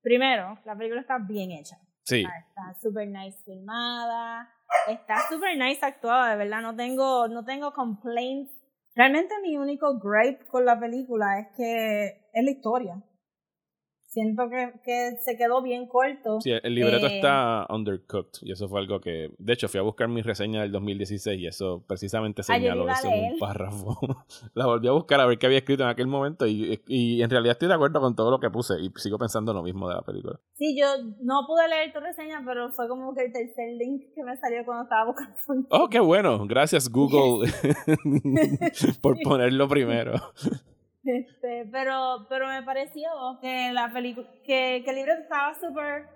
primero, 0.00 0.58
la 0.64 0.76
película 0.76 1.00
está 1.00 1.18
bien 1.18 1.50
hecha. 1.50 1.76
Sí. 2.04 2.24
Está 2.48 2.74
súper 2.80 3.08
nice 3.08 3.38
filmada. 3.44 4.48
Está 4.86 5.16
súper 5.28 5.58
nice 5.58 5.84
actuada, 5.84 6.30
de 6.30 6.36
verdad. 6.36 6.62
No 6.62 6.76
tengo, 6.76 7.28
no 7.28 7.44
tengo 7.44 7.72
complaints. 7.72 8.52
Realmente 8.94 9.34
mi 9.42 9.56
único 9.56 9.98
gripe 9.98 10.46
con 10.46 10.64
la 10.64 10.78
película 10.78 11.40
es 11.40 11.48
que 11.56 12.30
es 12.32 12.44
la 12.44 12.50
historia. 12.50 13.02
Siento 14.18 14.50
que, 14.50 14.72
que 14.82 15.16
se 15.20 15.36
quedó 15.36 15.62
bien 15.62 15.86
corto. 15.86 16.40
Sí, 16.40 16.50
el 16.50 16.74
libreto 16.74 17.06
Eh, 17.06 17.16
está 17.18 17.66
undercooked 17.68 18.40
y 18.42 18.50
eso 18.50 18.68
fue 18.68 18.80
algo 18.80 19.00
que, 19.00 19.30
de 19.38 19.52
hecho, 19.52 19.68
fui 19.68 19.78
a 19.78 19.84
buscar 19.84 20.08
mi 20.08 20.22
reseña 20.22 20.62
del 20.62 20.72
2016 20.72 21.40
y 21.40 21.46
eso 21.46 21.84
precisamente 21.86 22.42
señaló 22.42 22.88
eso 22.88 23.08
en 23.08 23.34
un 23.34 23.38
párrafo. 23.38 23.96
la 24.54 24.66
volví 24.66 24.88
a 24.88 24.92
buscar 24.92 25.20
a 25.20 25.26
ver 25.26 25.38
qué 25.38 25.46
había 25.46 25.58
escrito 25.58 25.84
en 25.84 25.90
aquel 25.90 26.08
momento 26.08 26.48
y, 26.48 26.82
y 26.88 27.22
en 27.22 27.30
realidad 27.30 27.52
estoy 27.52 27.68
de 27.68 27.74
acuerdo 27.74 28.00
con 28.00 28.16
todo 28.16 28.32
lo 28.32 28.40
que 28.40 28.50
puse 28.50 28.74
y 28.80 28.90
sigo 28.96 29.18
pensando 29.18 29.52
lo 29.52 29.62
mismo 29.62 29.88
de 29.88 29.94
la 29.94 30.02
película. 30.02 30.40
Sí, 30.54 30.76
yo 30.76 30.86
no 31.20 31.46
pude 31.46 31.68
leer 31.68 31.92
tu 31.92 32.00
reseña, 32.00 32.42
pero 32.44 32.72
fue 32.72 32.88
como 32.88 33.14
que 33.14 33.26
el 33.26 33.32
tercer 33.32 33.76
link 33.76 34.02
que 34.16 34.24
me 34.24 34.36
salió 34.36 34.64
cuando 34.64 34.82
estaba 34.82 35.04
buscando. 35.06 35.68
Oh, 35.70 35.88
qué 35.88 36.00
bueno. 36.00 36.44
Gracias 36.48 36.88
Google 36.92 37.48
por 39.00 39.16
ponerlo 39.22 39.68
primero. 39.68 40.14
Este, 41.08 41.66
pero, 41.72 42.26
pero 42.28 42.46
me 42.48 42.62
pareció 42.62 43.08
que 43.40 43.72
la 43.72 43.90
película, 43.92 44.28
que, 44.44 44.82
que 44.84 44.90
el 44.90 44.96
libro 44.96 45.12
estaba 45.14 45.54
súper 45.54 46.06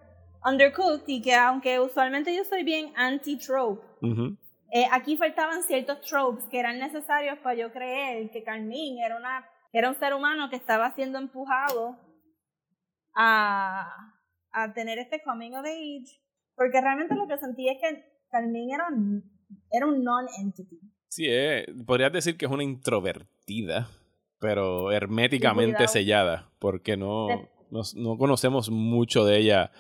undercooked 0.45 1.05
y 1.07 1.23
que 1.23 1.35
aunque 1.35 1.81
usualmente 1.81 2.35
yo 2.37 2.45
soy 2.45 2.63
bien 2.63 2.93
anti-trope, 2.97 3.81
eh, 4.73 4.85
aquí 4.91 5.17
faltaban 5.17 5.63
ciertos 5.63 6.01
tropes 6.03 6.45
que 6.51 6.59
eran 6.59 6.79
necesarios 6.79 7.39
para 7.39 7.55
yo 7.55 7.73
creer 7.73 8.31
que 8.31 8.43
Carmín 8.43 8.99
era 8.99 9.17
una 9.17 9.47
era 9.73 9.89
un 9.89 9.95
ser 9.99 10.13
humano 10.13 10.51
que 10.51 10.57
estaba 10.57 10.95
siendo 10.95 11.19
empujado 11.19 11.97
a, 13.15 14.13
a 14.53 14.73
tener 14.75 14.99
este 14.99 15.23
coming 15.23 15.53
of 15.53 15.65
age. 15.65 16.21
Porque 16.55 16.81
realmente 16.81 17.15
lo 17.15 17.27
que 17.27 17.39
sentí 17.39 17.69
es 17.69 17.79
que 17.81 18.05
Carmín 18.31 18.71
era, 18.75 18.89
un- 18.89 19.23
era 19.71 19.87
un 19.87 20.03
non-entity. 20.05 20.79
Sí, 21.09 21.25
eh, 21.29 21.67
podrías 21.87 22.13
decir 22.13 22.37
que 22.37 22.45
es 22.47 22.51
una 22.53 22.63
introvertida, 22.65 23.89
pero 24.43 24.93
herméticamente 24.93 25.89
sellada, 25.89 26.51
porque 26.59 26.97
no, 26.99 27.29
no, 27.71 27.81
no 27.97 28.19
conocemos 28.19 28.69
mucho 28.71 29.25
de 29.25 29.39
ella. 29.39 29.71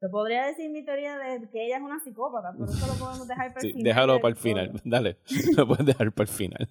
Te 0.00 0.08
podría 0.08 0.46
decir 0.46 0.70
mi 0.70 0.84
teoría 0.84 1.16
de 1.18 1.48
que 1.50 1.66
ella 1.66 1.78
es 1.78 1.82
una 1.82 1.98
psicópata, 1.98 2.52
pero 2.52 2.70
eso 2.70 2.86
lo 2.86 2.92
podemos 3.04 3.26
dejar 3.28 3.52
para 3.52 3.60
el 3.60 3.62
Sí, 3.62 3.72
final. 3.72 3.84
déjalo 3.84 4.20
para 4.20 4.30
el 4.30 4.36
final. 4.36 4.72
Dale, 4.84 5.16
lo 5.56 5.66
puedes 5.66 5.84
dejar 5.86 6.12
para 6.12 6.30
el 6.30 6.36
final. 6.36 6.68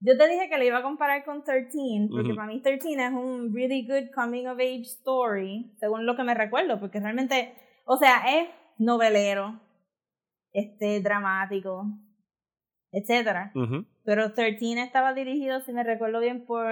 Yo 0.00 0.16
te 0.16 0.28
dije 0.28 0.48
que 0.48 0.58
le 0.58 0.66
iba 0.66 0.78
a 0.78 0.82
comparar 0.82 1.24
con 1.24 1.42
13, 1.42 2.08
porque 2.10 2.34
para 2.34 2.46
mí 2.46 2.60
13 2.62 2.92
es 2.92 3.12
un 3.12 3.52
really 3.52 3.84
good 3.86 4.10
coming 4.14 4.46
of 4.46 4.58
age 4.58 4.82
story, 4.82 5.72
según 5.80 6.06
lo 6.06 6.14
que 6.16 6.22
me 6.22 6.34
recuerdo, 6.34 6.78
porque 6.78 7.00
realmente, 7.00 7.54
o 7.84 7.96
sea, 7.96 8.22
es 8.38 8.48
novelero, 8.78 9.60
este, 10.52 11.00
dramático, 11.00 11.84
etcétera. 12.92 13.52
Pero 14.04 14.32
13 14.32 14.80
estaba 14.82 15.12
dirigido, 15.14 15.60
si 15.60 15.72
me 15.72 15.82
recuerdo 15.84 16.20
bien, 16.20 16.44
por 16.46 16.66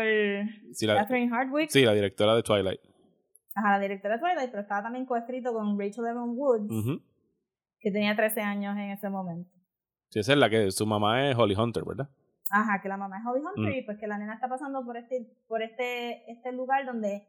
Sí, 0.72 0.86
la, 0.86 0.96
Catherine 0.96 1.30
Hardwick, 1.34 1.68
sí, 1.70 1.84
la 1.84 1.92
directora 1.92 2.34
de 2.34 2.42
Twilight. 2.42 2.80
ajá, 3.54 3.72
la 3.72 3.78
directora 3.80 4.14
de 4.14 4.20
Twilight, 4.20 4.50
pero 4.50 4.62
estaba 4.62 4.82
también 4.82 5.06
coescrito 5.06 5.52
con 5.52 5.78
Rachel 5.78 6.06
Evan 6.06 6.30
Woods, 6.36 7.02
que 7.80 7.90
tenía 7.90 8.16
13 8.16 8.40
años 8.40 8.76
en 8.76 8.90
ese 8.90 9.08
momento. 9.08 9.50
Sí, 10.10 10.20
esa 10.20 10.32
es 10.32 10.38
la 10.38 10.48
que 10.48 10.70
su 10.70 10.86
mamá 10.86 11.28
es 11.28 11.36
Holly 11.36 11.54
Hunter, 11.54 11.84
¿verdad? 11.84 12.08
Ajá, 12.50 12.80
que 12.80 12.88
la 12.88 12.96
mamá 12.96 13.18
es 13.18 13.26
Holly 13.26 13.42
Hunter 13.44 13.74
Mm. 13.74 13.78
y 13.78 13.82
pues 13.82 13.98
que 13.98 14.06
la 14.06 14.18
nena 14.18 14.34
está 14.34 14.48
pasando 14.48 14.84
por 14.84 14.96
este, 14.96 15.26
por 15.48 15.62
este, 15.62 16.30
este 16.30 16.52
lugar 16.52 16.86
donde 16.86 17.26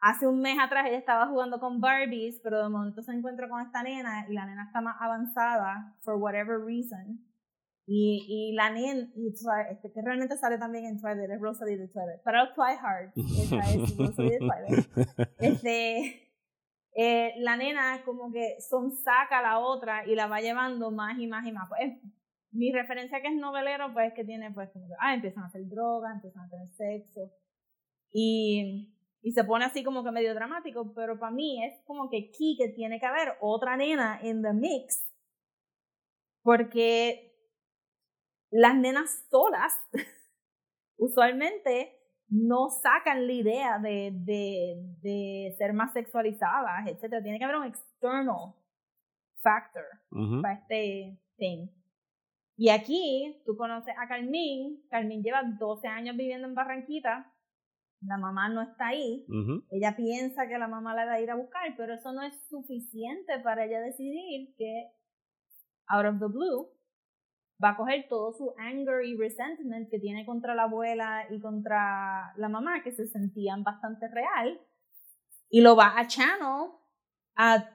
hace 0.00 0.26
un 0.26 0.40
mes 0.40 0.58
atrás 0.60 0.86
ella 0.86 0.98
estaba 0.98 1.26
jugando 1.28 1.58
con 1.58 1.80
Barbies, 1.80 2.38
pero 2.44 2.62
de 2.62 2.68
momento 2.68 3.02
se 3.02 3.12
encuentra 3.12 3.48
con 3.48 3.62
esta 3.62 3.82
nena 3.82 4.26
y 4.28 4.34
la 4.34 4.44
nena 4.46 4.64
está 4.66 4.80
más 4.82 4.96
avanzada 5.00 5.96
for 6.02 6.16
whatever 6.16 6.58
reason. 6.62 7.18
Y, 7.88 8.26
y 8.28 8.52
la 8.54 8.70
nena, 8.70 9.08
y 9.14 9.28
este, 9.28 9.92
que 9.92 10.02
realmente 10.02 10.36
sale 10.36 10.58
también 10.58 10.86
en 10.86 11.00
Twilight, 11.00 11.30
es 11.30 11.40
Rosalie 11.40 11.78
de 11.78 11.86
Twilight, 11.86 12.20
pero 12.24 12.52
Twilight, 12.52 13.12
esa 13.16 13.58
es 13.60 13.96
Rosalie 13.96 14.30
de 14.32 14.38
Twilight. 14.38 14.88
Este, 15.38 16.26
eh, 16.98 17.34
la 17.38 17.56
nena 17.56 18.02
como 18.04 18.32
que 18.32 18.56
son 18.58 18.90
saca 18.90 19.38
a 19.38 19.42
la 19.42 19.58
otra 19.60 20.04
y 20.04 20.14
la 20.14 20.26
va 20.26 20.40
llevando 20.40 20.90
más 20.90 21.18
y 21.18 21.26
más 21.26 21.46
y 21.46 21.52
más. 21.52 21.68
Pues, 21.68 21.92
mi 22.52 22.72
referencia 22.72 23.20
que 23.20 23.28
es 23.28 23.36
novelero, 23.36 23.92
pues 23.92 24.14
que 24.14 24.24
tiene, 24.24 24.50
pues, 24.50 24.70
como 24.70 24.88
que, 24.88 24.94
ah, 24.98 25.14
empiezan 25.14 25.44
a 25.44 25.46
hacer 25.46 25.68
drogas, 25.68 26.14
empiezan 26.14 26.46
a 26.46 26.48
tener 26.48 26.68
sexo. 26.70 27.30
Y, 28.10 28.94
y 29.22 29.32
se 29.32 29.44
pone 29.44 29.64
así 29.64 29.84
como 29.84 30.02
que 30.02 30.10
medio 30.10 30.34
dramático, 30.34 30.92
pero 30.94 31.18
para 31.18 31.32
mí 31.32 31.62
es 31.64 31.84
como 31.84 32.08
que 32.08 32.30
aquí 32.30 32.56
que 32.58 32.68
tiene 32.70 32.98
que 32.98 33.06
haber 33.06 33.34
otra 33.40 33.76
nena 33.76 34.18
en 34.22 34.42
the 34.42 34.54
mix. 34.54 35.06
Porque 36.42 37.25
las 38.50 38.76
nenas 38.76 39.26
solas 39.30 39.72
usualmente 40.96 41.92
no 42.28 42.68
sacan 42.70 43.26
la 43.26 43.32
idea 43.32 43.78
de, 43.78 44.12
de, 44.12 44.82
de 45.00 45.54
ser 45.58 45.72
más 45.72 45.92
sexualizadas, 45.92 46.86
etc. 46.88 47.22
Tiene 47.22 47.38
que 47.38 47.44
haber 47.44 47.56
un 47.56 47.66
external 47.66 48.54
factor 49.42 49.84
para 50.42 50.54
este 50.54 51.20
thing. 51.36 51.68
Y 52.56 52.70
aquí 52.70 53.42
tú 53.44 53.56
conoces 53.56 53.94
a 53.98 54.08
Carmín. 54.08 54.82
Carmín 54.90 55.22
lleva 55.22 55.42
12 55.42 55.86
años 55.86 56.16
viviendo 56.16 56.48
en 56.48 56.54
Barranquita. 56.54 57.32
La 58.00 58.18
mamá 58.18 58.48
no 58.48 58.62
está 58.62 58.88
ahí. 58.88 59.26
Ella 59.70 59.94
piensa 59.96 60.48
que 60.48 60.58
la 60.58 60.68
mamá 60.68 60.94
la 60.94 61.04
va 61.04 61.12
a 61.12 61.20
ir 61.20 61.30
a 61.30 61.36
buscar, 61.36 61.74
pero 61.76 61.94
eso 61.94 62.12
no 62.12 62.22
es 62.22 62.34
suficiente 62.48 63.38
para 63.40 63.64
ella 63.64 63.80
decidir 63.80 64.54
que, 64.56 64.90
out 65.88 66.06
of 66.06 66.18
the 66.18 66.26
blue, 66.26 66.70
va 67.62 67.70
a 67.70 67.76
coger 67.76 68.06
todo 68.08 68.32
su 68.32 68.54
anger 68.58 69.04
y 69.04 69.16
resentment 69.16 69.90
que 69.90 69.98
tiene 69.98 70.26
contra 70.26 70.54
la 70.54 70.64
abuela 70.64 71.26
y 71.30 71.40
contra 71.40 72.32
la 72.36 72.48
mamá, 72.48 72.82
que 72.82 72.92
se 72.92 73.06
sentían 73.06 73.62
bastante 73.62 74.08
real, 74.08 74.60
y 75.48 75.60
lo 75.60 75.76
va 75.76 75.98
a 75.98 76.06
channel 76.06 76.72
a, 77.36 77.70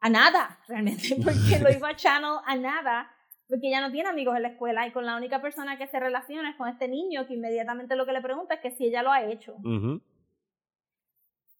a 0.00 0.10
nada, 0.10 0.58
realmente, 0.66 1.16
porque 1.24 1.62
lo 1.62 1.70
iba 1.70 1.90
a 1.90 1.96
channel 1.96 2.38
a 2.44 2.56
nada, 2.56 3.10
porque 3.48 3.68
ella 3.68 3.80
no 3.80 3.90
tiene 3.90 4.10
amigos 4.10 4.36
en 4.36 4.42
la 4.42 4.48
escuela 4.48 4.86
y 4.86 4.92
con 4.92 5.06
la 5.06 5.16
única 5.16 5.40
persona 5.40 5.78
que 5.78 5.86
se 5.86 5.98
relaciona 5.98 6.50
es 6.50 6.56
con 6.56 6.68
este 6.68 6.86
niño 6.86 7.26
que 7.26 7.34
inmediatamente 7.34 7.96
lo 7.96 8.04
que 8.04 8.12
le 8.12 8.20
pregunta 8.20 8.54
es 8.54 8.60
que 8.60 8.72
si 8.72 8.86
ella 8.86 9.02
lo 9.02 9.10
ha 9.10 9.22
hecho. 9.22 9.54
Ujú. 9.64 10.02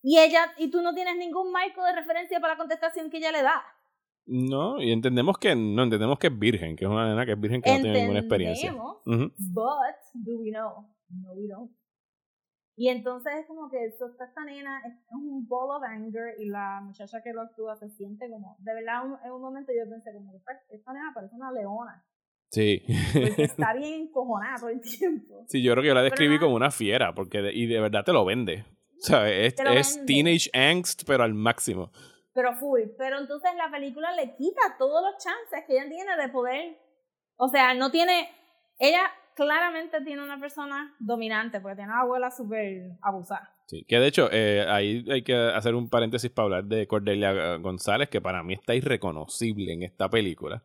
Y 0.03 0.19
ella, 0.19 0.53
y 0.59 0.71
tú 0.71 0.83
no 0.83 0.95
tienes 0.95 1.17
ningún 1.17 1.51
marco 1.51 1.83
de 1.85 1.95
referencia 1.95 2.41
para 2.41 2.55
la 2.55 2.59
contestación 2.59 3.11
que 3.11 3.17
ella 3.17 3.33
le 3.33 3.43
da. 3.43 3.65
No, 4.31 4.81
y 4.81 4.93
entendemos 4.93 5.39
que 5.39 5.57
no 5.57 5.83
entendemos 5.83 6.19
que 6.19 6.27
es 6.27 6.39
virgen, 6.39 6.77
que 6.77 6.85
es 6.85 6.91
una 6.91 7.09
nena 7.09 7.25
que 7.25 7.33
es 7.33 7.41
virgen 7.41 7.63
que 7.63 7.71
no 7.71 7.81
tiene 7.81 8.01
ninguna 8.03 8.19
experiencia. 8.21 8.69
Entendemos, 8.71 8.97
Ujú. 9.07 9.33
But, 9.55 9.97
do 10.15 10.39
we 10.39 10.51
know? 10.51 10.87
No, 11.09 11.33
we 11.33 11.49
don't. 11.49 11.71
Y 12.77 12.89
entonces 12.91 13.33
es 13.41 13.47
como 13.47 13.69
que 13.71 13.87
esto, 13.87 14.07
esta 14.07 14.45
nena 14.45 14.81
es 14.87 14.93
un 15.11 15.49
ball 15.49 15.77
of 15.79 15.83
anger 15.83 16.35
y 16.39 16.45
la 16.49 16.81
muchacha 16.85 17.23
que 17.25 17.33
lo 17.33 17.41
actúa 17.43 17.75
se 17.77 17.89
siente 17.91 18.29
como, 18.31 18.57
de 18.61 18.75
verdad, 18.75 19.05
un- 19.07 19.17
en 19.25 19.33
un 19.33 19.41
momento 19.41 19.73
yo 19.73 19.89
pensé 19.91 20.13
como, 20.13 20.31
que 20.31 20.37
esta- 20.77 20.93
nena 20.93 21.11
parece 21.15 21.35
una 21.35 21.51
leona, 21.51 22.05
Sí. 22.51 22.83
porque 23.13 23.43
está 23.45 23.73
bien 23.75 24.03
encojonada 24.03 24.59
todo 24.61 24.69
el 24.71 24.81
tiempo. 24.81 25.45
sí, 25.49 25.63
yo 25.63 25.73
creo 25.73 25.83
que 25.83 25.89
yo 25.89 25.95
la 25.95 26.03
describí 26.03 26.39
como 26.39 26.55
una 26.55 26.71
fiera, 26.71 27.15
porque 27.15 27.41
de- 27.43 27.53
y 27.55 27.67
de 27.67 27.81
verdad 27.81 28.05
te 28.05 28.13
lo 28.13 28.25
vende. 28.25 28.65
¿Sabes? 29.01 29.55
Es, 29.55 29.61
es 29.61 29.97
vende. 29.97 30.13
teenage 30.13 30.51
angst, 30.53 31.03
pero 31.07 31.25
al 31.25 31.33
máximo. 31.35 31.91
Pero 32.39 32.55
full. 32.55 32.83
Pero 32.97 33.19
entonces 33.19 33.51
la 33.57 33.69
película 33.69 34.13
le 34.13 34.37
quita 34.37 34.77
todos 34.79 35.03
los 35.03 35.21
chances 35.21 35.65
que 35.67 35.73
ella 35.73 35.89
tiene 35.89 36.17
de 36.17 36.29
poder. 36.29 36.79
O 37.37 37.49
sea, 37.49 37.75
no 37.75 37.91
tiene. 37.91 38.29
Ella 38.79 39.11
claramente 39.35 40.01
tiene 40.03 40.23
una 40.23 40.39
persona 40.39 40.95
dominante, 41.01 41.61
porque 41.61 41.75
tiene 41.75 41.91
una 41.91 42.03
abuela 42.03 42.31
súper 42.31 42.93
abusada. 43.03 43.53
Sí, 43.67 43.85
que 43.89 43.99
de 43.99 44.07
hecho, 44.07 44.29
eh, 44.31 44.65
ahí 44.69 45.05
hay 45.11 45.23
que 45.23 45.35
hacer 45.35 45.75
un 45.75 45.91
paréntesis 45.91 46.31
para 46.31 46.45
hablar 46.45 46.65
de 46.67 46.87
Cordelia 46.87 47.57
González, 47.57 48.09
que 48.09 48.21
para 48.21 48.45
mí 48.45 48.55
está 48.55 48.73
irreconocible 48.73 49.73
en 49.73 49.83
esta 49.83 50.09
película, 50.09 50.63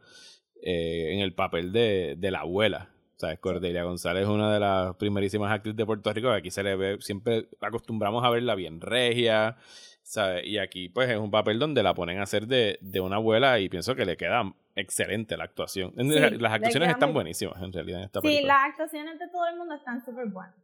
eh, 0.61 1.15
en 1.15 1.21
el 1.21 1.33
papel 1.33 1.71
de, 1.71 2.13
de 2.19 2.29
la 2.29 2.41
abuela. 2.41 2.91
¿Sabes? 3.15 3.39
Cordelia 3.39 3.83
González 3.83 4.23
es 4.23 4.29
una 4.29 4.53
de 4.53 4.59
las 4.59 4.95
primerísimas 4.97 5.51
actrices 5.51 5.77
de 5.77 5.85
Puerto 5.87 6.13
Rico, 6.13 6.29
aquí 6.29 6.51
se 6.51 6.61
le 6.61 6.75
ve, 6.75 6.97
siempre 6.99 7.47
acostumbramos 7.61 8.23
a 8.23 8.29
verla 8.29 8.53
bien 8.53 8.81
regia, 8.81 9.55
¿sabes? 10.03 10.45
Y 10.45 10.57
aquí 10.59 10.89
pues 10.89 11.09
es 11.09 11.17
un 11.17 11.31
papel 11.31 11.57
donde 11.59 11.81
la 11.81 11.93
ponen 11.93 12.19
a 12.19 12.23
hacer 12.23 12.45
de, 12.47 12.77
de 12.81 12.99
una 12.99 13.15
abuela 13.15 13.59
y 13.59 13.69
pienso 13.69 13.95
que 13.95 14.05
le 14.05 14.15
queda 14.17 14.43
excelente 14.75 15.35
la 15.37 15.45
actuación. 15.45 15.93
Sí, 15.97 16.03
las 16.39 16.53
actuaciones 16.53 16.89
están 16.89 17.09
muy- 17.09 17.13
buenísimas 17.15 17.61
en 17.61 17.73
realidad 17.73 17.99
en 17.99 18.05
esta 18.05 18.21
Sí, 18.21 18.27
película. 18.27 18.53
las 18.55 18.69
actuaciones 18.71 19.19
de 19.19 19.27
todo 19.29 19.47
el 19.47 19.57
mundo 19.57 19.75
están 19.75 20.03
súper 20.05 20.27
buenas. 20.27 20.55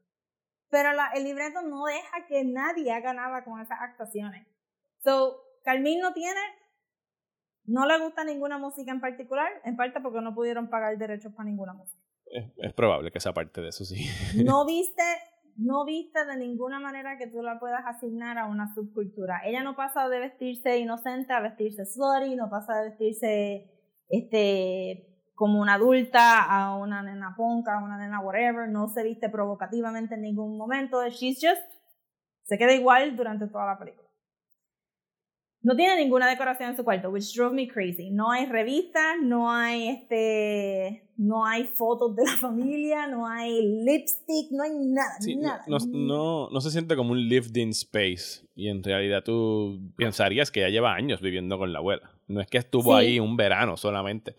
Pero 0.69 0.93
la- 0.93 1.09
el 1.15 1.23
libreto 1.23 1.61
no 1.63 1.85
deja 1.85 2.27
que 2.27 2.43
nadie 2.43 2.91
haga 2.91 3.13
nada 3.13 3.43
con 3.43 3.59
esas 3.59 3.79
actuaciones. 3.81 4.45
So, 5.03 5.41
Carmín 5.63 5.99
no 5.99 6.13
tiene. 6.13 6.39
No 7.65 7.85
le 7.85 7.99
gusta 7.99 8.23
ninguna 8.23 8.57
música 8.57 8.91
en 8.91 8.99
particular, 8.99 9.47
en 9.63 9.75
parte 9.77 9.99
porque 10.01 10.21
no 10.21 10.33
pudieron 10.33 10.69
pagar 10.69 10.97
derechos 10.97 11.31
para 11.33 11.47
ninguna 11.49 11.73
música. 11.73 12.01
Es, 12.25 12.45
es 12.57 12.73
probable 12.73 13.11
que 13.11 13.19
sea 13.19 13.33
parte 13.33 13.61
de 13.61 13.69
eso, 13.69 13.85
sí. 13.85 14.07
no 14.43 14.65
viste, 14.67 15.03
no 15.59 15.83
viste 15.85 16.25
de 16.25 16.37
ninguna 16.37 16.79
manera 16.79 17.17
que 17.17 17.27
tú 17.27 17.41
la 17.41 17.59
puedas 17.59 17.85
asignar 17.85 18.37
a 18.37 18.45
una 18.45 18.73
subcultura. 18.73 19.41
Ella 19.45 19.61
no 19.61 19.75
pasa 19.75 20.07
de 20.07 20.19
vestirse 20.19 20.77
inocente 20.77 21.33
a 21.33 21.41
vestirse 21.41 21.85
slutty, 21.85 22.35
no 22.35 22.49
pasa 22.49 22.75
de 22.77 22.89
vestirse 22.89 23.69
este 24.09 25.05
como 25.35 25.61
una 25.61 25.75
adulta 25.75 26.43
a 26.43 26.75
una 26.75 27.01
nena 27.01 27.33
ponca, 27.37 27.77
a 27.77 27.83
una 27.83 27.97
nena 27.97 28.19
whatever, 28.19 28.67
no 28.67 28.89
se 28.89 29.03
viste 29.03 29.29
provocativamente 29.29 30.15
en 30.15 30.21
ningún 30.21 30.57
momento. 30.57 31.01
She's 31.09 31.39
just 31.41 31.61
se 32.43 32.57
queda 32.57 32.73
igual 32.73 33.15
durante 33.15 33.47
toda 33.47 33.65
la 33.65 33.77
película. 33.77 34.08
No 35.61 35.75
tiene 35.75 35.97
ninguna 35.97 36.29
decoración 36.29 36.69
en 36.69 36.77
su 36.77 36.85
cuarto, 36.85 37.09
which 37.09 37.33
drove 37.35 37.53
me 37.53 37.67
crazy. 37.67 38.11
No 38.11 38.31
hay 38.31 38.45
revistas, 38.45 39.17
no 39.21 39.51
hay 39.51 39.89
este, 39.89 41.09
no 41.17 41.45
hay 41.45 41.65
fotos 41.65 42.15
de 42.15 42.23
la 42.23 42.31
familia, 42.37 43.07
no 43.07 43.27
hay 43.27 43.61
lipstick, 43.83 44.51
no 44.51 44.63
hay 44.63 44.71
nada, 44.73 45.15
Sí, 45.19 45.35
nada. 45.35 45.61
no, 45.67 45.77
no, 45.87 46.49
no 46.49 46.61
se 46.61 46.71
siente 46.71 46.95
como 46.95 47.11
un 47.11 47.27
lived-in 47.27 47.69
space. 47.71 48.47
Y 48.55 48.69
en 48.69 48.81
realidad 48.81 49.21
tú 49.25 49.91
pensarías 49.97 50.49
que 50.49 50.61
ya 50.61 50.69
lleva 50.69 50.93
años 50.93 51.19
viviendo 51.19 51.57
con 51.57 51.73
la 51.73 51.79
abuela. 51.79 52.09
No 52.27 52.39
es 52.39 52.47
que 52.47 52.57
estuvo 52.59 52.97
Sí. 52.97 53.05
ahí 53.05 53.19
un 53.19 53.35
verano 53.35 53.75
solamente. 53.75 54.35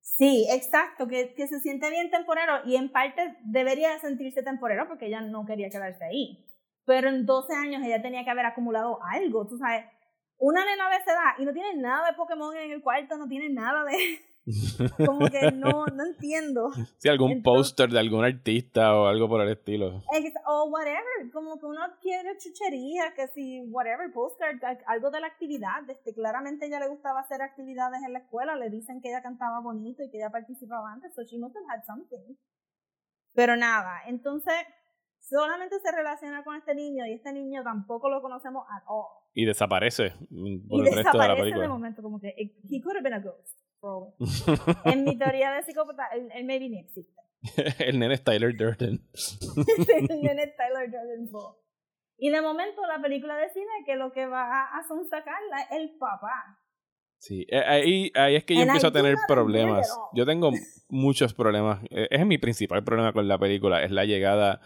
Sí, 0.00 0.46
exacto, 0.50 1.06
que, 1.08 1.34
que 1.34 1.48
se 1.48 1.60
siente 1.60 1.90
bien 1.90 2.10
temporero 2.10 2.60
y 2.64 2.76
en 2.76 2.90
parte 2.90 3.36
debería 3.44 3.98
sentirse 3.98 4.42
temporero 4.42 4.86
porque 4.88 5.06
ella 5.06 5.20
no 5.20 5.44
quería 5.44 5.68
quedarse 5.68 6.04
ahí. 6.04 6.46
Pero 6.86 7.08
en 7.08 7.26
12 7.26 7.54
años 7.54 7.82
ella 7.84 8.00
tenía 8.00 8.24
que 8.24 8.30
haber 8.30 8.46
acumulado 8.46 8.98
algo, 9.02 9.46
tú 9.46 9.58
sabes. 9.58 9.84
Una 10.38 10.64
nena 10.64 10.90
de 10.90 10.96
esa 10.96 11.12
edad 11.12 11.32
y 11.38 11.44
no 11.44 11.52
tiene 11.52 11.74
nada 11.76 12.08
de 12.10 12.16
Pokémon 12.16 12.54
en 12.56 12.70
el 12.72 12.82
cuarto, 12.82 13.16
no 13.16 13.26
tiene 13.28 13.48
nada 13.48 13.84
de... 13.84 13.96
Como 15.06 15.30
que 15.30 15.52
no, 15.52 15.86
no 15.86 16.04
entiendo. 16.04 16.70
Sí, 16.98 17.08
algún 17.08 17.42
póster 17.42 17.88
de 17.88 17.98
algún 17.98 18.24
artista 18.26 18.94
o 18.94 19.06
algo 19.06 19.26
por 19.26 19.40
el 19.40 19.50
estilo. 19.50 20.02
Ex- 20.12 20.34
o 20.46 20.64
whatever, 20.68 21.30
como 21.32 21.58
que 21.58 21.64
uno 21.64 21.80
quiere 22.02 22.36
chuchería, 22.36 23.14
que 23.14 23.26
si 23.28 23.62
whatever, 23.70 24.12
al- 24.62 24.84
algo 24.86 25.10
de 25.10 25.20
la 25.22 25.28
actividad, 25.28 25.88
este, 25.88 26.12
claramente 26.12 26.66
ella 26.66 26.78
le 26.78 26.88
gustaba 26.88 27.20
hacer 27.20 27.40
actividades 27.40 28.02
en 28.02 28.12
la 28.12 28.18
escuela, 28.18 28.54
le 28.54 28.68
dicen 28.68 29.00
que 29.00 29.08
ella 29.08 29.22
cantaba 29.22 29.60
bonito 29.60 30.02
y 30.02 30.10
que 30.10 30.18
ella 30.18 30.28
participaba 30.30 30.92
antes, 30.92 31.14
so 31.14 31.22
she 31.22 31.38
must 31.38 31.56
have 31.56 31.64
had 31.70 31.82
something. 31.86 32.36
Pero 33.32 33.56
nada, 33.56 34.02
entonces 34.08 34.52
solamente 35.20 35.80
se 35.80 35.90
relaciona 35.90 36.44
con 36.44 36.56
este 36.56 36.74
niño 36.74 37.06
y 37.06 37.14
este 37.14 37.32
niño 37.32 37.62
tampoco 37.62 38.10
lo 38.10 38.20
conocemos 38.20 38.66
at 38.70 38.82
all. 38.88 39.23
Y 39.34 39.44
desaparece 39.44 40.14
mm, 40.30 40.68
por 40.68 40.84
y 40.84 40.88
el 40.88 40.94
resto 40.94 41.18
de 41.18 41.18
la 41.18 41.34
desaparece 41.34 41.34
de 41.34 41.42
película. 41.42 41.68
momento, 41.68 42.02
como 42.02 42.20
que 42.20 42.28
eh, 42.28 42.54
he 42.70 42.80
could 42.80 42.96
have 42.96 43.02
been 43.02 43.14
a 43.14 43.20
ghost. 43.20 43.58
en 44.86 45.04
mi 45.04 45.18
teoría 45.18 45.52
de 45.52 45.62
psicópata, 45.62 46.06
él, 46.14 46.28
él 46.34 46.44
maybe 46.44 46.68
ni 46.68 46.78
existe. 46.78 47.20
el 47.80 47.98
nene 47.98 48.14
es 48.14 48.24
Tyler 48.24 48.56
Durden. 48.56 49.00
el 50.10 50.22
nene 50.22 50.54
Tyler 50.56 50.90
Durden 50.90 51.28
Poe. 51.32 51.56
Y 52.16 52.30
de 52.30 52.40
momento 52.40 52.80
la 52.86 53.02
película 53.02 53.36
decide 53.36 53.66
que 53.84 53.96
lo 53.96 54.12
que 54.12 54.26
va 54.26 54.62
a, 54.62 54.82
sonsacarla 54.86 55.62
es 55.62 55.78
el 55.78 55.98
papá. 55.98 56.60
Sí, 57.18 57.46
eh, 57.50 57.62
ahí, 57.66 58.12
ahí 58.14 58.36
es 58.36 58.44
que 58.44 58.54
yo 58.54 58.60
And 58.60 58.68
I 58.68 58.70
empiezo 58.70 58.86
a 58.88 58.92
tener 58.92 59.16
problemas. 59.26 59.92
Yo 60.12 60.24
tengo 60.24 60.50
muchos 60.88 61.34
problemas. 61.34 61.82
Eh, 61.90 62.08
Es 62.10 62.24
mi 62.24 62.38
principal 62.38 62.84
problema 62.84 63.12
con 63.12 63.26
la 63.26 63.38
película. 63.38 63.82
Es 63.82 63.90
la 63.90 64.04
llegada 64.04 64.60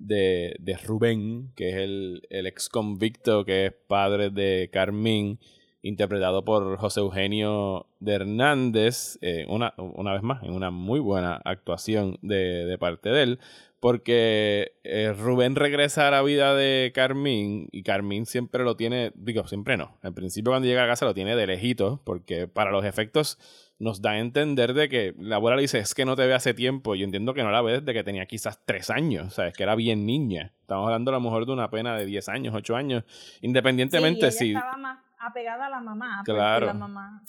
de, 0.00 0.56
de 0.58 0.76
Rubén, 0.76 1.52
que 1.54 1.68
es 1.68 1.76
el, 1.76 2.22
el 2.30 2.46
ex 2.46 2.68
convicto, 2.68 3.44
que 3.44 3.66
es 3.66 3.72
padre 3.86 4.30
de 4.30 4.70
Carmín. 4.72 5.38
Interpretado 5.82 6.44
por 6.44 6.76
José 6.76 7.00
Eugenio 7.00 7.86
de 8.00 8.14
Hernández, 8.14 9.18
eh, 9.22 9.46
una, 9.48 9.74
una 9.78 10.12
vez 10.12 10.22
más, 10.22 10.42
en 10.42 10.52
una 10.52 10.70
muy 10.70 11.00
buena 11.00 11.40
actuación 11.44 12.18
de, 12.22 12.66
de 12.66 12.78
parte 12.78 13.08
de 13.08 13.22
él, 13.22 13.40
porque 13.80 14.72
eh, 14.84 15.14
Rubén 15.18 15.56
regresa 15.56 16.06
a 16.06 16.10
la 16.10 16.22
vida 16.22 16.54
de 16.54 16.92
Carmín 16.94 17.68
y 17.72 17.82
Carmín 17.82 18.26
siempre 18.26 18.62
lo 18.62 18.76
tiene, 18.76 19.12
digo, 19.14 19.46
siempre 19.46 19.78
no, 19.78 19.98
al 20.02 20.12
principio 20.12 20.52
cuando 20.52 20.68
llega 20.68 20.84
a 20.84 20.88
casa 20.88 21.06
lo 21.06 21.14
tiene 21.14 21.34
de 21.34 21.46
lejito, 21.46 22.02
porque 22.04 22.46
para 22.46 22.70
los 22.70 22.84
efectos 22.84 23.38
nos 23.78 24.02
da 24.02 24.10
a 24.10 24.18
entender 24.18 24.74
de 24.74 24.90
que 24.90 25.14
la 25.18 25.36
abuela 25.36 25.56
le 25.56 25.62
dice, 25.62 25.78
es 25.78 25.94
que 25.94 26.04
no 26.04 26.14
te 26.14 26.26
ve 26.26 26.34
hace 26.34 26.52
tiempo, 26.52 26.94
yo 26.94 27.06
entiendo 27.06 27.32
que 27.32 27.42
no 27.42 27.50
la 27.50 27.62
ve 27.62 27.80
desde 27.80 27.94
que 27.94 28.04
tenía 28.04 28.26
quizás 28.26 28.60
tres 28.66 28.90
años, 28.90 29.32
sabes 29.32 29.54
que 29.54 29.62
era 29.62 29.74
bien 29.74 30.04
niña, 30.04 30.52
estamos 30.60 30.84
hablando 30.84 31.10
a 31.10 31.14
lo 31.14 31.20
mejor 31.20 31.46
de 31.46 31.52
una 31.52 31.70
pena 31.70 31.96
de 31.96 32.04
10 32.04 32.28
años, 32.28 32.54
8 32.54 32.76
años, 32.76 33.04
independientemente 33.40 34.30
sí, 34.30 34.38
si... 34.38 34.50
ella 34.50 34.58
estaba 34.58 34.76
más 34.76 35.09
apegada 35.20 35.66
a 35.66 35.70
la 35.70 35.80
mamá. 35.80 36.22
porque 36.24 36.38
Claro. 36.38 36.66
La 36.66 36.74
mamá, 36.74 37.22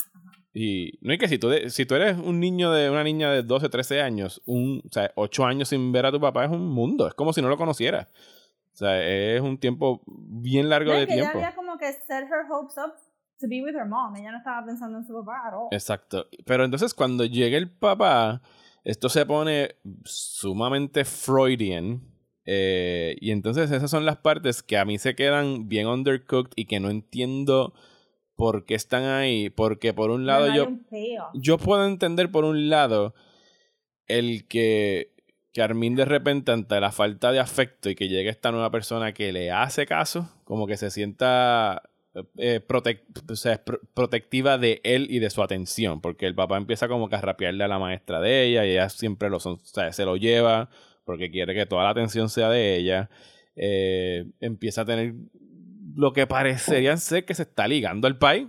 Y 0.54 0.98
no 1.02 1.12
hay 1.12 1.18
que 1.18 1.28
si 1.30 1.38
tú, 1.38 1.48
de- 1.50 1.70
si 1.70 1.86
tú 1.86 1.96
eres 1.96 2.18
un 2.18 2.39
niño 2.39 2.72
de 2.72 2.89
una 2.89 3.04
niña 3.04 3.32
de 3.32 3.42
12, 3.44 3.70
13 3.70 4.02
años, 4.02 4.42
un, 4.46 4.82
o 4.86 4.92
sea, 4.92 5.12
8 5.16 5.46
años 5.46 5.70
sin 5.70 5.92
ver 5.94 6.06
a 6.06 6.12
tu 6.12 6.20
papá 6.20 6.44
es 6.46 6.52
un 6.52 6.68
mundo, 6.68 7.08
es 7.08 7.14
como 7.14 7.32
si 7.32 7.42
no 7.42 7.48
lo 7.50 7.56
conocieras. 7.58 8.08
O 8.74 8.78
sea, 8.78 9.02
es 9.02 9.39
un 9.42 9.58
tiempo 9.60 10.02
bien 10.08 10.68
largo 10.70 10.92
No, 10.92 10.98
de 10.98 11.04
es 11.04 11.08
que 11.08 11.14
ella 11.14 11.22
tiempo. 11.32 11.38
había 11.39 11.56
como 11.56 11.78
que 11.78 11.92
set 11.94 12.24
her 12.24 12.46
hopes 12.50 12.76
up 12.78 12.94
to 13.39 13.48
be 13.48 13.62
with 13.62 13.76
her 13.76 13.86
mom. 13.86 14.16
Ella 14.16 14.32
no 14.32 14.38
estaba 14.39 14.66
pensando 14.66 14.98
en 14.98 15.06
su 15.06 15.14
papá 15.14 15.48
at 15.48 15.54
all. 15.54 15.68
Exacto. 15.72 16.28
Pero 16.46 16.66
entonces 16.66 16.94
cuando 16.94 17.24
llega 17.26 17.58
el 17.58 17.70
papá, 17.72 18.42
esto 18.84 19.08
se 19.10 19.26
pone 19.26 19.76
sumamente 20.04 21.06
Freudian. 21.06 22.02
Eh, 22.46 23.16
y 23.20 23.32
entonces 23.32 23.72
esas 23.72 23.92
son 23.92 24.06
las 24.06 24.18
partes 24.18 24.64
que 24.64 24.78
a 24.78 24.86
mí 24.86 24.98
se 24.98 25.16
quedan 25.16 25.70
bien 25.70 25.88
undercooked 25.88 26.54
y 26.56 26.66
que 26.66 26.80
no 26.80 26.89
entiendo 26.89 27.74
por 28.36 28.66
qué 28.66 28.76
están 28.76 29.04
ahí. 29.04 29.50
Porque 29.50 29.94
por 29.94 30.10
un 30.12 30.26
lado 30.26 30.48
No 30.48 30.56
yo... 30.56 30.68
un 30.68 30.86
yo 31.34 31.58
puedo 31.58 31.86
entender 31.86 32.32
por 32.32 32.44
un 32.46 32.70
lado 32.70 33.14
el 34.08 34.48
que 34.48 35.12
Carmín 35.54 35.96
de 35.96 36.06
repente 36.06 36.52
ante 36.52 36.80
la 36.80 36.92
falta 36.92 37.32
de 37.32 37.39
afecto 37.39 37.89
y 37.89 37.96
que 37.96 38.08
llegue 38.08 38.30
esta 38.30 38.52
nueva 38.52 38.72
persona 38.72 39.14
que 39.14 39.32
le 39.34 39.52
hace 39.52 39.86
caso, 39.86 40.30
como 40.46 40.66
que 40.66 40.78
se 40.78 40.89
sienta 40.89 41.84
eh, 42.38 42.62
protec- 42.66 43.04
o 43.30 43.36
sea, 43.36 43.64
pro- 43.64 43.80
protectiva 43.94 44.58
de 44.58 44.82
él 44.84 45.08
y 45.10 45.20
de 45.20 45.30
su 45.30 45.44
atención, 45.44 46.02
porque 46.02 46.26
el 46.26 46.36
papá 46.36 46.58
empieza 46.58 46.88
como 46.88 47.10
que 47.10 47.16
a 47.16 47.22
rapearle 47.22 47.64
a 47.64 47.68
la 47.68 47.80
maestra 47.80 48.20
de 48.22 48.46
ella 48.46 48.66
y 48.66 48.72
ella 48.72 48.89
siempre 48.89 49.30
lo 49.30 49.39
son, 49.39 49.54
o 49.54 49.60
sea, 49.66 49.92
se 49.94 50.06
lo 50.06 50.16
lleva 50.18 50.70
porque 51.12 51.30
quiere 51.30 51.53
que 51.53 51.66
toda 51.66 51.84
la 51.84 51.89
atención 51.89 52.30
sea 52.30 52.49
de 52.49 52.78
ella. 52.78 53.09
Eh, 53.55 54.26
empieza 54.39 54.82
a 54.82 54.86
tener 54.86 55.14
lo 55.95 56.14
que 56.14 56.26
parecería 56.26 56.95
ser 56.97 57.26
que 57.26 57.34
se 57.34 57.43
está 57.43 57.68
ligando 57.68 58.07
al 58.07 58.18
país. 58.18 58.47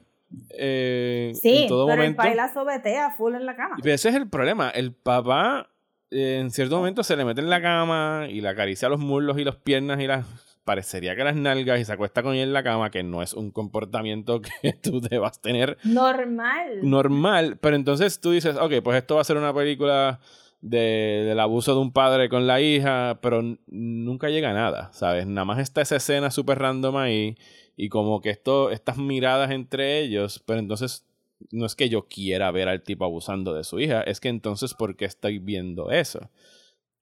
eh, 0.56 1.32
Sí, 1.34 1.62
en 1.64 1.68
todo 1.68 1.86
pero 1.86 1.96
momento. 1.98 2.22
el 2.22 2.28
pai 2.28 2.36
la 2.36 2.52
sobetea 2.52 3.10
full 3.10 3.34
en 3.34 3.44
la 3.46 3.56
cama. 3.56 3.76
Y 3.82 3.90
ese 3.90 4.08
es 4.10 4.14
el 4.14 4.28
problema. 4.28 4.70
El 4.70 4.92
papá 4.92 5.68
eh, 6.10 6.38
en 6.40 6.50
cierto 6.52 6.76
momento 6.78 7.02
se 7.02 7.16
le 7.16 7.24
mete 7.24 7.40
en 7.40 7.50
la 7.50 7.60
cama 7.60 8.26
y 8.30 8.40
le 8.40 8.48
acaricia 8.48 8.88
los 8.88 9.00
muslos 9.00 9.38
y 9.38 9.44
las 9.44 9.56
piernas 9.56 10.00
y 10.00 10.06
las... 10.06 10.24
Parecería 10.64 11.16
que 11.16 11.24
las 11.24 11.34
nalgas 11.34 11.80
y 11.80 11.84
se 11.84 11.92
acuesta 11.92 12.22
con 12.22 12.34
ella 12.34 12.44
en 12.44 12.52
la 12.52 12.62
cama, 12.62 12.88
que 12.92 13.02
no 13.02 13.20
es 13.20 13.34
un 13.34 13.50
comportamiento 13.50 14.40
que 14.62 14.72
tú 14.74 15.00
debas 15.00 15.40
tener 15.40 15.76
Normal. 15.82 16.78
normal. 16.88 17.58
Pero 17.60 17.74
entonces 17.74 18.20
tú 18.20 18.30
dices, 18.30 18.54
ok, 18.54 18.74
pues 18.84 18.98
esto 18.98 19.16
va 19.16 19.22
a 19.22 19.24
ser 19.24 19.36
una 19.38 19.52
película 19.52 20.20
de- 20.62 21.24
del 21.26 21.38
abuso 21.40 21.74
de 21.74 21.80
un 21.80 21.92
padre 21.92 22.28
con 22.28 22.46
la 22.46 22.60
hija, 22.60 23.18
pero 23.20 23.42
nunca 23.66 24.28
llega 24.30 24.50
a 24.50 24.54
nada, 24.54 24.90
¿sabes? 24.92 25.26
Nada 25.26 25.44
más 25.44 25.58
está 25.58 25.82
esa 25.82 25.96
escena 25.96 26.30
súper 26.30 26.58
random 26.60 26.96
ahí 26.96 27.36
y 27.76 27.88
como 27.88 28.20
que 28.20 28.30
esto, 28.30 28.70
estas 28.70 28.96
miradas 28.96 29.50
entre 29.50 29.98
ellos, 29.98 30.42
pero 30.46 30.60
entonces 30.60 31.04
no 31.50 31.66
es 31.66 31.74
que 31.74 31.88
yo 31.88 32.06
quiera 32.06 32.50
ver 32.52 32.68
al 32.68 32.82
tipo 32.82 33.04
abusando 33.04 33.52
de 33.54 33.64
su 33.64 33.80
hija, 33.80 34.02
es 34.02 34.20
que 34.20 34.28
entonces, 34.28 34.74
¿por 34.74 34.96
qué 34.96 35.04
estoy 35.04 35.38
viendo 35.40 35.90
eso? 35.90 36.30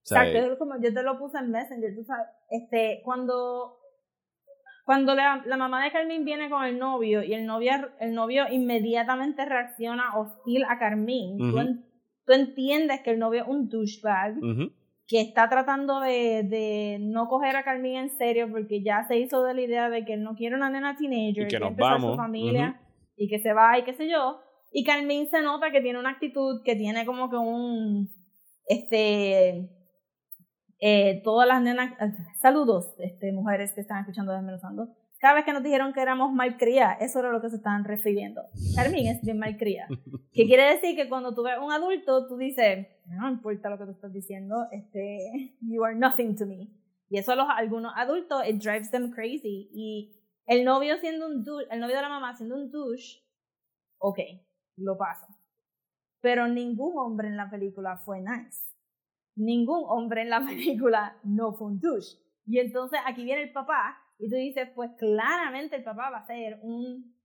¿Sabes? 0.03 0.29
Exacto, 0.35 0.53
es 0.53 0.57
como 0.59 0.81
yo 0.81 0.91
te 0.93 1.03
lo 1.03 1.19
puse 1.19 1.37
en 1.37 1.51
Messenger, 1.51 1.95
tú 1.95 2.03
sabes, 2.03 2.25
este, 2.49 3.01
cuando, 3.05 3.77
cuando 4.85 5.13
la, 5.13 5.43
la 5.45 5.57
mamá 5.57 5.83
de 5.83 5.91
Carmín 5.91 6.25
viene 6.25 6.49
con 6.49 6.63
el 6.63 6.79
novio 6.79 7.21
y 7.21 7.33
el 7.35 7.45
novio, 7.45 7.71
el 7.99 8.15
novio 8.15 8.45
inmediatamente 8.51 9.45
reacciona 9.45 10.17
hostil 10.17 10.63
a 10.67 10.79
Carmín, 10.79 11.37
tú 12.31 12.35
entiendes 12.35 13.01
que 13.01 13.11
el 13.11 13.19
novio 13.19 13.41
es 13.41 13.47
un 13.49 13.67
douchebag, 13.67 14.35
que 15.05 15.19
está 15.19 15.49
tratando 15.49 15.99
de, 15.99 16.43
de 16.43 16.97
no 17.01 17.27
coger 17.27 17.57
a 17.57 17.63
Carmín 17.63 17.97
en 17.97 18.09
serio 18.09 18.47
porque 18.49 18.81
ya 18.81 19.03
se 19.03 19.19
hizo 19.19 19.43
de 19.43 19.53
la 19.53 19.61
idea 19.61 19.89
de 19.89 20.05
que 20.05 20.13
él 20.13 20.23
no 20.23 20.35
quiere 20.35 20.55
una 20.55 20.69
nena 20.69 20.95
teenager, 20.95 21.43
Y 21.43 21.47
que 21.47 21.59
nos 21.59 21.75
vamos, 21.75 22.11
su 22.11 22.17
familia 22.17 22.79
y 23.17 23.27
que 23.27 23.39
se 23.39 23.51
va 23.51 23.77
y 23.77 23.83
qué 23.83 23.93
sé 23.93 24.09
yo. 24.09 24.39
Y 24.71 24.85
Carmín 24.85 25.27
se 25.29 25.41
nota 25.41 25.71
que 25.71 25.81
tiene 25.81 25.99
una 25.99 26.11
actitud, 26.11 26.61
que 26.63 26.77
tiene 26.77 27.05
como 27.05 27.29
que 27.29 27.35
un, 27.35 28.09
este, 28.65 29.69
eh, 30.79 31.21
todas 31.25 31.47
las 31.47 31.61
nenas, 31.61 31.93
saludos, 32.39 32.95
este, 32.99 33.33
mujeres 33.33 33.73
que 33.73 33.81
están 33.81 33.99
escuchando 33.99 34.31
desmenuzando. 34.31 34.95
Cada 35.21 35.35
vez 35.35 35.45
que 35.45 35.53
nos 35.53 35.61
dijeron 35.61 35.93
que 35.93 36.01
éramos 36.01 36.33
malcriadas, 36.33 36.99
eso 36.99 37.19
era 37.19 37.31
lo 37.31 37.41
que 37.41 37.49
se 37.51 37.57
estaban 37.57 37.83
refiriendo. 37.83 38.41
Carmín 38.75 39.05
es 39.05 39.21
bien 39.21 39.37
malcriada. 39.37 39.87
Que 40.33 40.45
quiere 40.47 40.63
decir 40.63 40.95
que 40.95 41.09
cuando 41.09 41.35
tú 41.35 41.43
ves 41.43 41.57
un 41.61 41.71
adulto, 41.73 42.25
tú 42.25 42.37
dices, 42.37 42.87
no 43.05 43.29
importa 43.29 43.69
lo 43.69 43.77
que 43.77 43.83
tú 43.83 43.91
estás 43.91 44.13
diciendo, 44.13 44.55
este, 44.71 45.57
you 45.59 45.83
are 45.83 45.93
nothing 45.93 46.37
to 46.37 46.45
me. 46.45 46.69
Y 47.09 47.17
eso 47.17 47.33
a 47.33 47.35
los 47.35 47.47
algunos 47.49 47.91
adultos, 47.97 48.41
it 48.47 48.63
drives 48.63 48.89
them 48.89 49.11
crazy. 49.11 49.69
Y 49.73 50.15
el 50.47 50.63
novio 50.63 50.97
siendo 50.99 51.27
un 51.27 51.43
douche, 51.43 51.67
el 51.69 51.81
novio 51.81 51.97
de 51.97 52.01
la 52.01 52.09
mamá 52.09 52.33
siendo 52.33 52.55
un 52.55 52.71
douche, 52.71 53.21
ok, 53.99 54.19
lo 54.77 54.97
paso. 54.97 55.27
Pero 56.21 56.47
ningún 56.47 56.97
hombre 56.97 57.27
en 57.27 57.35
la 57.35 57.49
película 57.49 57.97
fue 57.97 58.21
nice. 58.21 58.73
Ningún 59.35 59.83
hombre 59.85 60.21
en 60.21 60.29
la 60.29 60.39
película 60.47 61.19
no 61.23 61.53
fue 61.53 61.67
un 61.67 61.79
douche. 61.79 62.17
Y 62.47 62.57
entonces 62.59 62.99
aquí 63.05 63.25
viene 63.25 63.43
el 63.43 63.51
papá 63.51 63.97
y 64.21 64.29
tú 64.29 64.35
dices, 64.35 64.69
pues 64.75 64.91
claramente 64.99 65.75
el 65.75 65.83
papá 65.83 66.11
va 66.11 66.19
a 66.19 66.27
ser 66.27 66.59
un 66.61 67.19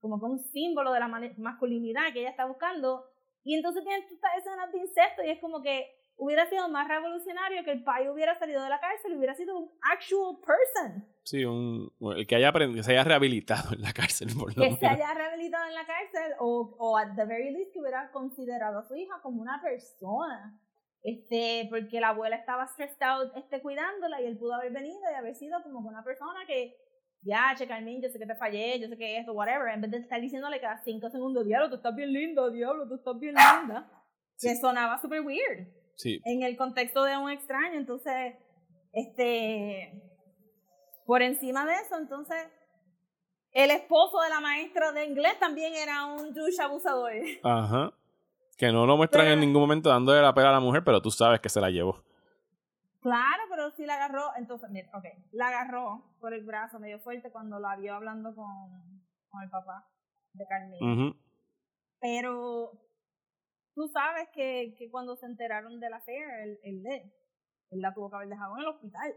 como 0.00 0.20
que 0.20 0.26
un 0.26 0.38
símbolo 0.38 0.92
de 0.92 1.00
la 1.00 1.08
masculinidad 1.08 2.12
que 2.12 2.20
ella 2.20 2.30
está 2.30 2.44
buscando. 2.44 3.06
Y 3.42 3.54
entonces 3.54 3.82
tienes 3.82 4.10
estas 4.12 4.36
escenas 4.36 4.70
de 4.70 4.78
incesto 4.78 5.22
y 5.24 5.30
es 5.30 5.40
como 5.40 5.62
que 5.62 5.86
hubiera 6.16 6.48
sido 6.48 6.68
más 6.68 6.86
revolucionario 6.88 7.64
que 7.64 7.72
el 7.72 7.82
pai 7.82 8.08
hubiera 8.08 8.38
salido 8.38 8.62
de 8.62 8.68
la 8.68 8.78
cárcel 8.78 9.12
y 9.12 9.16
hubiera 9.16 9.34
sido 9.34 9.56
un 9.56 9.70
actual 9.80 10.36
person. 10.44 11.08
Sí, 11.22 11.44
un, 11.44 11.90
el 12.14 12.26
que 12.26 12.36
haya 12.36 12.52
que 12.52 12.82
se 12.82 12.92
haya 12.92 13.04
rehabilitado 13.04 13.72
en 13.74 13.80
la 13.80 13.94
cárcel, 13.94 14.28
por 14.38 14.50
lo 14.50 14.54
que 14.54 14.60
menos. 14.60 14.78
se 14.78 14.86
haya 14.86 15.14
rehabilitado 15.14 15.66
en 15.68 15.74
la 15.74 15.86
cárcel 15.86 16.32
o, 16.38 16.76
o 16.78 16.98
at 16.98 17.16
the 17.16 17.24
very 17.24 17.50
least 17.50 17.72
que 17.72 17.80
hubiera 17.80 18.10
considerado 18.12 18.80
a 18.80 18.84
su 18.84 18.94
hija 18.94 19.20
como 19.22 19.40
una 19.40 19.60
persona. 19.62 20.60
Este, 21.06 21.68
porque 21.70 22.00
la 22.00 22.08
abuela 22.08 22.34
estaba 22.34 22.66
stressed 22.66 23.00
out 23.00 23.30
este, 23.36 23.62
cuidándola 23.62 24.20
y 24.20 24.26
él 24.26 24.36
pudo 24.36 24.54
haber 24.54 24.72
venido 24.72 24.98
y 25.08 25.14
haber 25.14 25.36
sido 25.36 25.62
como 25.62 25.78
una 25.78 26.02
persona 26.02 26.40
que, 26.48 26.76
ya, 27.22 27.54
che, 27.56 27.68
Carmín, 27.68 28.02
yo 28.02 28.08
sé 28.08 28.18
que 28.18 28.26
te 28.26 28.34
fallé, 28.34 28.80
yo 28.80 28.88
sé 28.88 28.98
que 28.98 29.18
esto, 29.18 29.32
whatever, 29.32 29.72
en 29.72 29.82
vez 29.82 29.92
de 29.92 29.98
estar 29.98 30.20
diciéndole 30.20 30.60
cada 30.60 30.78
cinco 30.78 31.08
segundos, 31.08 31.46
diablo, 31.46 31.68
tú 31.68 31.76
estás 31.76 31.94
bien 31.94 32.12
linda, 32.12 32.50
diablo, 32.50 32.88
tú 32.88 32.96
estás 32.96 33.16
bien 33.20 33.36
linda, 33.36 33.88
que 34.40 34.56
sonaba 34.56 35.00
super 35.00 35.20
weird 35.20 35.68
Sí, 35.94 36.20
en 36.24 36.42
el 36.42 36.56
contexto 36.56 37.04
de 37.04 37.16
un 37.16 37.30
extraño. 37.30 37.78
Entonces, 37.78 38.34
este, 38.92 40.02
por 41.04 41.22
encima 41.22 41.66
de 41.66 41.74
eso, 41.74 41.98
entonces, 41.98 42.48
el 43.52 43.70
esposo 43.70 44.20
de 44.22 44.28
la 44.28 44.40
maestra 44.40 44.90
de 44.90 45.04
inglés 45.04 45.38
también 45.38 45.72
era 45.72 46.04
un 46.06 46.34
douche 46.34 46.60
abusador. 46.60 47.12
ajá. 47.44 47.92
Que 48.56 48.72
no 48.72 48.86
lo 48.86 48.96
muestran 48.96 49.24
Pero- 49.26 49.34
en 49.34 49.40
ningún 49.40 49.62
momento 49.62 49.88
dándole 49.90 50.22
la 50.22 50.32
pela 50.34 50.48
a 50.50 50.52
la 50.52 50.60
mujer, 50.60 50.82
pero 50.84 51.00
tú 51.02 51.10
sabes 51.10 51.40
que 51.40 51.48
se 51.48 51.60
la 51.60 51.70
llevó. 51.70 52.02
Claro, 53.02 53.42
pero 53.50 53.70
sí 53.72 53.86
la 53.86 53.94
agarró, 53.94 54.30
entonces, 54.36 54.68
mira, 54.70 54.88
ok, 54.94 55.04
la 55.32 55.48
agarró 55.48 56.02
por 56.18 56.34
el 56.34 56.44
brazo 56.44 56.80
medio 56.80 56.98
fuerte 56.98 57.30
cuando 57.30 57.60
la 57.60 57.76
vio 57.76 57.94
hablando 57.94 58.34
con, 58.34 59.04
con 59.28 59.42
el 59.42 59.50
papá 59.50 59.86
de 60.32 60.46
Carmen. 60.46 60.82
Ujú. 60.82 61.16
Pero 62.00 62.72
tú 63.74 63.88
sabes 63.88 64.28
que, 64.34 64.74
que 64.76 64.90
cuando 64.90 65.14
se 65.16 65.26
enteraron 65.26 65.78
de 65.78 65.88
la 65.90 65.98
affair, 65.98 66.24
él, 66.42 66.58
él, 66.64 67.12
la 67.70 67.94
tuvo 67.94 68.10
que 68.10 68.16
haber 68.16 68.28
dejado 68.28 68.54
en 68.56 68.62
el 68.62 68.68
hospital. 68.68 69.14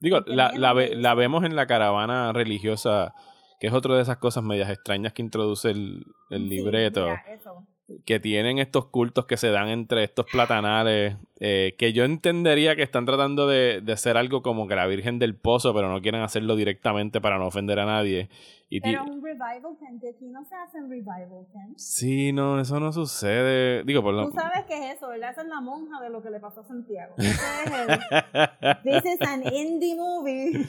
Digo, 0.00 0.20
la, 0.26 0.52
la, 0.56 0.72
ve- 0.72 0.94
la 0.96 1.14
vemos 1.14 1.44
en 1.44 1.54
la 1.54 1.66
caravana 1.66 2.32
religiosa, 2.32 3.14
que 3.60 3.68
es 3.68 3.72
otra 3.72 3.94
de 3.96 4.02
esas 4.02 4.16
cosas 4.18 4.42
medias 4.42 4.70
extrañas 4.70 5.12
que 5.12 5.22
introduce 5.22 5.70
el, 5.70 6.04
el 6.30 6.42
Sí, 6.48 6.48
libreto, 6.48 7.02
mira, 7.02 7.24
eso. 7.28 7.66
Que 8.04 8.20
tienen 8.20 8.58
estos 8.58 8.86
cultos 8.86 9.26
que 9.26 9.36
se 9.36 9.50
dan 9.50 9.68
entre 9.68 10.04
estos 10.04 10.26
platanales, 10.30 11.16
eh, 11.40 11.74
que 11.78 11.92
yo 11.92 12.04
entendería 12.04 12.76
que 12.76 12.82
están 12.82 13.06
tratando 13.06 13.46
de, 13.46 13.80
de 13.80 13.92
hacer 13.92 14.16
algo 14.16 14.42
como 14.42 14.68
que 14.68 14.76
la 14.76 14.86
Virgen 14.86 15.18
del 15.18 15.34
Pozo, 15.34 15.72
pero 15.74 15.90
no 15.90 16.02
quieren 16.02 16.20
hacerlo 16.20 16.54
directamente 16.56 17.20
para 17.20 17.38
no 17.38 17.46
ofender 17.46 17.78
a 17.78 17.86
nadie. 17.86 18.28
Y 18.70 18.82
Pero 18.82 19.04
un 19.04 19.22
revival 19.22 19.78
tent, 19.78 20.04
aquí 20.04 20.26
no 20.26 20.44
se 20.44 20.54
hacen 20.54 20.90
revival 20.90 21.46
tents. 21.52 21.82
Sí, 21.82 22.32
no, 22.34 22.60
eso 22.60 22.78
no 22.78 22.92
sucede. 22.92 23.82
Digo, 23.84 24.02
por 24.02 24.12
lo 24.12 24.28
Tú 24.28 24.34
sabes 24.34 24.66
qué 24.66 24.90
es 24.90 24.96
eso, 24.96 25.08
¿verdad? 25.08 25.30
Esa 25.30 25.40
es 25.40 25.48
la 25.48 25.62
monja 25.62 25.98
de 26.02 26.10
lo 26.10 26.22
que 26.22 26.28
le 26.28 26.38
pasó 26.38 26.60
a 26.60 26.64
Santiago. 26.64 27.14
Es 27.18 27.40
el, 27.72 28.82
This 28.82 29.14
is 29.14 29.20
an 29.26 29.42
indie 29.50 29.96
movie. 29.96 30.66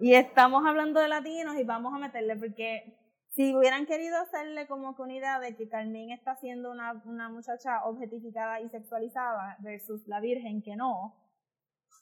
Y 0.00 0.14
estamos 0.14 0.66
hablando 0.66 1.00
de 1.00 1.08
latinos 1.08 1.56
y 1.58 1.64
vamos 1.64 1.94
a 1.94 1.98
meterle 1.98 2.36
porque 2.36 2.92
si 3.34 3.54
hubieran 3.56 3.86
querido 3.86 4.16
hacerle 4.18 4.66
como 4.66 4.94
que 4.94 5.02
una 5.02 5.14
idea 5.14 5.40
de 5.40 5.56
que 5.56 5.68
Carmen 5.68 6.10
está 6.10 6.36
siendo 6.36 6.70
una, 6.70 7.02
una 7.04 7.28
muchacha 7.28 7.84
objetificada 7.84 8.60
y 8.60 8.68
sexualizada 8.68 9.56
versus 9.60 10.06
la 10.06 10.20
virgen 10.20 10.62
que 10.62 10.76
no, 10.76 11.16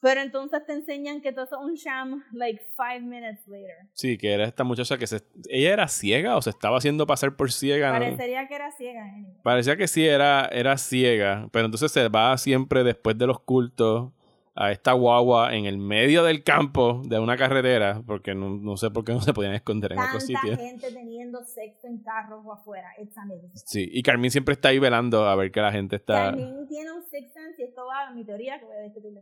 pero 0.00 0.22
entonces 0.22 0.64
te 0.66 0.72
enseñan 0.72 1.20
que 1.20 1.32
todo 1.32 1.44
es 1.44 1.52
un 1.52 1.74
sham 1.74 2.24
like 2.32 2.60
five 2.76 3.00
minutes 3.00 3.46
later. 3.46 3.76
Sí, 3.92 4.16
que 4.16 4.32
era 4.32 4.44
esta 4.44 4.64
muchacha 4.64 4.96
que 4.96 5.06
se... 5.06 5.20
¿Ella 5.48 5.72
era 5.74 5.88
ciega 5.88 6.36
o 6.36 6.42
se 6.42 6.50
estaba 6.50 6.78
haciendo 6.78 7.06
pasar 7.06 7.36
por 7.36 7.52
ciega? 7.52 7.92
¿no? 7.92 7.98
Parecería 7.98 8.48
que 8.48 8.54
era 8.54 8.72
ciega. 8.72 9.04
anyway. 9.04 9.36
Parecía 9.42 9.76
que 9.76 9.86
sí 9.86 10.06
era, 10.06 10.46
era 10.46 10.78
ciega, 10.78 11.48
pero 11.52 11.66
entonces 11.66 11.92
se 11.92 12.08
va 12.08 12.36
siempre 12.38 12.82
después 12.82 13.18
de 13.18 13.26
los 13.26 13.40
cultos 13.40 14.12
a 14.54 14.72
esta 14.72 14.92
guagua 14.92 15.54
en 15.54 15.66
el 15.66 15.78
medio 15.78 16.24
del 16.24 16.42
campo 16.42 17.02
de 17.04 17.18
una 17.18 17.36
carretera, 17.36 18.02
porque 18.06 18.34
no, 18.34 18.50
no 18.50 18.76
sé 18.76 18.90
por 18.90 19.04
qué 19.04 19.12
no 19.12 19.20
se 19.20 19.32
podían 19.32 19.54
esconder 19.54 19.92
en 19.92 20.00
otro 20.00 20.20
sitio. 20.20 20.56
gente 20.56 20.92
teniendo 20.92 21.42
sexo 21.44 21.86
en 21.86 22.02
carros 22.02 22.44
o 22.44 22.52
afuera. 22.52 22.88
It's 23.00 23.16
amazing. 23.16 23.50
Sí, 23.54 23.88
y 23.92 24.02
Carmín 24.02 24.30
siempre 24.30 24.52
está 24.54 24.70
ahí 24.70 24.78
velando 24.78 25.24
a 25.26 25.36
ver 25.36 25.52
que 25.52 25.60
la 25.60 25.72
gente 25.72 25.96
está... 25.96 26.34
Tiene 26.34 26.92
un 26.92 27.02
sense 27.02 27.54
y 27.58 27.62
esto 27.62 27.86
va 27.86 28.08
a 28.08 28.14
mi 28.14 28.24
teoría 28.24 28.58
que 28.58 28.64
voy 28.64 28.76
a 28.76 28.80
discutir 28.80 29.12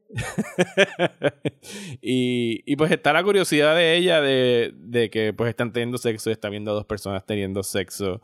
y, 2.00 2.62
y 2.66 2.76
pues 2.76 2.90
está 2.90 3.12
la 3.12 3.22
curiosidad 3.22 3.74
de 3.74 3.96
ella 3.96 4.20
de, 4.20 4.72
de 4.74 5.10
que 5.10 5.32
pues 5.32 5.50
están 5.50 5.72
teniendo 5.72 5.98
sexo, 5.98 6.30
está 6.30 6.48
viendo 6.48 6.70
a 6.70 6.74
dos 6.74 6.86
personas 6.86 7.24
teniendo 7.24 7.62
sexo. 7.62 8.20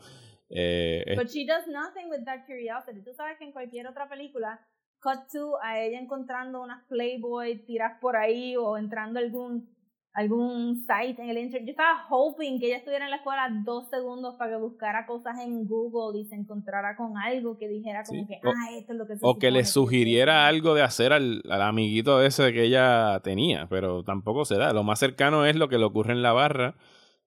Eh, 0.49 1.15
But 1.15 1.29
she 1.29 1.45
does 1.45 1.67
nothing 1.67 2.09
with 2.09 2.23
that 2.25 2.45
curiosity. 2.45 3.01
Tú 3.01 3.13
sabes 3.13 3.37
que 3.37 3.45
en 3.45 3.51
cualquier 3.51 3.87
otra 3.87 4.07
película, 4.07 4.59
cut 5.01 5.27
to 5.31 5.55
a 5.61 5.79
ella 5.79 5.99
encontrando 5.99 6.61
unas 6.61 6.83
Playboy 6.87 7.65
tiras 7.65 7.93
por 8.01 8.15
ahí 8.15 8.55
o 8.57 8.77
entrando 8.77 9.19
a 9.19 9.23
algún 9.23 9.73
algún 10.17 10.77
site 10.77 11.21
en 11.21 11.29
el 11.29 11.37
internet. 11.37 11.65
Yo 11.67 11.71
estaba 11.71 12.05
hoping 12.09 12.57
que 12.57 12.67
ella 12.67 12.77
estuviera 12.77 13.03
en 13.03 13.11
la 13.11 13.17
escuela 13.17 13.49
dos 13.65 13.89
segundos 13.89 14.35
para 14.39 14.51
que 14.51 14.57
buscara 14.57 15.05
cosas 15.05 15.37
en 15.41 15.67
Google 15.67 16.17
y 16.17 16.23
se 16.25 16.35
encontrara 16.35 16.95
con 16.95 17.17
algo 17.17 17.57
que 17.57 17.67
dijera 17.67 18.01
como 18.05 18.21
Sí. 18.21 18.25
que, 18.27 18.35
ah, 18.41 18.77
esto 18.77 18.93
es 18.93 18.97
lo 18.97 19.07
que 19.07 19.17
se 19.17 19.19
o 19.21 19.37
que 19.37 19.51
le 19.51 19.65
sugiriera 19.65 20.43
es". 20.47 20.55
algo 20.55 20.73
de 20.73 20.83
hacer 20.83 21.11
al, 21.11 21.43
al 21.49 21.61
amiguito 21.61 22.23
ese 22.23 22.53
que 22.53 22.63
ella 22.63 23.19
tenía, 23.25 23.67
pero 23.69 24.03
tampoco 24.05 24.45
se 24.45 24.55
da. 24.57 24.71
Lo 24.71 24.83
más 24.83 24.99
cercano 24.99 25.45
es 25.45 25.57
lo 25.57 25.67
que 25.67 25.77
le 25.77 25.83
ocurre 25.83 26.13
en 26.13 26.21
la 26.21 26.31
barra, 26.31 26.75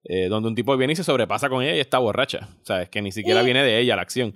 eh, 0.03 0.27
donde 0.27 0.49
un 0.49 0.55
tipo 0.55 0.75
viene 0.75 0.93
y 0.93 0.95
se 0.95 1.03
sobrepasa 1.03 1.47
con 1.47 1.61
ella 1.61 1.75
y 1.75 1.79
está 1.79 1.99
borracha. 1.99 2.47
O 2.59 2.65
sea, 2.65 2.81
es 2.81 2.89
que 2.89 3.03
ni 3.03 3.11
siquiera 3.11 3.43
Y- 3.43 3.45
viene 3.45 3.61
de 3.61 3.77
ella 3.79 3.97
la 3.97 4.01
acción. 4.01 4.33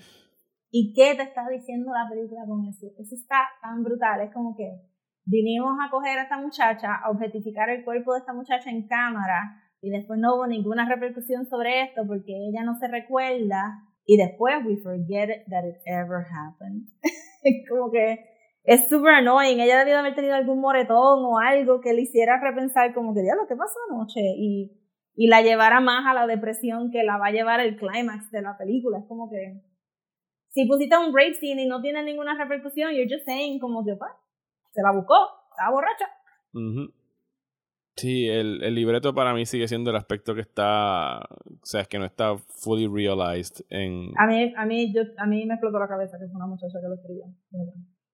¿Y 0.75 0.91
qué 0.95 1.13
te 1.13 1.21
está 1.21 1.47
diciendo 1.47 1.93
la 1.93 2.09
película 2.09 2.41
con 2.47 2.65
eso? 2.65 2.87
Eso 2.97 3.13
está 3.13 3.45
tan 3.61 3.83
brutal. 3.83 4.21
Es 4.21 4.33
como 4.33 4.55
que 4.57 4.81
vinimos 5.23 5.77
a 5.79 5.91
coger 5.91 6.17
a 6.17 6.23
esta 6.23 6.39
muchacha, 6.39 6.95
a 6.95 7.11
objetificar 7.11 7.69
el 7.69 7.85
cuerpo 7.85 8.13
de 8.13 8.21
esta 8.21 8.33
muchacha 8.33 8.71
en 8.71 8.87
cámara 8.87 9.61
y 9.81 9.91
después 9.91 10.19
no 10.19 10.33
hubo 10.33 10.47
ninguna 10.47 10.89
repercusión 10.89 11.45
sobre 11.45 11.83
esto 11.83 12.01
porque 12.07 12.33
ella 12.49 12.63
no 12.63 12.73
se 12.79 12.87
recuerda 12.87 13.85
y 14.03 14.17
después 14.17 14.65
we 14.65 14.77
forget 14.77 15.45
that 15.51 15.63
it 15.63 15.77
ever 15.85 16.25
happened. 16.25 16.87
es 17.43 17.69
como 17.69 17.91
que 17.91 18.17
es 18.63 18.89
super 18.89 19.13
annoying. 19.13 19.59
Ella 19.59 19.77
debió 19.77 19.93
de 19.93 19.99
haber 19.99 20.15
tenido 20.15 20.33
algún 20.33 20.59
moretón 20.59 21.23
o 21.23 21.37
algo 21.37 21.81
que 21.81 21.93
le 21.93 22.01
hiciera 22.01 22.41
repensar 22.41 22.95
como 22.95 23.13
que, 23.13 23.21
lo 23.21 23.47
¿qué 23.47 23.55
pasó 23.55 23.77
anoche? 23.91 24.21
Y, 24.21 24.71
y 25.13 25.27
la 25.27 25.43
llevara 25.43 25.81
más 25.81 26.03
a 26.07 26.15
la 26.15 26.25
depresión 26.25 26.89
que 26.89 27.03
la 27.03 27.19
va 27.19 27.27
a 27.27 27.31
llevar 27.31 27.59
el 27.59 27.77
clímax 27.77 28.31
de 28.31 28.41
la 28.41 28.57
película. 28.57 28.97
Es 28.97 29.05
como 29.07 29.29
que 29.29 29.61
si 30.53 30.65
pusiste 30.67 30.95
un 30.97 31.07
rape 31.07 31.33
scene 31.33 31.63
y 31.63 31.67
no 31.67 31.81
tiene 31.81 32.03
ninguna 32.03 32.37
repercusión, 32.37 32.93
you're 32.93 33.09
just 33.09 33.25
saying 33.25 33.59
como 33.59 33.83
que, 33.83 33.95
pues, 33.95 34.11
se 34.71 34.81
la 34.81 34.91
buscó, 34.91 35.15
estaba 35.51 35.71
borracha. 35.71 36.05
Ujú. 36.53 36.93
Sí, 37.95 38.27
el, 38.27 38.63
el 38.63 38.73
libreto 38.73 39.13
para 39.13 39.33
mí 39.33 39.45
sigue 39.45 39.67
siendo 39.67 39.91
el 39.91 39.95
aspecto 39.95 40.33
que 40.33 40.41
está, 40.41 41.19
o 41.19 41.65
sea, 41.65 41.81
es 41.81 41.87
que 41.87 41.99
no 41.99 42.05
está 42.05 42.37
fully 42.37 42.87
realized 42.87 43.65
en... 43.69 44.11
A 44.17 44.25
mí, 44.25 44.53
a 44.55 44.65
mí, 44.65 44.93
yo, 44.93 45.01
a 45.17 45.25
mí 45.27 45.45
me 45.45 45.55
explotó 45.55 45.79
la 45.79 45.87
cabeza 45.87 46.17
que 46.19 46.27
fue 46.27 46.35
una 46.35 46.47
muchacha 46.47 46.79
que 46.81 46.87
lo 46.87 46.95
escribió. 46.95 47.25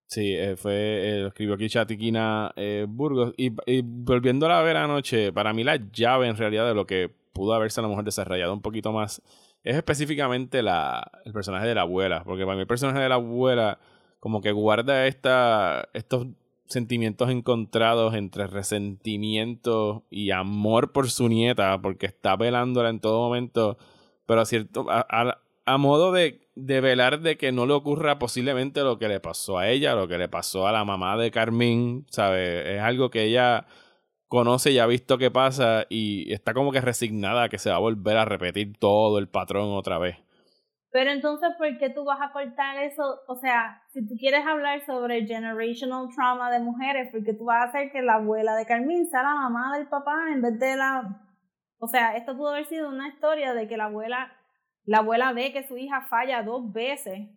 Sí, 0.07 0.33
eh, 0.35 0.57
fue, 0.57 0.73
eh, 0.73 1.21
lo 1.21 1.27
escribió 1.27 1.55
aquí 1.55 1.69
Chatiquina 1.69 2.51
eh, 2.55 2.87
Burgos. 2.89 3.33
Y, 3.37 3.53
y 3.65 3.81
volviéndola 3.83 4.59
a 4.59 4.63
ver 4.63 4.75
anoche, 4.75 5.31
para 5.31 5.53
mí 5.53 5.63
la 5.63 5.77
llave 5.77 6.27
en 6.27 6.35
realidad 6.35 6.67
de 6.67 6.73
lo 6.73 6.85
que 6.85 7.09
pudo 7.31 7.53
haberse 7.53 7.79
a 7.79 7.83
lo 7.83 7.89
mejor 7.89 8.03
desarrollado 8.03 8.53
un 8.53 8.61
poquito 8.61 8.91
más 8.91 9.21
es 9.63 9.75
específicamente 9.75 10.61
la, 10.63 11.11
el 11.25 11.33
personaje 11.33 11.67
de 11.67 11.75
la 11.75 11.81
abuela. 11.81 12.23
Porque 12.23 12.43
para 12.45 12.55
mí 12.55 12.61
el 12.61 12.67
personaje 12.67 12.99
de 12.99 13.09
la 13.09 13.15
abuela 13.15 13.79
como 14.19 14.41
que 14.41 14.51
guarda 14.51 15.07
esta, 15.07 15.87
estos 15.93 16.27
sentimientos 16.67 17.29
encontrados 17.29 18.13
entre 18.15 18.47
resentimiento 18.47 20.03
y 20.09 20.31
amor 20.31 20.91
por 20.91 21.09
su 21.09 21.27
nieta, 21.29 21.79
porque 21.81 22.05
está 22.05 22.35
velándola 22.35 22.89
en 22.89 22.99
todo 22.99 23.19
momento, 23.19 23.77
pero 24.25 24.41
a 24.41 24.45
cierto, 24.45 24.85
a, 24.89 25.05
a- 25.09 25.39
a 25.65 25.77
modo 25.77 26.11
de, 26.11 26.47
de 26.55 26.81
velar 26.81 27.19
de 27.21 27.37
que 27.37 27.51
no 27.51 27.67
le 27.67 27.73
ocurra 27.73 28.17
posiblemente 28.17 28.81
lo 28.81 28.97
que 28.97 29.07
le 29.07 29.19
pasó 29.19 29.59
a 29.59 29.69
ella, 29.69 29.93
lo 29.93 30.07
que 30.07 30.17
le 30.17 30.27
pasó 30.27 30.67
a 30.67 30.71
la 30.71 30.83
mamá 30.83 31.15
de 31.15 31.29
Carmín, 31.29 32.07
¿sabe? 32.09 32.75
Es 32.75 32.81
algo 32.81 33.11
que 33.11 33.23
ella 33.25 33.67
conoce 34.29 34.71
y 34.71 34.79
ha 34.79 34.85
visto 34.85 35.17
que 35.17 35.31
pasa 35.31 35.85
y 35.89 36.31
está 36.31 36.53
como 36.53 36.71
que 36.71 36.79
resignada 36.79 37.49
que 37.49 37.57
se 37.57 37.69
va 37.69 37.75
a 37.75 37.79
volver 37.79 38.15
a 38.15 38.25
repetir 38.25 38.77
todo 38.77 39.19
el 39.19 39.27
patrón 39.27 39.71
otra 39.71 39.97
vez. 39.97 40.17
Pero 40.91 41.11
entonces, 41.11 41.49
¿por 41.57 41.77
qué 41.77 41.89
tú 41.89 42.03
vas 42.03 42.19
a 42.21 42.31
cortar 42.31 42.77
eso? 42.77 43.03
O 43.27 43.35
sea, 43.35 43.83
si 43.91 44.07
tú 44.07 44.15
quieres 44.17 44.45
hablar 44.45 44.83
sobre 44.85 45.25
generational 45.25 46.07
trauma 46.15 46.49
de 46.49 46.59
mujeres, 46.59 47.09
porque 47.11 47.33
tú 47.33 47.45
vas 47.45 47.65
a 47.65 47.69
hacer 47.69 47.91
que 47.91 48.01
la 48.01 48.15
abuela 48.15 48.55
de 48.55 48.65
Carmín 48.65 49.07
sea 49.07 49.21
la 49.21 49.35
mamá 49.35 49.77
del 49.77 49.87
papá 49.87 50.15
en 50.33 50.41
vez 50.41 50.57
de 50.59 50.77
la... 50.77 51.25
O 51.77 51.87
sea, 51.87 52.15
esto 52.17 52.35
pudo 52.35 52.49
haber 52.49 52.65
sido 52.65 52.89
una 52.89 53.07
historia 53.07 53.53
de 53.53 53.67
que 53.67 53.77
la 53.77 53.85
abuela, 53.85 54.31
la 54.83 54.99
abuela 54.99 55.31
ve 55.33 55.53
que 55.53 55.67
su 55.67 55.77
hija 55.77 56.07
falla 56.09 56.43
dos 56.43 56.71
veces 56.71 57.29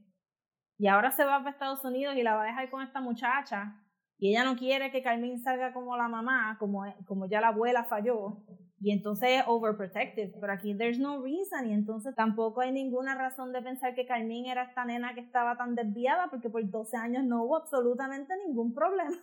y 0.79 0.89
ahora 0.89 1.11
se 1.11 1.25
va 1.25 1.39
para 1.39 1.51
Estados 1.51 1.85
Unidos 1.85 2.17
y 2.17 2.23
la 2.23 2.35
va 2.35 2.43
a 2.43 2.47
dejar 2.47 2.71
con 2.71 2.83
esta 2.83 3.01
muchacha 3.01 3.82
y 4.23 4.29
ella 4.29 4.45
no 4.45 4.57
quiere 4.57 4.93
que 4.93 5.03
Carmín 5.03 5.41
salga 5.41 5.73
como 5.73 5.97
la 5.97 6.07
mamá, 6.07 6.57
como, 6.61 6.85
como 7.07 7.27
ya 7.27 7.41
la 7.41 7.49
abuela 7.49 7.83
falló. 7.83 8.37
Y 8.81 8.93
entonces 8.93 9.41
es 9.41 9.45
overprotective, 9.49 10.33
pero 10.41 10.53
aquí 10.53 10.77
there's 10.77 11.01
no 11.01 11.21
reason 11.21 11.69
y 11.69 11.73
entonces 11.73 12.15
tampoco 12.15 12.61
hay 12.61 12.71
ninguna 12.71 13.17
razón 13.17 13.53
de 13.53 13.61
pensar 13.63 13.97
que 13.97 14.07
Carmín 14.07 14.47
era 14.47 14.63
esta 14.63 14.85
nena 14.85 15.13
que 15.15 15.23
estaba 15.23 15.57
tan 15.57 15.75
desviada 15.75 16.29
porque 16.31 16.49
por 16.49 16.65
12 16.65 16.97
años 16.97 17.25
no 17.25 17.43
hubo 17.43 17.57
absolutamente 17.57 18.33
ningún 18.47 18.73
problema. 18.73 19.17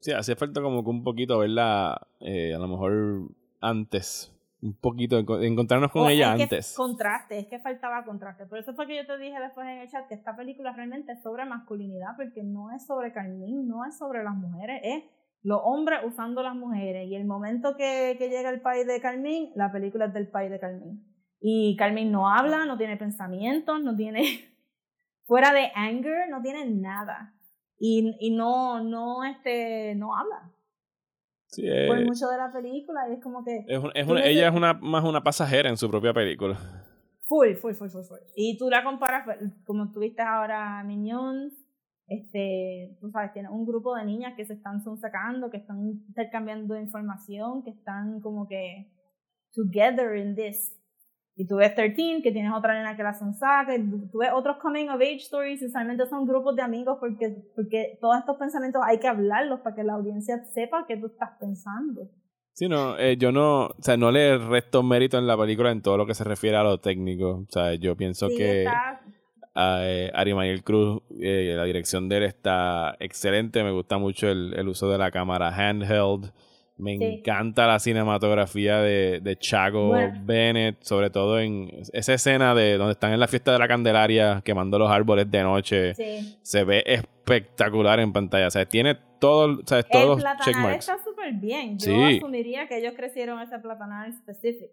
Sí, 0.00 0.10
hacía 0.10 0.34
falta 0.34 0.60
como 0.60 0.82
que 0.82 0.90
un 0.90 1.04
poquito 1.04 1.38
verla, 1.38 2.08
eh, 2.18 2.52
a 2.52 2.58
lo 2.58 2.66
mejor 2.66 3.30
antes, 3.60 4.33
un 4.64 4.74
poquito, 4.80 5.18
enco- 5.20 5.42
encontrarnos 5.44 5.90
con 5.92 6.02
O 6.02 6.08
ella 6.08 6.30
es 6.32 6.36
que 6.36 6.42
antes. 6.44 6.74
Contraste, 6.74 7.38
es 7.38 7.46
que 7.46 7.58
faltaba 7.58 8.04
contraste. 8.04 8.46
Por 8.46 8.58
eso 8.58 8.72
fue 8.74 8.86
que 8.86 8.96
yo 8.96 9.06
te 9.06 9.18
dije 9.18 9.38
después 9.38 9.66
en 9.68 9.78
el 9.78 9.88
chat 9.90 10.08
que 10.08 10.14
esta 10.14 10.34
película 10.34 10.72
realmente 10.72 11.12
es 11.12 11.22
sobre 11.22 11.44
masculinidad 11.44 12.16
porque 12.16 12.42
no 12.42 12.70
es 12.74 12.86
sobre 12.86 13.12
Carmín, 13.12 13.68
no 13.68 13.84
es 13.84 13.98
sobre 13.98 14.24
las 14.24 14.34
mujeres, 14.34 14.80
es 14.82 15.04
los 15.42 15.60
hombres 15.62 16.00
usando 16.04 16.42
las 16.42 16.56
mujeres. 16.56 17.06
Y 17.08 17.14
el 17.14 17.26
momento 17.26 17.76
que, 17.76 18.16
que 18.18 18.30
llega 18.30 18.48
el 18.48 18.62
país 18.62 18.86
de 18.86 19.00
Carmín, 19.00 19.52
la 19.54 19.70
película 19.70 20.06
es 20.06 20.14
del 20.14 20.28
país 20.28 20.50
de 20.50 20.58
Carmín. 20.58 21.04
Y 21.40 21.76
Carmín 21.76 22.10
no 22.10 22.30
habla, 22.30 22.64
no 22.64 22.78
tiene 22.78 22.96
pensamientos, 22.96 23.82
no 23.82 23.94
tiene. 23.94 24.22
fuera 25.26 25.52
de 25.52 25.70
anger, 25.74 26.30
no 26.30 26.40
tiene 26.40 26.64
nada. 26.70 27.34
Y, 27.78 28.16
y 28.18 28.30
no, 28.34 28.82
no, 28.82 29.24
este, 29.24 29.94
no 29.96 30.16
habla. 30.16 30.50
Sí, 31.54 31.62
eh, 31.66 31.86
Por 31.88 32.04
mucho 32.04 32.28
de 32.28 32.36
la 32.36 32.52
película, 32.52 33.08
y 33.08 33.14
es 33.14 33.22
como 33.22 33.44
que. 33.44 33.64
es 33.66 33.78
un- 33.78 33.92
es 33.94 34.06
una- 34.08 34.24
ella 34.24 34.48
es 34.48 34.54
una, 34.54 34.74
más 34.74 35.04
una 35.04 35.22
pasajera 35.22 35.68
en 35.68 35.76
su 35.76 35.88
propia 35.90 36.12
película. 36.12 36.58
Full, 37.26 37.54
full, 37.54 37.72
full, 37.74 37.88
full, 37.88 38.02
full. 38.04 38.18
Y 38.36 38.58
tú 38.58 38.68
la 38.68 38.82
comparas, 38.84 39.22
pues, 39.24 39.38
como 39.64 39.90
tuviste 39.92 40.20
ahora 40.22 40.82
Minions, 40.84 41.54
este, 42.06 42.96
tú 43.00 43.10
sabes, 43.10 43.32
tienes 43.32 43.50
un 43.50 43.64
grupo 43.64 43.94
de 43.94 44.04
niñas 44.04 44.34
que 44.36 44.44
se 44.44 44.52
están 44.54 44.82
sacando, 44.98 45.50
que 45.50 45.56
están 45.58 45.78
intercambiando 46.08 46.78
información, 46.78 47.62
que 47.64 47.70
están 47.70 48.20
como 48.20 48.46
que 48.46 48.90
together 49.54 50.16
in 50.16 50.34
this. 50.34 50.78
Y 51.36 51.46
tú 51.48 51.56
ves 51.56 51.74
13, 51.74 52.20
que 52.22 52.30
tienes 52.30 52.52
otra 52.52 52.74
nena 52.74 52.96
que 52.96 53.02
la 53.02 53.12
sonsaca, 53.12 53.74
y 53.74 53.80
tú 54.10 54.18
ves 54.18 54.30
otros 54.32 54.56
coming 54.58 54.86
of 54.88 54.96
age 55.00 55.16
stories, 55.16 55.60
y 55.62 55.66
usualmente 55.66 56.06
son 56.06 56.26
grupos 56.26 56.54
de 56.54 56.62
amigos 56.62 56.98
porque, 57.00 57.34
porque 57.56 57.98
todos 58.00 58.18
estos 58.18 58.36
pensamientos 58.36 58.80
hay 58.84 58.98
que 58.98 59.08
hablarlos 59.08 59.60
para 59.60 59.74
que 59.74 59.82
la 59.82 59.94
audiencia 59.94 60.44
sepa 60.52 60.84
qué 60.86 60.96
tú 60.96 61.06
estás 61.06 61.30
pensando. 61.40 62.08
Sí, 62.52 62.68
no, 62.68 62.96
eh, 62.98 63.16
yo 63.16 63.32
no, 63.32 63.66
o 63.66 63.74
sea, 63.80 63.96
no 63.96 64.12
le 64.12 64.38
resto 64.38 64.84
mérito 64.84 65.18
en 65.18 65.26
la 65.26 65.36
película 65.36 65.72
en 65.72 65.82
todo 65.82 65.96
lo 65.96 66.06
que 66.06 66.14
se 66.14 66.22
refiere 66.22 66.56
a 66.56 66.62
lo 66.62 66.78
técnico. 66.78 67.30
O 67.40 67.46
sea, 67.50 67.74
yo 67.74 67.96
pienso 67.96 68.28
Sí, 68.28 68.36
que 68.36 68.62
está- 68.62 69.00
eh, 69.56 70.12
Ari 70.14 70.34
Mayel 70.34 70.62
Cruz, 70.62 71.02
eh, 71.20 71.54
la 71.56 71.64
dirección 71.64 72.08
de 72.08 72.18
él 72.18 72.22
está 72.22 72.94
excelente. 73.00 73.64
Me 73.64 73.72
gusta 73.72 73.98
mucho 73.98 74.28
el, 74.28 74.54
el 74.56 74.68
uso 74.68 74.88
de 74.88 74.98
la 74.98 75.10
cámara 75.10 75.48
handheld. 75.48 76.32
Me 76.76 76.98
Sí. 76.98 77.04
encanta 77.04 77.68
la 77.68 77.78
cinematografía 77.78 78.78
de, 78.80 79.20
de 79.22 79.36
Chago 79.36 79.88
Bueno. 79.90 80.20
Bennett, 80.24 80.82
sobre 80.82 81.08
todo 81.08 81.38
en 81.38 81.70
esa 81.92 82.14
escena 82.14 82.52
de 82.54 82.76
donde 82.76 82.92
están 82.94 83.12
en 83.12 83.20
la 83.20 83.28
fiesta 83.28 83.52
de 83.52 83.60
la 83.60 83.68
Candelaria 83.68 84.42
quemando 84.44 84.76
los 84.78 84.90
árboles 84.90 85.30
de 85.30 85.42
noche. 85.44 85.94
sí. 85.94 86.36
Se 86.42 86.64
ve 86.64 86.82
espectacular 86.84 88.00
en 88.00 88.12
pantalla. 88.12 88.48
O 88.48 88.50
sea, 88.50 88.66
tiene 88.66 88.96
todo, 89.20 89.60
sea, 89.66 89.82
todos 89.84 90.18
el 90.18 90.24
los 90.24 90.36
checkmarks. 90.44 90.88
está 90.88 91.02
súper 91.02 91.32
bien. 91.34 91.78
Yo 91.78 91.86
Sí. 91.86 92.16
asumiría 92.16 92.66
que 92.66 92.78
ellos 92.78 92.94
crecieron 92.96 93.40
ese 93.40 93.58
platanar 93.60 94.08
específico. 94.08 94.72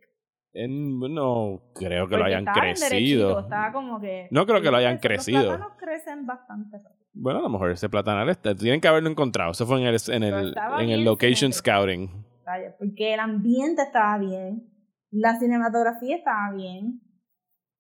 En- 0.54 1.00
no 1.00 1.62
creo 1.76 2.08
que 2.10 2.18
lo 2.18 2.26
hayan 2.26 2.44
derechito, 2.46 2.88
crecido. 2.90 3.40
Estaba 3.42 3.72
como 3.72 4.02
que. 4.02 4.28
No 4.32 4.46
creo 4.46 4.62
que 4.62 4.70
lo 4.72 4.78
hayan 4.78 4.94
Los 4.96 5.02
crecido. 5.02 5.44
plátanos 5.44 5.74
crecen 5.78 6.26
bastante. 6.26 6.78
Bueno, 7.14 7.40
a 7.40 7.44
lo 7.44 7.50
mejor 7.50 7.72
ese 7.72 7.90
platanal 7.90 8.30
está. 8.30 8.56
Tienen 8.56 8.82
que 8.82 8.88
haberlo 8.88 9.10
encontrado. 9.10 9.52
Eso 9.52 9.66
fue 9.66 9.80
en 9.82 9.88
el, 9.88 9.98
en 10.08 10.24
el, 10.24 10.56
en 10.80 10.90
el 10.90 11.04
location 11.04 11.52
scouting. 11.52 12.10
Vaya, 12.46 12.76
porque 12.78 13.14
el 13.14 13.20
ambiente 13.20 13.82
estaba 13.82 14.18
bien, 14.18 14.68
la 15.12 15.38
cinematografía 15.38 16.18
estaba 16.18 16.54
bien. 16.56 17.02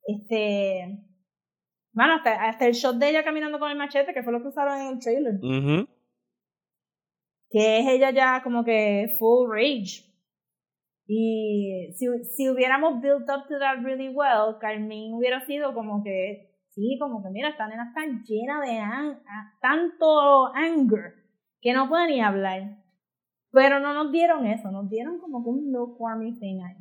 Este. 0.05 1.07
Bueno, 1.93 2.13
hasta, 2.15 2.49
hasta 2.49 2.67
el 2.67 2.73
shot 2.73 2.97
de 2.97 3.09
ella 3.09 3.23
caminando 3.23 3.59
con 3.59 3.71
el 3.71 3.77
machete, 3.77 4.13
que 4.13 4.23
fue 4.23 4.31
lo 4.31 4.41
que 4.41 4.47
usaron 4.49 4.79
en 4.79 4.87
el 4.93 4.99
trailer. 4.99 5.35
Ujú. 5.35 5.87
que 7.49 7.79
es 7.79 7.87
ella 7.87 8.11
ya 8.11 8.41
como 8.43 8.63
que 8.63 9.15
full 9.19 9.49
rage. 9.51 10.09
Y 11.05 11.93
si, 11.97 12.05
si 12.33 12.49
hubiéramos 12.49 13.01
built 13.01 13.29
up 13.29 13.47
to 13.49 13.59
that 13.59 13.83
really 13.83 14.07
well, 14.07 14.57
Carmen 14.61 15.13
hubiera 15.13 15.45
sido 15.45 15.73
como 15.73 16.01
que, 16.03 16.50
sí, 16.73 16.97
como 16.99 17.21
que 17.23 17.29
mira, 17.29 17.49
esta 17.49 17.67
nena 17.67 17.89
está 17.89 18.01
llena 18.25 18.61
de 18.61 18.77
an- 18.79 19.19
a- 19.27 19.53
tanto 19.61 20.47
anger 20.55 21.13
que 21.61 21.73
no 21.73 21.87
puede 21.87 22.07
ni 22.07 22.21
hablar. 22.21 22.77
Pero 23.53 23.79
no 23.79 23.93
nos 23.93 24.11
dieron 24.11 24.45
eso, 24.45 24.71
nos 24.71 24.89
dieron 24.89 25.19
como 25.19 25.43
que 25.43 25.49
un 25.49 25.71
no 25.71 25.95
me 26.17 26.31
thing 26.33 26.61
ahí. 26.61 26.77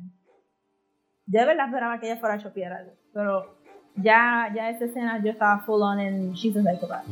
Yo 1.27 1.39
de 1.41 1.45
verdad 1.45 1.65
esperaba 1.67 1.99
que 1.99 2.07
ella 2.09 2.19
fuera 2.19 2.35
a 2.35 2.39
chopear 2.39 2.73
algo, 2.73 2.93
pero 3.13 3.57
ya, 3.97 4.51
ya 4.55 4.69
esa 4.69 4.85
escena 4.85 5.21
yo 5.23 5.31
estaba 5.31 5.59
full 5.59 5.81
on 5.81 5.99
en 5.99 6.31
She's 6.33 6.55
a 6.55 6.61
Psychopath. 6.63 7.05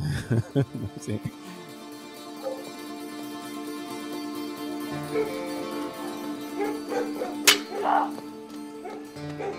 Sí. 1.01 1.19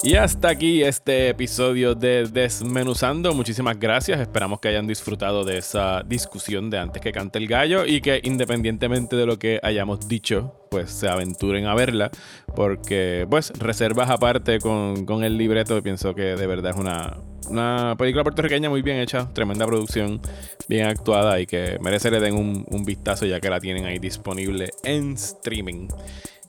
Y 0.00 0.14
hasta 0.14 0.50
aquí 0.50 0.82
este 0.84 1.28
episodio 1.28 1.96
de 1.96 2.28
Desmenuzando. 2.28 3.34
Muchísimas 3.34 3.80
gracias. 3.80 4.20
Esperamos 4.20 4.60
que 4.60 4.68
hayan 4.68 4.86
disfrutado 4.86 5.44
de 5.44 5.58
esa 5.58 6.04
discusión 6.04 6.70
de 6.70 6.78
antes 6.78 7.02
que 7.02 7.10
cante 7.10 7.38
el 7.38 7.48
gallo 7.48 7.84
y 7.84 8.00
que 8.00 8.20
independientemente 8.22 9.16
de 9.16 9.26
lo 9.26 9.40
que 9.40 9.58
hayamos 9.60 10.06
dicho, 10.06 10.54
pues 10.70 10.92
se 10.92 11.08
aventuren 11.08 11.66
a 11.66 11.74
verla. 11.74 12.12
Porque, 12.54 13.26
pues, 13.28 13.52
reservas 13.58 14.08
aparte 14.08 14.60
con, 14.60 15.04
con 15.04 15.24
el 15.24 15.36
libreto. 15.36 15.82
Pienso 15.82 16.14
que 16.14 16.36
de 16.36 16.46
verdad 16.46 16.74
es 16.74 16.78
una, 16.78 17.16
una 17.50 17.96
película 17.98 18.22
puertorriqueña 18.22 18.70
muy 18.70 18.82
bien 18.82 18.98
hecha, 18.98 19.28
tremenda 19.34 19.66
producción, 19.66 20.20
bien 20.68 20.86
actuada 20.86 21.40
y 21.40 21.46
que 21.46 21.76
merece 21.80 22.12
le 22.12 22.20
den 22.20 22.36
un, 22.36 22.64
un 22.70 22.84
vistazo 22.84 23.26
ya 23.26 23.40
que 23.40 23.50
la 23.50 23.58
tienen 23.58 23.84
ahí 23.84 23.98
disponible 23.98 24.70
en 24.84 25.14
streaming. 25.14 25.88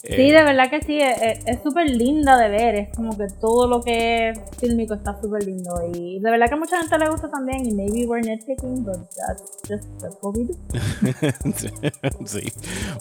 Sí, 0.02 0.14
Eh, 0.14 0.32
de 0.32 0.44
verdad 0.44 0.70
que 0.70 0.82
sí, 0.82 0.98
es 1.02 1.46
es 1.46 1.62
súper 1.62 1.90
linda 1.90 2.38
de 2.38 2.48
ver, 2.48 2.76
es 2.76 2.96
como 2.96 3.18
que 3.18 3.28
todo 3.42 3.68
lo 3.68 3.82
que 3.82 4.30
es 4.30 4.40
fílmico 4.58 4.94
está 4.94 5.20
súper 5.20 5.44
lindo 5.44 5.76
y 5.94 6.20
de 6.20 6.32
verdad 6.32 6.48
que 6.48 6.54
a 6.54 6.58
mucha 6.58 6.80
gente 6.80 6.98
le 6.98 7.10
gusta 7.10 7.30
también 7.30 7.66
y 7.66 7.72
maybe 7.74 8.06
we're 8.08 8.22
nitpicking, 8.22 8.84
but 8.86 8.98
that's 9.28 9.44
just 9.68 9.86
we 10.24 10.46
do. 10.46 12.26
sí. 12.26 12.54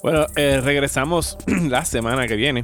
Bueno, 0.03 0.27
eh, 0.35 0.61
regresamos 0.61 1.39
la 1.69 1.85
semana 1.85 2.27
que 2.27 2.35
viene 2.35 2.63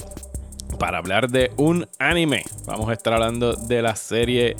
para 0.78 0.98
hablar 0.98 1.28
de 1.30 1.50
un 1.56 1.86
anime. 1.98 2.42
Vamos 2.66 2.88
a 2.88 2.92
estar 2.92 3.12
hablando 3.12 3.54
de 3.54 3.82
la 3.82 3.96
serie 3.96 4.56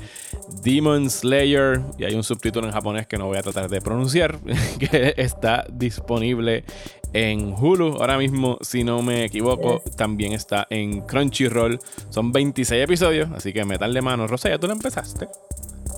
Demon 0.62 1.10
Slayer 1.10 1.80
y 1.98 2.04
hay 2.04 2.14
un 2.14 2.22
subtítulo 2.22 2.66
en 2.66 2.72
japonés 2.72 3.06
que 3.06 3.16
no 3.18 3.26
voy 3.26 3.38
a 3.38 3.42
tratar 3.42 3.68
de 3.68 3.80
pronunciar 3.80 4.38
que 4.78 5.14
está 5.16 5.64
disponible 5.72 6.64
en 7.12 7.54
Hulu 7.54 7.98
ahora 8.00 8.18
mismo 8.18 8.58
si 8.60 8.82
no 8.82 9.00
me 9.02 9.24
equivoco 9.24 9.82
también 9.96 10.32
está 10.32 10.66
en 10.68 11.02
Crunchyroll 11.02 11.78
son 12.10 12.32
26 12.32 12.82
episodios 12.82 13.28
así 13.36 13.52
que 13.52 13.64
metanle 13.64 14.02
mano 14.02 14.26
Rosa 14.26 14.48
ya 14.48 14.58
tú 14.58 14.66
la 14.66 14.72
empezaste 14.72 15.28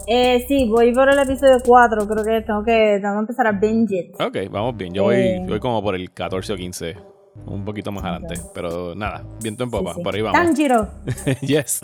Eh, 0.08 0.44
sí, 0.46 0.68
voy 0.68 0.92
por 0.94 1.08
el 1.10 1.18
episodio 1.18 1.56
4, 1.64 2.06
creo 2.06 2.22
que 2.24 2.40
tengo 2.46 2.62
que, 2.62 2.98
tengo 3.00 3.14
que 3.14 3.20
empezar 3.20 3.46
a 3.48 3.52
binge 3.52 3.92
it. 3.96 4.20
Ok, 4.20 4.36
vamos 4.52 4.76
bien. 4.76 4.94
Yo 4.94 5.02
voy, 5.04 5.16
Eh. 5.16 5.44
voy 5.48 5.58
como 5.58 5.82
por 5.82 5.96
el 5.96 6.12
14 6.12 6.52
o 6.52 6.56
15. 6.56 6.96
Un 7.46 7.64
poquito 7.64 7.92
más 7.92 8.04
adelante. 8.04 8.40
Pero 8.54 8.94
nada, 8.94 9.24
viento 9.40 9.64
en 9.64 9.70
popa. 9.70 9.92
Sí, 9.92 9.98
sí. 9.98 10.02
Por 10.02 10.14
ahí 10.14 10.22
vamos. 10.22 10.40
Tanjiro. 10.40 10.88
yes. 11.42 11.80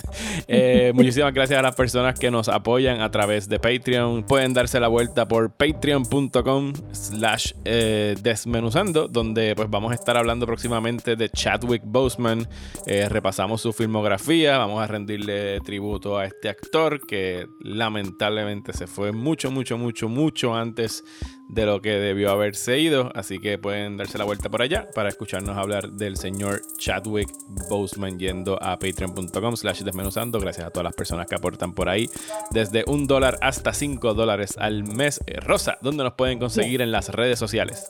Eh, 0.49 0.93
muchísimas 0.95 1.33
gracias 1.33 1.59
a 1.59 1.63
las 1.63 1.75
personas 1.75 2.19
que 2.19 2.31
nos 2.31 2.49
apoyan 2.49 3.01
a 3.01 3.11
través 3.11 3.49
de 3.49 3.59
Patreon. 3.59 4.25
Pueden 4.25 4.55
darse 4.55 4.81
la 4.81 4.89
vuelta 4.89 5.29
por 5.29 5.53
patreon.com 5.53 6.73
slash 6.93 7.53
eh, 7.65 8.17
desmenuzando, 8.21 9.09
donde 9.09 9.55
pues 9.55 9.71
vamos 9.71 9.93
a 9.93 9.95
estar 9.95 10.17
hablando 10.17 10.47
próximamente 10.47 11.17
de 11.17 11.31
Chadwick 11.31 11.83
Boseman. 11.85 12.49
Eh, 12.87 13.09
repasamos 13.09 13.61
su 13.61 13.73
filmografía. 13.73 14.59
Vamos 14.59 14.83
a 14.83 14.87
rendirle 14.87 15.61
tributo 15.61 16.19
a 16.19 16.25
este 16.25 16.49
actor 16.49 17.07
que 17.07 17.47
lamentablemente 17.61 18.73
se 18.73 18.87
fue 18.87 19.13
mucho, 19.13 19.51
mucho, 19.51 19.79
mucho, 19.79 20.09
mucho 20.09 20.55
antes 20.55 21.05
de 21.53 21.67
lo 21.67 21.83
que 21.83 21.91
debió 21.91 22.31
haberse 22.31 22.79
ido. 22.79 23.11
Así 23.15 23.39
que 23.39 23.59
pueden 23.59 23.99
darse 23.99 24.17
la 24.17 24.25
vuelta 24.25 24.49
por 24.49 24.63
allá 24.63 24.89
para 24.95 25.11
escucharnos 25.11 25.57
hablar 25.57 25.91
del 25.91 26.17
señor 26.17 26.63
Chadwick 26.79 27.29
Boseman 27.69 28.19
yendo 28.19 28.59
a 28.63 28.79
patreon.com 28.79 29.57
slash 29.57 29.83
desmenuzando. 29.83 30.41
Gracias 30.41 30.67
a 30.67 30.71
todas 30.71 30.85
las 30.85 30.95
personas 30.95 31.27
que 31.27 31.35
aportan 31.35 31.75
por 31.75 31.91
ahí. 31.91 32.09
Desde 32.51 32.85
un 32.87 33.07
dólar 33.07 33.37
hasta 33.43 33.75
cinco 33.75 34.15
dólares 34.15 34.57
al 34.59 34.85
mes. 34.85 35.21
Eh, 35.27 35.41
Rosa, 35.41 35.77
¿dónde 35.83 36.05
nos 36.05 36.15
pueden 36.15 36.39
conseguir 36.39 36.81
en 36.81 36.91
las 36.91 37.11
redes 37.11 37.39
sociales? 37.39 37.87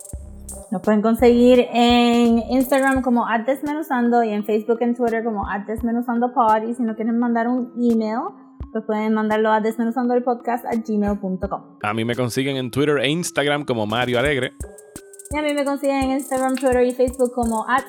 Nos 0.73 0.83
pueden 0.83 1.01
conseguir 1.01 1.69
en 1.73 2.39
Instagram 2.51 3.03
como 3.03 3.27
@desmenuzando 3.47 4.25
y 4.25 4.31
en 4.31 4.45
Facebook 4.45 4.79
y 4.81 4.85
en 4.85 4.97
Twitter 4.97 5.23
como 5.23 5.45
@desmenuzandopod 5.67 6.63
y 6.69 6.75
si 6.75 6.83
no 6.83 6.97
quieren 6.97 7.19
mandar 7.19 7.47
un 7.47 7.73
email, 7.77 8.42
pues 8.73 8.85
pueden 8.85 9.15
mandarlo 9.15 9.53
a 9.53 9.61
desmenuzandopodcast 9.61 10.65
a 10.65 10.75
gmail.com. 10.75 11.79
A 11.83 11.95
mí 11.95 12.05
me 12.05 12.17
consiguen 12.17 12.57
en 12.57 12.71
Twitter 12.71 12.99
e 12.99 13.09
Instagram 13.09 13.65
como 13.65 13.87
Mario 13.87 14.19
Alegre. 14.19 14.53
Y 15.31 15.37
a 15.39 15.43
mí 15.43 15.55
me 15.55 15.65
consiguen 15.65 16.03
en 16.05 16.11
Instagram, 16.13 16.57
Twitter 16.57 16.85
y 16.85 16.93
Facebook 16.93 17.33
como 17.33 17.67
at 17.69 17.85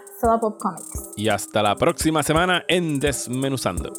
Comics. 0.59 1.11
Y 1.17 1.29
hasta 1.29 1.61
la 1.61 1.75
próxima 1.75 2.23
semana 2.23 2.63
en 2.67 2.99
Desmenuzando. 2.99 3.93